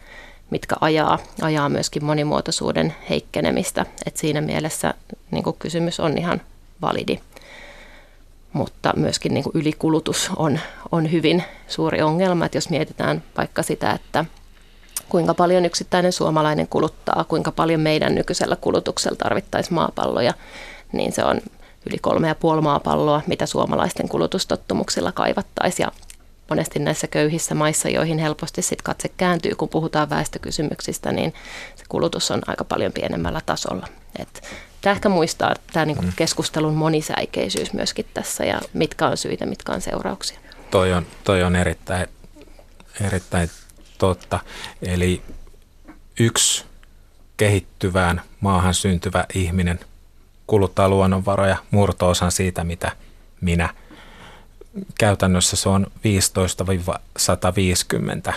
mitkä 0.49 0.75
ajaa, 0.81 1.19
ajaa 1.41 1.69
myöskin 1.69 2.05
monimuotoisuuden 2.05 2.95
heikkenemistä. 3.09 3.85
Et 4.05 4.17
siinä 4.17 4.41
mielessä 4.41 4.93
niin 5.31 5.43
kysymys 5.59 5.99
on 5.99 6.17
ihan 6.17 6.41
validi 6.81 7.19
mutta 8.57 8.93
myöskin 8.95 9.33
niin 9.33 9.43
kuin 9.43 9.51
ylikulutus 9.55 10.31
on, 10.35 10.59
on 10.91 11.11
hyvin 11.11 11.43
suuri 11.67 12.01
ongelma. 12.01 12.45
Että 12.45 12.57
jos 12.57 12.69
mietitään 12.69 13.23
vaikka 13.37 13.63
sitä, 13.63 13.91
että 13.91 14.25
kuinka 15.09 15.33
paljon 15.33 15.65
yksittäinen 15.65 16.13
suomalainen 16.13 16.67
kuluttaa, 16.67 17.25
kuinka 17.27 17.51
paljon 17.51 17.81
meidän 17.81 18.15
nykyisellä 18.15 18.55
kulutuksella 18.55 19.17
tarvittaisiin 19.17 19.73
maapalloja, 19.73 20.33
niin 20.91 21.11
se 21.11 21.23
on 21.23 21.41
yli 21.89 21.97
kolme 22.01 22.27
ja 22.27 22.35
puoli 22.35 22.61
maapalloa, 22.61 23.21
mitä 23.27 23.45
suomalaisten 23.45 24.09
kulutustottumuksilla 24.09 25.11
kaivattaisiin. 25.11 25.85
Ja 25.85 25.91
monesti 26.49 26.79
näissä 26.79 27.07
köyhissä 27.07 27.55
maissa, 27.55 27.89
joihin 27.89 28.19
helposti 28.19 28.61
sit 28.61 28.81
katse 28.81 29.09
kääntyy, 29.17 29.55
kun 29.55 29.69
puhutaan 29.69 30.09
väestökysymyksistä, 30.09 31.11
niin 31.11 31.33
se 31.75 31.83
kulutus 31.89 32.31
on 32.31 32.41
aika 32.47 32.63
paljon 32.63 32.93
pienemmällä 32.93 33.41
tasolla. 33.45 33.87
Et 34.19 34.43
Tämä 34.81 34.93
ehkä 34.93 35.09
muistaa 35.09 35.53
tämä 35.73 35.85
niin 35.85 35.97
kuin 35.97 36.07
mm. 36.07 36.13
keskustelun 36.15 36.73
monisäikeisyys 36.73 37.73
myöskin 37.73 38.05
tässä 38.13 38.45
ja 38.45 38.61
mitkä 38.73 39.07
on 39.07 39.17
syitä, 39.17 39.45
mitkä 39.45 39.71
on 39.71 39.81
seurauksia. 39.81 40.39
Toi 40.71 40.93
on, 40.93 41.05
toi 41.23 41.43
on 41.43 41.55
erittäin, 41.55 42.07
erittäin 43.01 43.49
totta. 43.97 44.39
Eli 44.81 45.21
yksi 46.19 46.65
kehittyvään 47.37 48.21
maahan 48.41 48.73
syntyvä 48.73 49.25
ihminen 49.33 49.79
kuluttaa 50.47 50.89
luonnonvaroja 50.89 51.57
murtoosan 51.71 52.31
siitä, 52.31 52.63
mitä 52.63 52.91
minä. 53.41 53.69
Käytännössä 54.99 55.55
se 55.55 55.69
on 55.69 55.87
15-150 58.29 58.33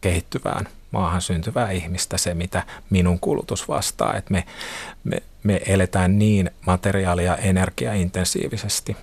kehittyvään 0.00 0.68
maahan 0.90 1.22
syntyvää 1.22 1.70
ihmistä 1.70 2.18
se, 2.18 2.34
mitä 2.34 2.62
minun 2.90 3.20
kulutus 3.20 3.68
vastaa. 3.68 4.16
Et 4.16 4.30
me, 4.30 4.44
me, 5.04 5.22
me 5.42 5.60
eletään 5.66 6.18
niin 6.18 6.50
materiaali- 6.66 7.24
ja 7.24 7.36
energiaintensiivisesti. 7.36 8.96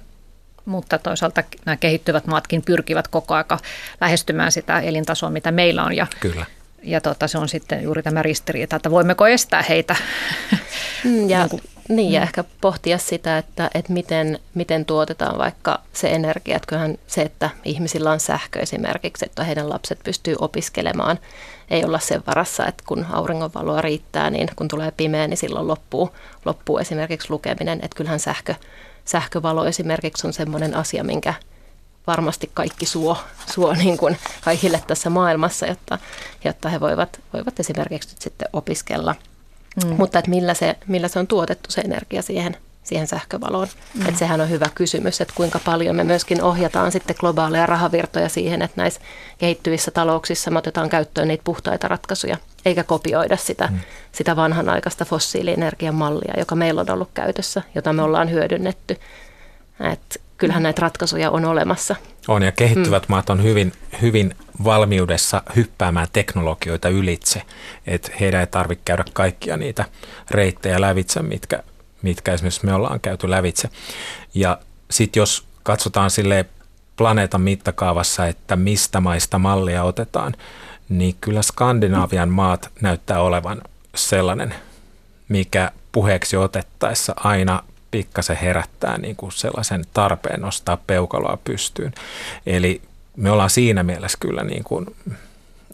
Mutta 0.66 0.98
toisaalta 0.98 1.44
nämä 1.66 1.78
kehittyvät 1.78 2.28
maatkin 2.28 2.62
pyrkivät 2.62 3.08
koko 3.08 3.34
aika 3.34 3.60
lähestymään 4.02 4.52
sitä 4.52 4.80
elintasoa, 4.80 5.30
mitä 5.30 5.52
meillä 5.52 5.84
on. 5.84 5.96
Ja, 5.96 6.08
Kyllä. 6.20 6.46
Ja 6.84 7.02
tota, 7.02 7.28
se 7.28 7.38
on 7.38 7.50
sitten 7.50 7.84
juuri 7.84 8.04
tämä 8.04 8.24
ristiriita, 8.24 8.76
että 8.76 8.92
voimmeko 8.92 9.28
estää 9.28 9.62
heitä. 9.70 9.96
Mm, 11.04 11.30
ja, 11.30 11.50
niin, 11.90 12.12
ja 12.12 12.20
mm. 12.20 12.24
ehkä 12.24 12.44
pohtia 12.62 12.98
sitä, 12.98 13.38
että, 13.38 13.70
että 13.74 13.94
miten, 13.94 14.40
miten 14.54 14.86
tuotetaan 14.86 15.38
vaikka 15.38 15.80
se 15.94 16.10
energia. 16.10 16.56
Että 16.56 16.68
kyllähän 16.68 16.98
se, 17.08 17.22
että 17.22 17.50
ihmisillä 17.66 18.12
on 18.12 18.20
sähkö 18.20 18.60
esimerkiksi, 18.60 19.26
että 19.26 19.44
heidän 19.44 19.70
lapset 19.70 20.00
pystyy 20.04 20.36
opiskelemaan, 20.40 21.20
ei 21.70 21.86
olla 21.86 22.00
sen 22.00 22.24
varassa, 22.28 22.66
että 22.66 22.84
kun 22.88 23.06
auringonvaloa 23.12 23.82
riittää, 23.82 24.30
niin 24.30 24.50
kun 24.56 24.68
tulee 24.68 24.92
pimeä, 24.92 25.28
niin 25.28 25.38
silloin 25.38 25.68
loppuu, 25.68 26.16
loppuu 26.46 26.78
esimerkiksi 26.78 27.30
lukeminen. 27.30 27.80
Että 27.84 27.96
kyllähän 27.96 28.20
sähkö, 28.20 28.56
sähkövalo 29.06 29.66
esimerkiksi 29.66 30.28
on 30.28 30.34
sellainen 30.34 30.76
asia, 30.76 31.04
minkä 31.04 31.34
varmasti 32.08 32.52
kaikki 32.54 32.86
suo, 32.86 33.18
suo 33.54 33.74
niin 33.74 33.98
kuin 33.98 34.18
kaikille 34.44 34.84
tässä 34.88 35.10
maailmassa, 35.10 35.66
jotta, 35.66 36.00
jotta 36.44 36.70
he 36.70 36.80
voivat, 36.80 37.20
voivat 37.34 37.60
esimerkiksi 37.60 38.10
nyt 38.10 38.22
sitten 38.22 38.50
opiskella. 38.54 39.16
Mm. 39.86 39.96
Mutta 39.98 40.20
että 40.20 40.32
millä 40.32 40.54
se, 40.54 40.76
millä 40.88 41.08
se 41.08 41.20
on 41.20 41.28
tuotettu 41.28 41.72
se 41.72 41.82
energia 41.82 42.22
siihen 42.22 42.58
siihen 42.88 43.08
sähkövaloon. 43.08 43.68
Mm. 43.94 44.02
Että 44.02 44.20
sehän 44.20 44.42
on 44.42 44.50
hyvä 44.50 44.70
kysymys, 44.76 45.22
että 45.22 45.34
kuinka 45.38 45.60
paljon 45.66 45.96
me 45.96 46.04
myöskin 46.04 46.44
ohjataan 46.44 46.92
sitten 46.92 47.16
globaaleja 47.20 47.66
rahavirtoja 47.66 48.30
siihen, 48.30 48.62
että 48.62 48.82
näissä 48.82 49.02
kehittyvissä 49.38 49.92
talouksissa 49.92 50.52
me 50.52 50.60
otetaan 50.60 50.90
käyttöön 50.90 51.28
niitä 51.28 51.44
puhtaita 51.44 51.88
ratkaisuja, 51.88 52.38
eikä 52.66 52.84
kopioida 52.84 53.38
sitä, 53.38 53.68
mm. 53.72 53.80
sitä 54.12 54.36
vanhanaikaista 54.36 55.06
fossiilienergian 55.06 55.96
mallia, 55.96 56.34
joka 56.38 56.56
meillä 56.56 56.82
on 56.82 56.90
ollut 56.90 57.10
käytössä, 57.14 57.62
jota 57.76 57.94
me 57.94 58.02
ollaan 58.02 58.32
hyödynnetty. 58.32 58.98
Et 59.92 60.22
kyllähän 60.38 60.64
näitä 60.64 60.82
ratkaisuja 60.82 61.32
on 61.32 61.46
olemassa. 61.46 61.96
On 62.28 62.44
ja 62.44 62.52
kehittyvät 62.52 63.08
mm. 63.08 63.14
maat 63.14 63.30
on 63.30 63.44
hyvin, 63.44 63.74
hyvin 64.02 64.36
valmiudessa 64.64 65.44
hyppäämään 65.56 66.08
teknologioita 66.14 66.90
ylitse, 66.90 67.42
että 67.88 68.12
heidän 68.20 68.40
ei 68.40 68.48
tarvitse 68.48 68.82
käydä 68.86 69.04
kaikkia 69.14 69.58
niitä 69.58 69.86
reittejä 70.32 70.82
lävitse, 70.82 71.22
mitkä 71.22 71.64
mitkä 72.02 72.34
esimerkiksi 72.34 72.66
me 72.66 72.74
ollaan 72.74 73.00
käyty 73.00 73.30
lävitse. 73.30 73.70
Ja 74.34 74.60
sitten 74.92 75.22
jos 75.22 75.46
katsotaan 75.64 76.12
sille 76.12 76.46
planeetan 76.98 77.42
mittakaavassa, 77.42 78.28
että 78.28 78.56
mistä 78.56 79.00
maista 79.00 79.40
mallia 79.40 79.84
otetaan, 79.84 80.34
niin 80.90 81.16
kyllä 81.22 81.42
Skandinaavian 81.42 82.30
maat 82.30 82.70
näyttää 82.82 83.22
olevan 83.22 83.62
sellainen, 83.96 84.56
mikä 85.30 85.72
puheeksi 85.92 86.38
otettaessa 86.38 87.14
aina 87.18 87.64
pikkasen 87.92 88.38
herättää 88.38 88.98
niin 88.98 89.16
kuin 89.16 89.32
sellaisen 89.32 89.86
tarpeen 89.94 90.42
nostaa 90.42 90.78
peukaloa 90.88 91.38
pystyyn. 91.44 91.94
Eli 92.46 92.82
me 93.16 93.32
ollaan 93.32 93.50
siinä 93.50 93.84
mielessä 93.84 94.18
kyllä 94.22 94.44
niin 94.44 94.64
kuin 94.64 94.86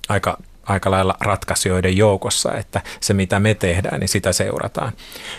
aika 0.09 0.37
aika 0.65 0.91
lailla 0.91 1.15
ratkaisijoiden 1.19 1.97
joukossa, 1.97 2.53
että 2.53 2.81
se 2.99 3.13
mitä 3.13 3.39
me 3.39 3.53
tehdään, 3.53 3.99
niin 3.99 4.07
sitä 4.07 4.33
seurataan. 4.33 4.93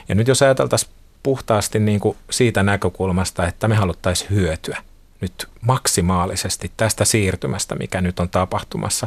Ja 0.08 0.14
nyt 0.14 0.28
jos 0.28 0.42
ajateltaisiin 0.42 0.92
puhtaasti 1.22 1.78
niin 1.78 2.00
kuin 2.00 2.16
siitä 2.30 2.62
näkökulmasta, 2.62 3.46
että 3.46 3.68
me 3.68 3.74
haluttaisiin 3.74 4.30
hyötyä 4.30 4.82
nyt 5.20 5.48
maksimaalisesti 5.60 6.72
tästä 6.76 7.04
siirtymästä, 7.04 7.74
mikä 7.74 8.00
nyt 8.00 8.20
on 8.20 8.28
tapahtumassa, 8.28 9.06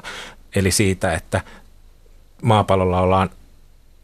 eli 0.55 0.71
siitä, 0.71 1.13
että 1.13 1.41
maapallolla 2.41 3.01
ollaan 3.01 3.29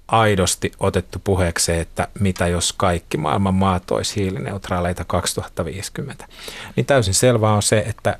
aidosti 0.08 0.72
otettu 0.80 1.22
puheeksi, 1.24 1.72
että 1.72 2.08
mitä 2.20 2.47
jos 2.47 2.74
kaikki 2.74 3.18
maailman 3.18 3.54
maat 3.54 3.91
olisi 3.91 4.16
hiilineutraaleita 4.16 5.06
2050, 5.06 6.28
niin 6.76 6.86
täysin 6.86 7.14
selvää 7.14 7.54
on 7.54 7.64
se, 7.64 7.80
että 7.88 8.18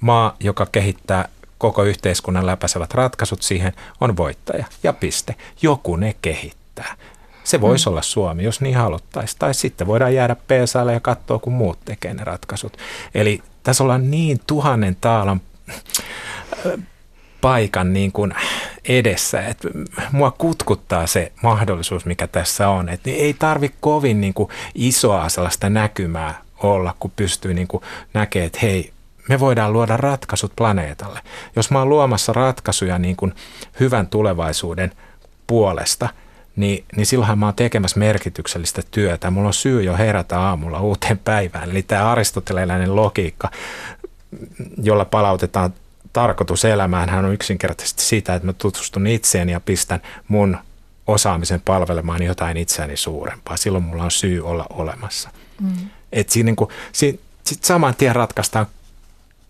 maa, 0.00 0.36
joka 0.40 0.66
kehittää 0.66 1.28
koko 1.58 1.82
yhteiskunnan 1.84 2.46
läpäisevät 2.46 2.94
ratkaisut 2.94 3.42
siihen, 3.42 3.72
on 4.00 4.16
voittaja 4.16 4.64
ja 4.82 4.92
piste. 4.92 5.34
Joku 5.62 5.96
ne 5.96 6.16
kehittää. 6.22 6.96
Se 7.44 7.60
voisi 7.60 7.86
mm. 7.86 7.90
olla 7.90 8.02
Suomi, 8.02 8.44
jos 8.44 8.60
niin 8.60 8.76
haluttaisiin. 8.76 9.38
Tai 9.38 9.54
sitten 9.54 9.86
voidaan 9.86 10.14
jäädä 10.14 10.36
PSAlle 10.36 10.92
ja 10.92 11.00
katsoa, 11.00 11.38
kun 11.38 11.52
muut 11.52 11.78
tekee 11.84 12.14
ne 12.14 12.24
ratkaisut. 12.24 12.76
Eli 13.14 13.42
tässä 13.62 13.84
ollaan 13.84 14.10
niin 14.10 14.40
tuhannen 14.46 14.96
taalan 15.00 15.40
paikan 17.40 17.92
niin 17.92 18.12
kuin 18.12 18.34
edessä, 18.88 19.46
että 19.46 19.68
mua 20.12 20.30
kutkuttaa 20.30 21.06
se 21.06 21.32
mahdollisuus, 21.42 22.04
mikä 22.06 22.26
tässä 22.26 22.68
on. 22.68 22.88
Että 22.88 23.10
ei 23.10 23.34
tarvi 23.34 23.74
kovin 23.80 24.20
niin 24.20 24.34
kuin 24.34 24.48
isoa 24.74 25.28
sellaista 25.28 25.70
näkymää 25.70 26.42
olla, 26.58 26.94
kun 27.00 27.12
pystyy 27.16 27.54
niin 27.54 27.68
kuin 27.68 27.82
näkemään, 28.14 28.46
että 28.46 28.58
hei, 28.62 28.92
me 29.28 29.40
voidaan 29.40 29.72
luoda 29.72 29.96
ratkaisut 29.96 30.52
planeetalle. 30.56 31.20
Jos 31.56 31.70
mä 31.70 31.78
oon 31.78 31.88
luomassa 31.88 32.32
ratkaisuja 32.32 32.98
niin 32.98 33.16
kuin 33.16 33.34
hyvän 33.80 34.06
tulevaisuuden 34.06 34.92
puolesta, 35.46 36.08
niin, 36.56 36.84
niin 36.96 37.06
silloinhan 37.06 37.38
mä 37.38 37.46
oon 37.46 37.54
tekemässä 37.54 37.98
merkityksellistä 37.98 38.82
työtä. 38.90 39.30
Mulla 39.30 39.46
on 39.46 39.54
syy 39.54 39.82
jo 39.82 39.96
herätä 39.96 40.40
aamulla 40.40 40.80
uuteen 40.80 41.18
päivään. 41.18 41.70
Eli 41.70 41.82
tämä 41.82 42.10
aristoteleläinen 42.10 42.96
logiikka, 42.96 43.50
jolla 44.82 45.04
palautetaan 45.04 45.74
tarkoitus 46.16 46.64
elämään, 46.64 47.08
hän 47.08 47.24
on 47.24 47.32
yksinkertaisesti 47.32 48.02
sitä, 48.02 48.34
että 48.34 48.46
mä 48.46 48.52
tutustun 48.52 49.06
itseeni 49.06 49.52
ja 49.52 49.60
pistän 49.60 50.00
mun 50.28 50.56
osaamisen 51.06 51.60
palvelemaan 51.64 52.22
jotain 52.22 52.56
itseäni 52.56 52.96
suurempaa. 52.96 53.56
Silloin 53.56 53.84
mulla 53.84 54.04
on 54.04 54.10
syy 54.10 54.46
olla 54.46 54.66
olemassa. 54.70 55.30
Mm. 55.60 55.72
Et 56.12 56.28
siinä 56.28 56.46
niin 56.46 56.56
kuin, 56.56 56.70
siinä, 56.92 57.18
sit 57.44 57.64
saman 57.64 57.94
tien 57.94 58.14
ratkaistaan 58.14 58.66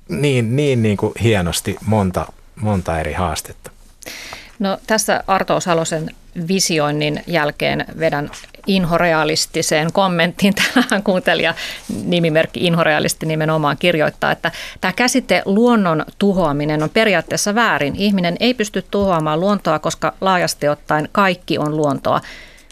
niin, 0.08 0.56
niin, 0.56 0.82
niin 0.82 0.96
kuin 0.96 1.12
hienosti 1.22 1.76
monta, 1.86 2.26
monta 2.56 3.00
eri 3.00 3.12
haastetta. 3.12 3.70
No 4.58 4.78
tässä 4.86 5.24
Arto 5.26 5.60
Salosen 5.60 6.10
visioinnin 6.48 7.22
jälkeen 7.26 7.84
vedän 7.98 8.30
inhorealistiseen 8.66 9.92
kommenttiin. 9.92 10.54
Täällähän 10.74 11.02
kuuntelija 11.02 11.54
nimimerkki 12.04 12.66
inhorealisti 12.66 13.26
nimenomaan 13.26 13.76
kirjoittaa, 13.78 14.32
että 14.32 14.52
tämä 14.80 14.92
käsite 14.92 15.42
luonnon 15.44 16.04
tuhoaminen 16.18 16.82
on 16.82 16.90
periaatteessa 16.90 17.54
väärin. 17.54 17.96
Ihminen 17.96 18.36
ei 18.40 18.54
pysty 18.54 18.84
tuhoamaan 18.90 19.40
luontoa, 19.40 19.78
koska 19.78 20.14
laajasti 20.20 20.68
ottaen 20.68 21.08
kaikki 21.12 21.58
on 21.58 21.76
luontoa 21.76 22.20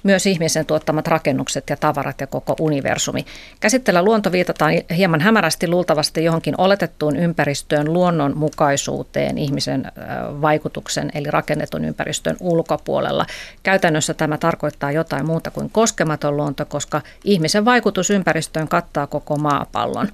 myös 0.05 0.27
ihmisen 0.27 0.67
tuottamat 0.67 1.07
rakennukset 1.07 1.71
ja 1.71 1.77
tavarat 1.77 2.21
ja 2.21 2.27
koko 2.27 2.57
universumi. 2.61 3.25
Käsitellä 3.61 4.03
luonto 4.03 4.33
viitataan 4.33 4.73
hieman 4.97 5.21
hämärästi 5.21 5.69
luultavasti 5.69 6.25
johonkin 6.25 6.55
oletettuun 6.59 7.17
ympäristöön, 7.17 7.93
luonnonmukaisuuteen, 7.93 9.39
ihmisen 9.39 9.93
vaikutuksen 10.41 11.11
eli 11.15 11.31
rakennetun 11.31 11.85
ympäristön 11.85 12.37
ulkopuolella. 12.41 13.27
Käytännössä 13.63 14.15
tämä 14.15 14.39
tarkoittaa 14.39 14.93
jotain 14.93 15.27
muuta 15.27 15.51
kuin 15.51 15.71
koskematon 15.71 16.37
luonto, 16.37 16.65
koska 16.65 17.01
ihmisen 17.25 17.65
vaikutus 17.65 18.11
ympäristöön 18.11 18.69
kattaa 18.69 19.07
koko 19.07 19.37
maapallon. 19.37 20.09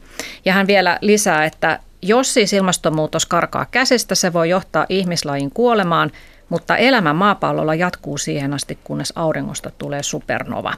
Ja 0.45 0.53
hän 0.53 0.66
vielä 0.66 0.99
lisää, 1.01 1.45
että 1.45 1.78
jos 2.03 2.34
siis 2.34 2.53
ilmastonmuutos 2.53 3.26
karkaa 3.26 3.66
käsistä, 3.70 4.14
se 4.14 4.32
voi 4.32 4.49
johtaa 4.49 4.86
ihmislajin 4.88 5.51
kuolemaan– 5.51 6.11
mutta 6.51 6.77
elämä 6.77 7.13
maapallolla 7.13 7.75
jatkuu 7.75 8.19
siihen 8.19 8.55
asti, 8.55 8.79
kunnes 8.85 9.13
auringosta 9.17 9.71
tulee 9.79 10.03
supernova. 10.03 10.75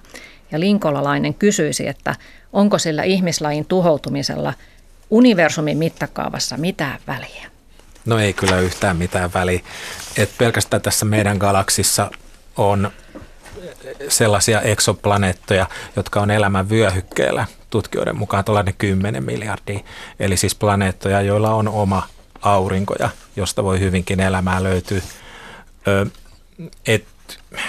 Ja 0.50 0.60
linkolalainen 0.60 1.34
kysyisi, 1.34 1.88
että 1.88 2.16
onko 2.52 2.78
sillä 2.78 3.02
ihmislajin 3.02 3.64
tuhoutumisella 3.64 4.54
universumin 5.10 5.78
mittakaavassa 5.78 6.56
mitään 6.56 6.98
väliä? 7.06 7.50
No 8.06 8.18
ei 8.18 8.32
kyllä 8.32 8.60
yhtään 8.60 8.96
mitään 8.96 9.30
väliä. 9.34 9.60
Et 10.16 10.30
pelkästään 10.38 10.82
tässä 10.82 11.04
meidän 11.04 11.36
galaksissa 11.36 12.10
on 12.56 12.90
sellaisia 14.08 14.60
eksoplaneettoja, 14.60 15.66
jotka 15.96 16.20
on 16.20 16.30
elämän 16.30 16.70
vyöhykkeellä 16.70 17.46
tutkijoiden 17.70 18.16
mukaan 18.16 18.44
tällainen 18.44 18.74
10 18.78 19.24
miljardia. 19.24 19.80
Eli 20.20 20.36
siis 20.36 20.54
planeettoja, 20.54 21.20
joilla 21.20 21.54
on 21.54 21.68
oma 21.68 22.08
aurinko 22.42 22.94
ja 22.98 23.08
josta 23.36 23.64
voi 23.64 23.80
hyvinkin 23.80 24.20
elämää 24.20 24.62
löytyä. 24.62 25.00
Et 26.86 27.04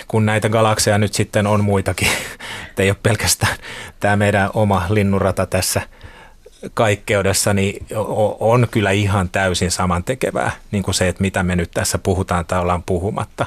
kun 0.07 0.25
näitä 0.25 0.49
galakseja 0.49 0.97
nyt 0.97 1.13
sitten 1.13 1.47
on 1.47 1.63
muitakin, 1.63 2.07
ei 2.77 2.89
ole 2.89 2.97
pelkästään 3.03 3.57
tämä 3.99 4.15
meidän 4.15 4.49
oma 4.53 4.85
linnurata 4.89 5.45
tässä 5.45 5.81
kaikkeudessa, 6.73 7.53
niin 7.53 7.85
on 8.39 8.67
kyllä 8.71 8.91
ihan 8.91 9.29
täysin 9.29 9.71
samantekevää, 9.71 10.51
niin 10.71 10.83
kuin 10.83 10.95
se, 10.95 11.07
että 11.07 11.21
mitä 11.21 11.43
me 11.43 11.55
nyt 11.55 11.71
tässä 11.71 11.97
puhutaan 11.97 12.45
tai 12.45 12.59
ollaan 12.59 12.83
puhumatta. 12.83 13.45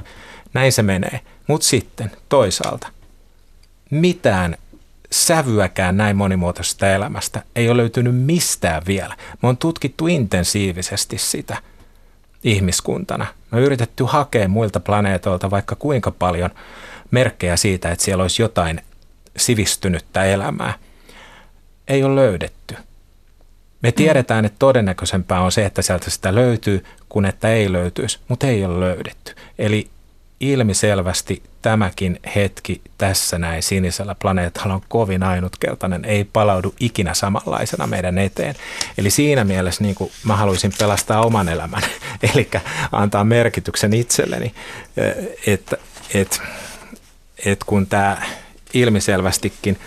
Näin 0.55 0.73
se 0.73 0.83
menee. 0.83 1.21
Mutta 1.47 1.67
sitten 1.67 2.11
toisaalta, 2.29 2.89
mitään 3.91 4.57
sävyäkään 5.11 5.97
näin 5.97 6.17
monimuotoisesta 6.17 6.89
elämästä 6.89 7.43
ei 7.57 7.69
ole 7.69 7.77
löytynyt 7.77 8.17
mistään 8.17 8.83
vielä. 8.87 9.17
Me 9.43 9.49
on 9.49 9.57
tutkittu 9.57 10.07
intensiivisesti 10.07 11.19
sitä 11.19 11.57
ihmiskuntana. 12.47 13.27
Me 13.51 13.59
on 13.59 13.65
yritetty 13.65 14.05
hakea 14.05 14.49
muilta 14.49 14.81
planeetoilta 14.81 15.51
vaikka 15.51 15.77
kuinka 15.77 16.11
paljon 16.11 16.51
merkkejä 17.11 17.57
siitä, 17.57 17.91
että 17.91 18.05
siellä 18.05 18.23
olisi 18.23 18.43
jotain 18.43 18.81
sivistynyttä 19.37 20.25
elämää. 20.25 20.75
Ei 21.89 22.05
ole 22.05 22.17
löydetty. 22.17 22.77
Me 23.83 23.93
tiedetään, 23.93 24.45
että 24.45 24.59
todennäköisempää 24.59 25.41
on 25.41 25.53
se, 25.53 25.65
että 25.65 25.83
sieltä 25.83 26.11
sitä 26.11 26.35
löytyy, 26.35 26.85
kuin 27.09 27.25
että 27.25 27.49
ei 27.49 27.73
löytyisi, 27.73 28.19
mutta 28.29 28.47
ei 28.47 28.65
ole 28.65 28.81
löydetty. 28.81 29.35
Eli 29.59 29.91
ilmiselvästi 30.41 31.43
tämäkin 31.63 32.21
hetki 32.35 32.81
tässä 32.99 33.39
näin 33.39 33.63
sinisellä 33.63 34.15
planeetalla 34.15 34.75
on 34.75 34.83
kovin 34.89 35.23
ainutkertainen, 35.23 36.05
ei 36.05 36.25
palaudu 36.25 36.75
ikinä 36.81 37.15
samanlaisena 37.15 37.87
meidän 37.87 38.19
eteen. 38.19 38.55
Eli 38.99 39.11
siinä 39.11 39.45
mielessä 39.45 39.85
niin 39.85 39.95
kuin 39.95 40.11
mä 40.25 40.37
haluaisin 40.37 40.73
pelastaa 40.79 41.27
oman 41.27 41.49
elämän, 41.49 41.83
eli 42.35 42.49
antaa 42.93 43.25
merkityksen 43.25 43.93
itselleni, 43.93 44.55
että 45.47 45.77
et, 46.15 46.41
et 47.45 47.65
kun 47.65 47.87
tämä 47.87 48.23
ilmiselvästikin 48.75 49.79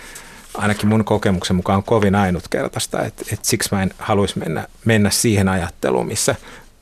ainakin 0.54 0.88
mun 0.88 1.04
kokemuksen 1.04 1.56
mukaan 1.56 1.76
on 1.76 1.82
kovin 1.82 2.14
ainutkertaista, 2.14 3.04
että, 3.04 3.24
että 3.32 3.48
siksi 3.48 3.68
mä 3.72 3.82
en 3.82 3.90
haluaisi 3.98 4.38
mennä, 4.38 4.66
mennä 4.84 5.10
siihen 5.10 5.48
ajatteluun, 5.48 6.06
missä 6.06 6.34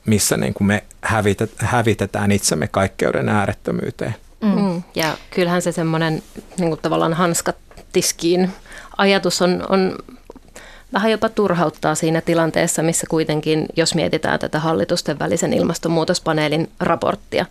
missä 0.09 0.37
niin 0.37 0.53
kuin 0.53 0.67
me 0.67 0.83
hävitet, 1.01 1.51
hävitetään 1.57 2.31
itsemme 2.31 2.67
kaikkeuden 2.67 3.29
äärettömyyteen. 3.29 4.15
Mm. 4.41 4.61
mm. 4.61 4.83
Ja 4.95 5.17
kyllähän 5.29 5.61
se 5.61 5.71
semmoinen 5.71 6.23
niin 6.57 6.69
kuin 6.69 6.79
tavallaan 6.81 7.13
hanskat 7.13 7.55
tiskiin 7.93 8.51
ajatus 8.97 9.41
on, 9.41 9.65
on 9.69 9.97
vähän 10.93 11.11
jopa 11.11 11.29
turhauttaa 11.29 11.95
siinä 11.95 12.21
tilanteessa, 12.21 12.83
missä 12.83 13.07
kuitenkin, 13.09 13.65
jos 13.75 13.95
mietitään 13.95 14.39
tätä 14.39 14.59
hallitusten 14.59 15.19
välisen 15.19 15.53
ilmastonmuutospaneelin 15.53 16.69
raporttia, 16.79 17.45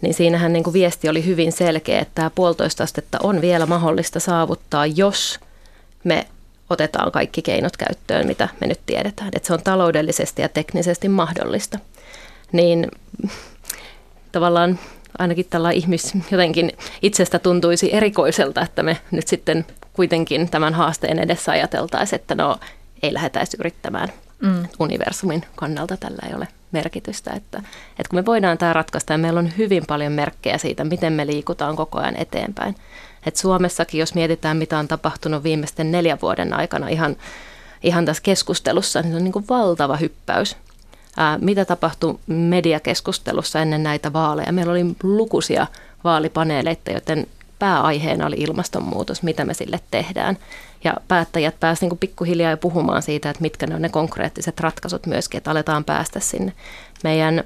niin 0.00 0.14
siinähän 0.14 0.52
niin 0.52 0.64
kuin 0.64 0.74
viesti 0.74 1.08
oli 1.08 1.26
hyvin 1.26 1.52
selkeä, 1.52 2.00
että 2.00 2.12
tämä 2.14 2.30
puolitoista 2.30 2.84
astetta 2.84 3.18
on 3.22 3.40
vielä 3.40 3.66
mahdollista 3.66 4.20
saavuttaa, 4.20 4.86
jos 4.86 5.40
me 6.04 6.26
otetaan 6.70 7.12
kaikki 7.12 7.42
keinot 7.42 7.76
käyttöön, 7.76 8.26
mitä 8.26 8.48
me 8.60 8.66
nyt 8.66 8.80
tiedetään. 8.86 9.30
Että 9.36 9.46
se 9.46 9.54
on 9.54 9.62
taloudellisesti 9.62 10.42
ja 10.42 10.48
teknisesti 10.48 11.08
mahdollista. 11.08 11.78
Niin 12.52 12.88
tavallaan 14.32 14.78
ainakin 15.18 15.46
tällä 15.50 15.70
ihmis 15.70 16.12
jotenkin 16.30 16.72
itsestä 17.02 17.38
tuntuisi 17.38 17.94
erikoiselta, 17.94 18.62
että 18.62 18.82
me 18.82 18.96
nyt 19.10 19.28
sitten 19.28 19.66
kuitenkin 19.92 20.50
tämän 20.50 20.74
haasteen 20.74 21.18
edessä 21.18 21.52
ajateltaisiin, 21.52 22.20
että 22.20 22.34
no 22.34 22.56
ei 23.02 23.14
lähdetä 23.14 23.40
edes 23.40 23.56
yrittämään. 23.58 24.12
Mm. 24.42 24.68
Universumin 24.78 25.44
kannalta 25.54 25.96
tällä 25.96 26.28
ei 26.28 26.34
ole 26.34 26.48
merkitystä. 26.72 27.30
Että, 27.30 27.58
että 27.88 28.10
kun 28.10 28.18
me 28.18 28.26
voidaan 28.26 28.58
tämä 28.58 28.72
ratkaista 28.72 29.12
ja 29.12 29.18
meillä 29.18 29.40
on 29.40 29.52
hyvin 29.58 29.86
paljon 29.86 30.12
merkkejä 30.12 30.58
siitä, 30.58 30.84
miten 30.84 31.12
me 31.12 31.26
liikutaan 31.26 31.76
koko 31.76 31.98
ajan 31.98 32.16
eteenpäin, 32.16 32.76
et 33.26 33.36
Suomessakin, 33.36 34.00
jos 34.00 34.14
mietitään, 34.14 34.56
mitä 34.56 34.78
on 34.78 34.88
tapahtunut 34.88 35.42
viimeisten 35.42 35.92
neljän 35.92 36.18
vuoden 36.22 36.52
aikana 36.52 36.88
ihan, 36.88 37.16
ihan 37.82 38.04
tässä 38.04 38.22
keskustelussa, 38.22 39.02
niin 39.02 39.10
se 39.10 39.16
on 39.16 39.24
niin 39.24 39.32
kuin 39.32 39.48
valtava 39.48 39.96
hyppäys. 39.96 40.56
Ää, 41.16 41.38
mitä 41.38 41.64
tapahtui 41.64 42.18
mediakeskustelussa 42.26 43.60
ennen 43.60 43.82
näitä 43.82 44.12
vaaleja? 44.12 44.52
Meillä 44.52 44.72
oli 44.72 44.84
lukuisia 45.02 45.66
vaalipaneeleita, 46.04 46.90
joten 46.90 47.26
pääaiheena 47.58 48.26
oli 48.26 48.36
ilmastonmuutos, 48.38 49.22
mitä 49.22 49.44
me 49.44 49.54
sille 49.54 49.80
tehdään. 49.90 50.38
Ja 50.84 50.94
päättäjät 51.08 51.60
pääsivät 51.60 51.90
niin 51.90 51.98
pikkuhiljaa 51.98 52.50
jo 52.50 52.56
puhumaan 52.56 53.02
siitä, 53.02 53.30
että 53.30 53.42
mitkä 53.42 53.66
ne 53.66 53.74
on 53.74 53.82
ne 53.82 53.88
konkreettiset 53.88 54.60
ratkaisut 54.60 55.06
myöskin, 55.06 55.38
että 55.38 55.50
aletaan 55.50 55.84
päästä 55.84 56.20
sinne. 56.20 56.52
Meidän 57.04 57.44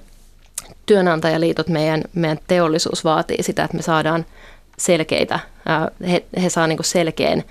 työnantajaliitot, 0.87 1.69
meidän, 1.69 2.05
meidän 2.15 2.39
teollisuus 2.47 3.05
vaatii 3.05 3.43
sitä, 3.43 3.65
että 3.65 3.77
me 3.77 3.83
saadaan 3.83 4.27
selkeitä, 4.81 5.41
he, 6.11 6.25
he 6.43 6.51
saa 6.51 6.67
niin 6.67 6.79
selkeän 6.83 7.45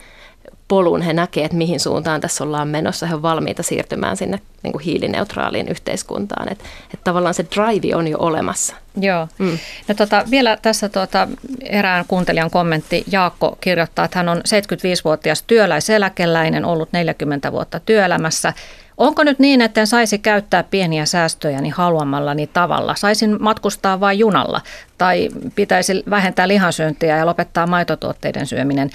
polun, 0.70 1.02
he 1.02 1.14
näkevät, 1.14 1.46
että 1.46 1.58
mihin 1.58 1.80
suuntaan 1.80 2.22
tässä 2.22 2.44
ollaan 2.44 2.68
menossa, 2.68 3.06
he 3.06 3.14
ovat 3.14 3.22
valmiita 3.22 3.64
siirtymään 3.64 4.18
sinne 4.18 4.40
niin 4.64 4.72
kuin 4.72 4.84
hiilineutraaliin 4.84 5.68
yhteiskuntaan. 5.68 6.52
Että 6.52 6.64
et 6.94 7.04
tavallaan 7.04 7.34
se 7.34 7.46
drive 7.56 7.96
on 7.96 8.08
jo 8.08 8.18
olemassa. 8.20 8.76
Joo. 9.02 9.28
Mm. 9.38 9.58
No 9.88 9.96
tota, 9.96 10.26
vielä 10.32 10.58
tässä 10.62 10.90
tuota, 10.90 11.28
erään 11.64 12.06
kuuntelijan 12.08 12.52
kommentti. 12.52 13.04
Jaakko 13.12 13.58
kirjoittaa, 13.62 14.06
että 14.06 14.20
hän 14.20 14.30
on 14.30 14.38
75-vuotias 14.38 15.44
työläiseläkeläinen, 15.48 16.66
ollut 16.66 16.90
40 16.92 17.52
vuotta 17.52 17.80
työelämässä. 17.80 18.54
Onko 19.00 19.24
nyt 19.24 19.40
niin, 19.40 19.62
että 19.62 19.82
en 19.82 19.88
saisi 19.88 20.20
käyttää 20.20 20.64
pieniä 20.64 21.06
säästöjäni 21.06 21.70
haluamallani 21.70 22.48
tavalla? 22.48 22.96
Saisin 22.96 23.38
matkustaa 23.40 24.00
vain 24.00 24.20
junalla 24.20 24.62
tai 24.98 25.30
pitäisi 25.56 26.04
vähentää 26.10 26.48
lihansyöntiä 26.48 27.18
ja 27.18 27.26
lopettaa 27.26 27.68
maitotuotteiden 27.68 28.48
syöminen? 28.48 28.90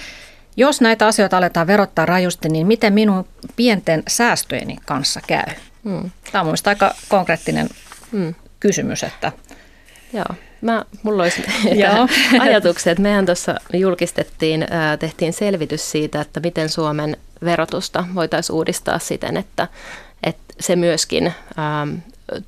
Jos 0.57 0.81
näitä 0.81 1.07
asioita 1.07 1.37
aletaan 1.37 1.67
verottaa 1.67 2.05
rajusti, 2.05 2.49
niin 2.49 2.67
miten 2.67 2.93
minun 2.93 3.25
pienten 3.55 4.03
säästöjeni 4.07 4.77
kanssa 4.85 5.21
käy? 5.27 5.53
Hmm. 5.83 6.11
Tämä 6.31 6.41
on 6.41 6.45
mielestäni 6.47 6.71
aika 6.71 6.95
konkreettinen 7.07 7.69
hmm. 8.11 8.35
kysymys. 8.59 9.03
Että... 9.03 9.31
Joo. 10.13 10.25
Mä, 10.61 10.85
mulla 11.03 11.23
olisi 11.23 11.45
ajatuksia, 12.39 12.91
että 12.91 13.01
mehän 13.01 13.25
tuossa 13.25 13.55
julkistettiin, 13.73 14.67
tehtiin 14.99 15.33
selvitys 15.33 15.91
siitä, 15.91 16.21
että 16.21 16.39
miten 16.39 16.69
Suomen 16.69 17.17
verotusta 17.43 18.05
voitaisiin 18.15 18.55
uudistaa 18.55 18.99
siten, 18.99 19.37
että, 19.37 19.67
että 20.23 20.53
se 20.59 20.75
myöskin 20.75 21.33
ähm, 21.59 21.95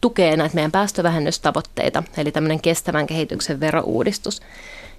tukee 0.02 0.38
näitä 0.38 0.56
meidän 0.56 0.72
päästövähennystavoitteita, 0.72 2.04
eli 2.18 2.32
tämmöinen 2.32 2.62
kestävän 2.62 3.08
kehityksen 3.08 3.60
verouudistus. 3.60 4.42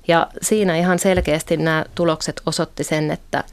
Ja 0.09 0.27
siinä 0.43 0.77
ihan 0.77 0.99
selkeästi 0.99 1.57
nämä 1.57 1.85
tulokset 1.95 2.43
osoitti 2.47 2.85
sen, 2.85 3.11
että, 3.11 3.45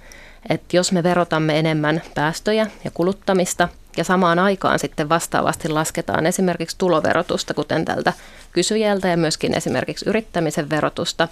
että 0.50 0.78
jos 0.78 0.92
me 0.92 1.04
verotamme 1.04 1.60
enemmän 1.60 2.02
päästöjä 2.16 2.68
ja 2.84 2.92
kuluttamista 2.92 3.70
ja 3.98 4.04
samaan 4.04 4.40
aikaan 4.40 4.80
sitten 4.80 5.10
vastaavasti 5.10 5.70
lasketaan 5.70 6.26
esimerkiksi 6.26 6.78
tuloverotusta, 6.78 7.54
kuten 7.54 7.86
tältä 7.86 8.14
kysyjältä 8.52 9.08
ja 9.08 9.18
myöskin 9.18 9.54
esimerkiksi 9.54 10.10
yrittämisen 10.10 10.70
verotusta, 10.70 11.28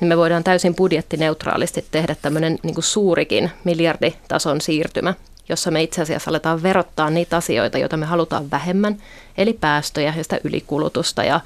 niin 0.00 0.08
me 0.08 0.16
voidaan 0.16 0.44
täysin 0.44 0.74
budjettineutraalisti 0.74 1.86
tehdä 1.90 2.16
tämmöinen 2.22 2.58
niin 2.62 2.74
kuin 2.74 2.84
suurikin 2.84 3.50
miljarditason 3.64 4.60
siirtymä, 4.60 5.14
jossa 5.48 5.70
me 5.70 5.82
itse 5.82 6.02
asiassa 6.02 6.30
aletaan 6.30 6.62
verottaa 6.62 7.10
niitä 7.10 7.36
asioita, 7.36 7.78
joita 7.78 7.96
me 7.96 8.06
halutaan 8.06 8.50
vähemmän, 8.50 8.96
eli 9.38 9.52
päästöjä 9.52 10.14
ja 10.16 10.22
sitä 10.22 10.38
ylikulutusta 10.44 11.24
ja 11.24 11.40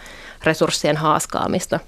resurssien 0.44 0.96
haaskaamista. 0.96 1.80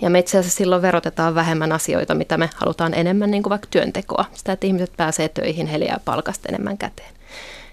Ja 0.00 0.10
me 0.10 0.18
itse 0.18 0.38
asiassa 0.38 0.56
silloin 0.56 0.82
verotetaan 0.82 1.34
vähemmän 1.34 1.72
asioita, 1.72 2.14
mitä 2.14 2.36
me 2.36 2.50
halutaan 2.54 2.94
enemmän, 2.94 3.30
niin 3.30 3.42
kuin 3.42 3.50
vaikka 3.50 3.68
työntekoa. 3.70 4.24
Sitä, 4.34 4.52
että 4.52 4.66
ihmiset 4.66 4.92
pääsee 4.96 5.28
töihin, 5.28 5.66
heille 5.66 5.84
jää 5.84 6.00
palkasta 6.04 6.48
enemmän 6.48 6.78
käteen. 6.78 7.19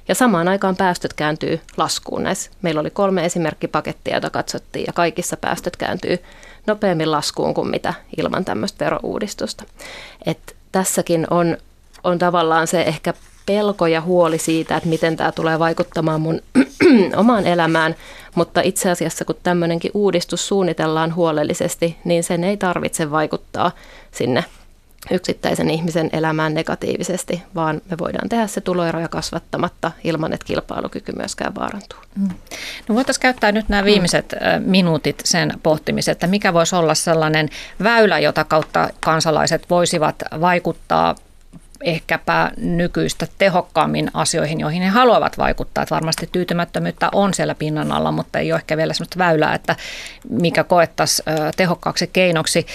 Ja 0.08 0.16
samaan 0.16 0.47
aikaan 0.47 0.76
päästöt 0.76 1.14
kääntyy 1.14 1.62
laskuun 1.78 2.24
näissä. 2.24 2.51
Meillä 2.62 2.82
oli 2.82 2.89
kolme 2.89 3.26
esimerkkipakettia, 3.26 4.14
joita 4.14 4.30
katsottiin, 4.30 4.86
ja 4.88 4.93
kaikissa 4.93 5.38
päästöt 5.38 5.78
kääntyy 5.78 6.18
nopeammin 6.68 7.12
laskuun 7.12 7.53
kuin 7.53 7.70
mitä 7.70 7.93
ilman 8.18 8.45
tämmöistä 8.45 8.86
verouudistusta. 8.86 9.64
Et 10.26 10.55
tässäkin 10.72 11.28
on, 11.30 11.58
on 12.03 12.20
tavallaan 12.20 12.68
se 12.68 12.82
ehkä 12.82 13.14
pelko 13.45 13.88
ja 13.88 14.01
huoli 14.01 14.38
siitä, 14.38 14.78
että 14.78 14.89
miten 14.89 15.18
tämä 15.18 15.32
tulee 15.32 15.60
vaikuttamaan 15.60 16.22
mun 16.22 16.41
omaan 17.16 17.47
elämään, 17.47 17.95
mutta 18.36 18.62
itse 18.62 18.91
asiassa 18.91 19.26
kun 19.26 19.36
tämmöinenkin 19.43 19.91
uudistus 19.93 20.47
suunnitellaan 20.47 21.16
huolellisesti, 21.16 21.97
niin 22.03 22.24
sen 22.24 22.43
ei 22.43 22.58
tarvitse 22.58 23.12
vaikuttaa 23.12 23.72
sinne 24.12 24.43
yksittäisen 25.12 25.70
ihmisen 25.70 26.10
elämään 26.14 26.53
negatiivisesti, 26.53 27.43
vaan 27.55 27.82
me 27.89 27.97
voidaan 27.97 28.30
tehdä 28.30 28.47
se 28.47 28.62
tuloeroja 28.62 29.08
kasvattamatta 29.08 29.91
ilman, 30.03 30.34
että 30.34 30.45
kilpailukyky 30.45 31.12
myöskään 31.12 31.55
vaarantuu. 31.55 31.99
Mm. 32.16 32.30
No 32.89 32.95
voitaisiin 32.95 33.22
käyttää 33.22 33.51
nyt 33.51 33.70
nämä 33.70 33.84
viimeiset 33.84 34.36
mm. 34.60 34.64
minuutit 34.70 35.22
sen 35.26 35.53
pohtimiseen, 35.64 36.12
että 36.12 36.28
mikä 36.28 36.53
voisi 36.53 36.76
olla 36.76 36.95
sellainen 36.95 37.49
väylä, 37.84 38.20
jota 38.20 38.43
kautta 38.43 38.89
kansalaiset 38.99 39.70
voisivat 39.70 40.16
vaikuttaa 40.41 41.16
ehkäpä 41.82 42.51
nykyistä 42.58 43.28
tehokkaammin 43.38 44.12
asioihin, 44.14 44.60
joihin 44.60 44.82
he 44.82 44.89
haluavat 44.89 45.38
vaikuttaa. 45.38 45.82
Että 45.82 45.95
varmasti 45.95 46.30
tyytymättömyyttä 46.32 47.10
on 47.12 47.34
siellä 47.34 47.55
pinnan 47.55 47.91
alla, 47.91 48.12
mutta 48.12 48.39
ei 48.39 48.51
ole 48.51 48.60
ehkä 48.60 48.78
vielä 48.78 48.93
sellaista 48.93 49.18
väylää, 49.18 49.55
että 49.55 49.76
mikä 50.30 50.64
koettaisiin 50.64 51.26
tehokkaaksi 51.58 52.08
keinoksi. 52.08 52.66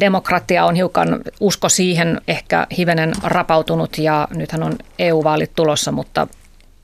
Demokratia 0.00 0.64
on 0.64 0.74
hiukan 0.74 1.20
usko 1.40 1.68
siihen 1.68 2.20
ehkä 2.28 2.66
hivenen 2.78 3.12
rapautunut 3.22 3.98
ja 3.98 4.28
nythän 4.34 4.62
on 4.62 4.72
EU-vaalit 4.98 5.50
tulossa, 5.54 5.92
mutta 5.92 6.26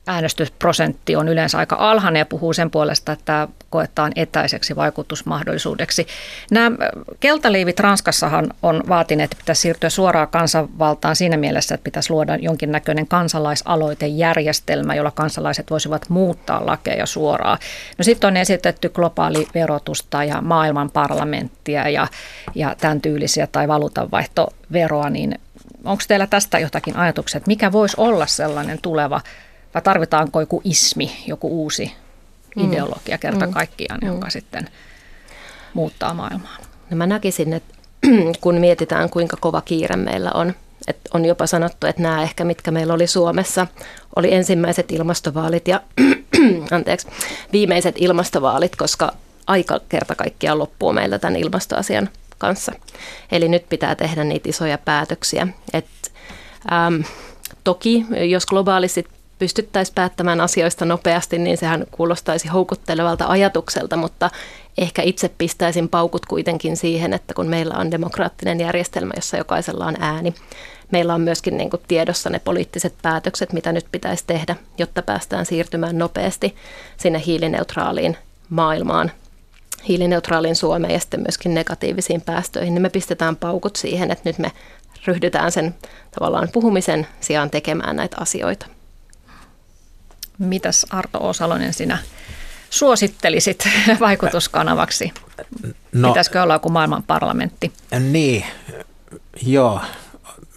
äänestysprosentti 0.09 1.15
on 1.15 1.27
yleensä 1.27 1.57
aika 1.57 1.75
alhainen 1.79 2.19
ja 2.19 2.25
puhuu 2.25 2.53
sen 2.53 2.71
puolesta, 2.71 3.11
että 3.11 3.47
koetaan 3.69 4.11
etäiseksi 4.15 4.75
vaikutusmahdollisuudeksi. 4.75 6.07
Nämä 6.51 6.77
keltaliivit 7.19 7.79
Ranskassahan 7.79 8.53
on 8.63 8.83
vaatineet, 8.89 9.31
että 9.31 9.41
pitäisi 9.41 9.61
siirtyä 9.61 9.89
suoraan 9.89 10.27
kansanvaltaan 10.27 11.15
siinä 11.15 11.37
mielessä, 11.37 11.75
että 11.75 11.83
pitäisi 11.83 12.13
luoda 12.13 12.35
jonkinnäköinen 12.35 13.07
kansalaisaloitejärjestelmä, 13.07 14.95
jolla 14.95 15.11
kansalaiset 15.11 15.71
voisivat 15.71 16.09
muuttaa 16.09 16.65
lakeja 16.65 17.05
suoraan. 17.05 17.57
No 17.97 18.03
sitten 18.03 18.27
on 18.27 18.37
esitetty 18.37 18.89
globaali 18.89 19.47
verotusta 19.55 20.23
ja 20.23 20.41
maailman 20.41 20.91
parlamenttia 20.91 21.89
ja, 21.89 22.07
ja 22.55 22.75
tämän 22.81 23.01
tyylisiä 23.01 23.47
tai 23.47 23.67
valuutanvaihtoveroa, 23.67 25.09
niin 25.09 25.39
onko 25.85 26.03
teillä 26.07 26.27
tästä 26.27 26.59
jotakin 26.59 26.97
ajatuksia, 26.97 27.37
että 27.37 27.47
mikä 27.47 27.71
voisi 27.71 27.95
olla 27.97 28.25
sellainen 28.25 28.79
tuleva 28.81 29.21
vai 29.73 29.81
tarvitaanko 29.81 30.39
joku 30.39 30.61
ismi, 30.63 31.11
joku 31.27 31.47
uusi 31.63 31.91
mm. 32.55 32.65
ideologia 32.65 33.17
kerta 33.17 33.47
mm. 33.47 33.53
kaikkiaan, 33.53 33.99
mm. 34.01 34.07
joka 34.07 34.29
sitten 34.29 34.67
muuttaa 35.73 36.13
maailmaa? 36.13 36.57
No 36.89 36.97
mä 36.97 37.07
näkisin, 37.07 37.53
että 37.53 37.75
kun 38.41 38.55
mietitään 38.55 39.09
kuinka 39.09 39.37
kova 39.39 39.61
kiire 39.61 39.95
meillä 39.95 40.31
on, 40.33 40.53
että 40.87 41.09
on 41.13 41.25
jopa 41.25 41.47
sanottu, 41.47 41.87
että 41.87 42.01
nämä 42.01 42.23
ehkä 42.23 42.43
mitkä 42.43 42.71
meillä 42.71 42.93
oli 42.93 43.07
Suomessa, 43.07 43.67
oli 44.15 44.33
ensimmäiset 44.33 44.91
ilmastovaalit 44.91 45.67
ja 45.67 45.81
anteeksi, 46.71 47.07
viimeiset 47.51 47.95
ilmastovaalit, 47.97 48.75
koska 48.75 49.13
aika 49.47 49.79
kerta 49.89 50.15
kaikkiaan 50.15 50.59
loppuu 50.59 50.93
meillä 50.93 51.19
tämän 51.19 51.35
ilmastoasian 51.35 52.09
kanssa. 52.37 52.71
Eli 53.31 53.47
nyt 53.49 53.69
pitää 53.69 53.95
tehdä 53.95 54.23
niitä 54.23 54.49
isoja 54.49 54.77
päätöksiä. 54.77 55.47
Et, 55.73 55.85
äm, 56.71 57.03
toki, 57.63 58.05
jos 58.29 58.45
globaalisti 58.45 59.05
pystyttäisiin 59.39 59.95
päättämään 59.95 60.41
asioista 60.41 60.85
nopeasti, 60.85 61.37
niin 61.37 61.57
sehän 61.57 61.85
kuulostaisi 61.91 62.47
houkuttelevalta 62.47 63.25
ajatukselta, 63.27 63.97
mutta 63.97 64.29
ehkä 64.77 65.01
itse 65.01 65.29
pistäisin 65.37 65.89
paukut 65.89 66.25
kuitenkin 66.25 66.77
siihen, 66.77 67.13
että 67.13 67.33
kun 67.33 67.47
meillä 67.47 67.75
on 67.77 67.91
demokraattinen 67.91 68.59
järjestelmä, 68.59 69.13
jossa 69.15 69.37
jokaisella 69.37 69.85
on 69.85 69.95
ääni, 69.99 70.33
meillä 70.91 71.13
on 71.13 71.21
myöskin 71.21 71.57
niin 71.57 71.69
kuin 71.69 71.81
tiedossa 71.87 72.29
ne 72.29 72.39
poliittiset 72.39 72.93
päätökset, 73.01 73.53
mitä 73.53 73.71
nyt 73.71 73.85
pitäisi 73.91 74.23
tehdä, 74.27 74.55
jotta 74.77 75.01
päästään 75.01 75.45
siirtymään 75.45 75.97
nopeasti 75.97 76.55
sinne 76.97 77.21
hiilineutraaliin 77.25 78.17
maailmaan, 78.49 79.11
hiilineutraaliin 79.87 80.55
Suomeen 80.55 80.93
ja 80.93 80.99
sitten 80.99 81.21
myöskin 81.21 81.53
negatiivisiin 81.53 82.21
päästöihin, 82.21 82.73
niin 82.73 82.81
me 82.81 82.89
pistetään 82.89 83.35
paukut 83.35 83.75
siihen, 83.75 84.11
että 84.11 84.29
nyt 84.29 84.39
me 84.39 84.51
ryhdytään 85.07 85.51
sen 85.51 85.75
tavallaan 86.19 86.49
puhumisen 86.53 87.07
sijaan 87.19 87.49
tekemään 87.49 87.95
näitä 87.95 88.17
asioita. 88.19 88.65
Mitäs 90.39 90.85
Arto 90.89 91.27
Osalonen 91.27 91.73
sinä 91.73 91.97
suosittelisit 92.69 93.67
vaikutuskanavaksi? 93.99 95.13
No, 95.93 96.07
Pitäisikö 96.09 96.41
olla 96.43 96.53
joku 96.55 96.69
maailman 96.69 97.03
parlamentti? 97.03 97.73
Niin, 97.99 98.45
joo. 99.41 99.81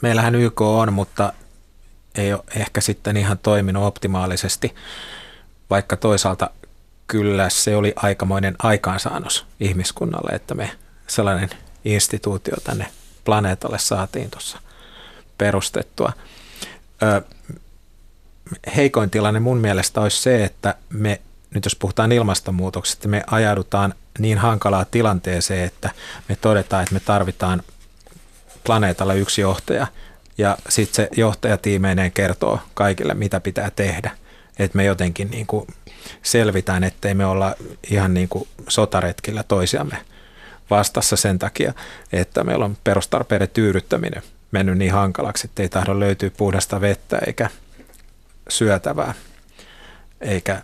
Meillähän 0.00 0.34
YK 0.34 0.60
on, 0.60 0.92
mutta 0.92 1.32
ei 2.14 2.32
ole 2.32 2.42
ehkä 2.56 2.80
sitten 2.80 3.16
ihan 3.16 3.38
toiminut 3.38 3.84
optimaalisesti, 3.84 4.74
vaikka 5.70 5.96
toisaalta 5.96 6.50
kyllä 7.06 7.48
se 7.48 7.76
oli 7.76 7.92
aikamoinen 7.96 8.54
aikaansaannos 8.62 9.46
ihmiskunnalle, 9.60 10.30
että 10.36 10.54
me 10.54 10.70
sellainen 11.06 11.50
instituutio 11.84 12.56
tänne 12.64 12.86
planeetalle 13.24 13.78
saatiin 13.78 14.30
tuossa 14.30 14.58
perustettua. 15.38 16.12
Ö, 17.02 17.22
heikoin 18.76 19.10
tilanne 19.10 19.40
mun 19.40 19.58
mielestä 19.58 20.00
olisi 20.00 20.22
se, 20.22 20.44
että 20.44 20.74
me, 20.90 21.20
nyt 21.54 21.64
jos 21.64 21.76
puhutaan 21.76 22.12
ilmastonmuutoksesta, 22.12 23.08
me 23.08 23.22
ajaudutaan 23.26 23.94
niin 24.18 24.38
hankalaa 24.38 24.84
tilanteeseen, 24.84 25.64
että 25.64 25.90
me 26.28 26.36
todetaan, 26.36 26.82
että 26.82 26.94
me 26.94 27.00
tarvitaan 27.00 27.62
planeetalla 28.64 29.14
yksi 29.14 29.40
johtaja 29.40 29.86
ja 30.38 30.58
sitten 30.68 30.94
se 30.94 31.08
johtajatiimeineen 31.16 32.12
kertoo 32.12 32.58
kaikille, 32.74 33.14
mitä 33.14 33.40
pitää 33.40 33.70
tehdä. 33.70 34.10
Että 34.58 34.76
me 34.76 34.84
jotenkin 34.84 35.30
niin 35.30 35.46
kuin 35.46 35.66
selvitään, 36.22 36.84
ettei 36.84 37.14
me 37.14 37.26
olla 37.26 37.54
ihan 37.90 38.14
niin 38.14 38.28
kuin 38.28 38.48
sotaretkillä 38.68 39.42
toisiamme 39.42 39.96
vastassa 40.70 41.16
sen 41.16 41.38
takia, 41.38 41.74
että 42.12 42.44
meillä 42.44 42.64
on 42.64 42.76
perustarpeiden 42.84 43.48
tyydyttäminen 43.48 44.22
mennyt 44.50 44.78
niin 44.78 44.92
hankalaksi, 44.92 45.46
että 45.46 45.62
ei 45.62 45.68
tahdo 45.68 46.00
löytyä 46.00 46.30
puhdasta 46.36 46.80
vettä 46.80 47.18
eikä 47.26 47.50
syötävää, 48.48 49.14
eikä 50.20 50.62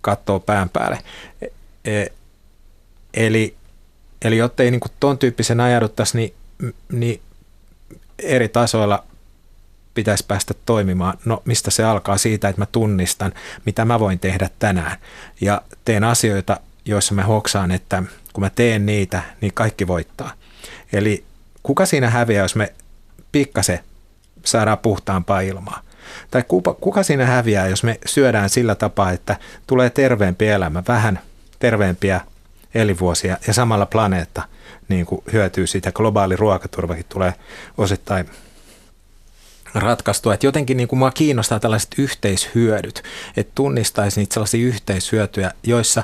katsoa 0.00 0.40
pään 0.40 0.68
päälle. 0.68 0.98
E, 1.84 2.06
eli, 3.14 3.56
eli 4.22 4.36
jottei 4.36 4.70
niin 4.70 4.80
tuon 5.00 5.18
tyyppisen 5.18 5.60
ajauduttaisi, 5.60 6.16
niin, 6.16 6.34
niin 6.92 7.20
eri 8.18 8.48
tasoilla 8.48 9.04
pitäisi 9.94 10.24
päästä 10.28 10.54
toimimaan. 10.66 11.18
No 11.24 11.42
mistä 11.44 11.70
se 11.70 11.84
alkaa? 11.84 12.18
Siitä, 12.18 12.48
että 12.48 12.62
mä 12.62 12.66
tunnistan, 12.66 13.32
mitä 13.64 13.84
mä 13.84 14.00
voin 14.00 14.18
tehdä 14.18 14.50
tänään. 14.58 14.96
Ja 15.40 15.62
teen 15.84 16.04
asioita, 16.04 16.60
joissa 16.84 17.14
mä 17.14 17.22
hoksaan, 17.22 17.70
että 17.70 18.02
kun 18.32 18.44
mä 18.44 18.50
teen 18.50 18.86
niitä, 18.86 19.22
niin 19.40 19.54
kaikki 19.54 19.86
voittaa. 19.86 20.32
Eli 20.92 21.24
kuka 21.62 21.86
siinä 21.86 22.10
häviää, 22.10 22.44
jos 22.44 22.56
me 22.56 22.72
pikkasen 23.32 23.80
saadaan 24.44 24.78
puhtaampaa 24.78 25.40
ilmaa? 25.40 25.82
Tai 26.30 26.44
kuka, 26.48 26.74
kuka 26.74 27.02
siinä 27.02 27.26
häviää, 27.26 27.68
jos 27.68 27.82
me 27.84 27.98
syödään 28.06 28.50
sillä 28.50 28.74
tapaa, 28.74 29.12
että 29.12 29.36
tulee 29.66 29.90
terveempi 29.90 30.48
elämä, 30.48 30.82
vähän 30.88 31.18
terveempiä 31.58 32.20
elinvuosia 32.74 33.36
ja 33.46 33.52
samalla 33.52 33.86
planeetta 33.86 34.42
niin 34.88 35.06
kuin 35.06 35.22
hyötyy 35.32 35.66
siitä. 35.66 35.92
Globaali 35.92 36.36
ruokaturvakin 36.36 37.06
tulee 37.08 37.34
osittain 37.78 38.30
ratkaistua. 39.74 40.34
Että 40.34 40.46
jotenkin 40.46 40.76
niin 40.76 40.88
kuin 40.88 40.98
mua 40.98 41.10
kiinnostaa 41.10 41.60
tällaiset 41.60 41.94
yhteishyödyt, 41.98 43.02
että 43.36 43.52
tunnistaisin 43.54 44.20
niitä 44.20 44.34
sellaisia 44.34 44.66
yhteishyötyjä, 44.66 45.52
joissa 45.62 46.02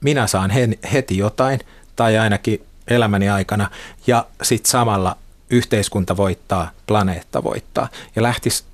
minä 0.00 0.26
saan 0.26 0.50
heti 0.92 1.18
jotain 1.18 1.60
tai 1.96 2.18
ainakin 2.18 2.66
elämäni 2.88 3.28
aikana 3.28 3.70
ja 4.06 4.26
sitten 4.42 4.70
samalla 4.70 5.16
yhteiskunta 5.50 6.16
voittaa, 6.16 6.70
planeetta 6.86 7.44
voittaa 7.44 7.88
ja 8.16 8.22
lähtisi 8.22 8.64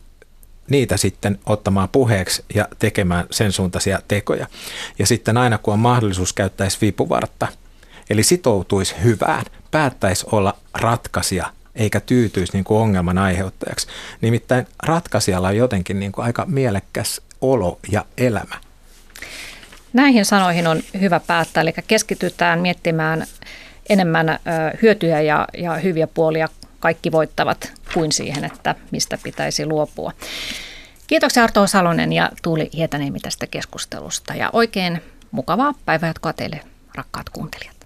niitä 0.71 0.97
sitten 0.97 1.39
ottamaan 1.47 1.89
puheeksi 1.89 2.45
ja 2.55 2.69
tekemään 2.79 3.27
sen 3.31 3.53
suuntaisia 3.53 3.99
tekoja. 4.09 4.47
Ja 4.99 5.07
sitten 5.07 5.37
aina 5.37 5.59
kun 5.59 5.75
on 5.75 5.81
mahdollisuus 5.81 6.33
käyttäisi 6.33 6.79
vipuvartta, 6.81 7.49
eli 8.11 8.23
sitoutuisi 8.23 8.95
hyvään, 9.03 9.45
päättäisi 9.71 10.27
olla 10.33 10.57
ratkaisija 10.75 11.47
eikä 11.75 12.01
tyytyisi 12.01 12.53
niin 12.53 12.65
kuin 12.65 12.81
ongelman 12.81 13.19
aiheuttajaksi. 13.19 13.87
Nimittäin 14.21 14.67
ratkaisijalla 14.83 15.49
on 15.49 15.57
jotenkin 15.57 16.01
niin 16.01 16.13
kuin 16.13 16.25
aika 16.25 16.45
mielekkäs 16.47 17.21
olo 17.41 17.79
ja 17.91 18.05
elämä. 18.19 18.55
Näihin 19.93 20.25
sanoihin 20.25 20.67
on 20.67 20.83
hyvä 21.01 21.21
päättää, 21.21 21.61
eli 21.61 21.73
keskitytään 21.87 22.61
miettimään 22.61 23.27
enemmän 23.89 24.39
hyötyjä 24.83 25.21
ja, 25.21 25.49
ja 25.59 25.75
hyviä 25.75 26.07
puolia 26.07 26.49
kaikki 26.83 27.12
voittavat 27.12 27.72
kuin 27.95 28.12
siihen, 28.12 28.45
että 28.45 28.74
mistä 28.91 29.18
pitäisi 29.22 29.66
luopua. 29.66 30.12
Kiitoksia 31.07 31.45
Arto 31.45 31.66
Salonen 31.66 32.12
ja 32.12 32.30
Tuuli 32.43 32.70
Hietaniemi 32.72 33.20
tästä 33.20 33.47
keskustelusta 33.47 34.35
ja 34.35 34.51
oikein 34.53 35.03
mukavaa 35.30 35.74
päivänjatkoa 35.85 36.33
teille 36.33 36.61
rakkaat 36.95 37.30
kuuntelijat. 37.30 37.82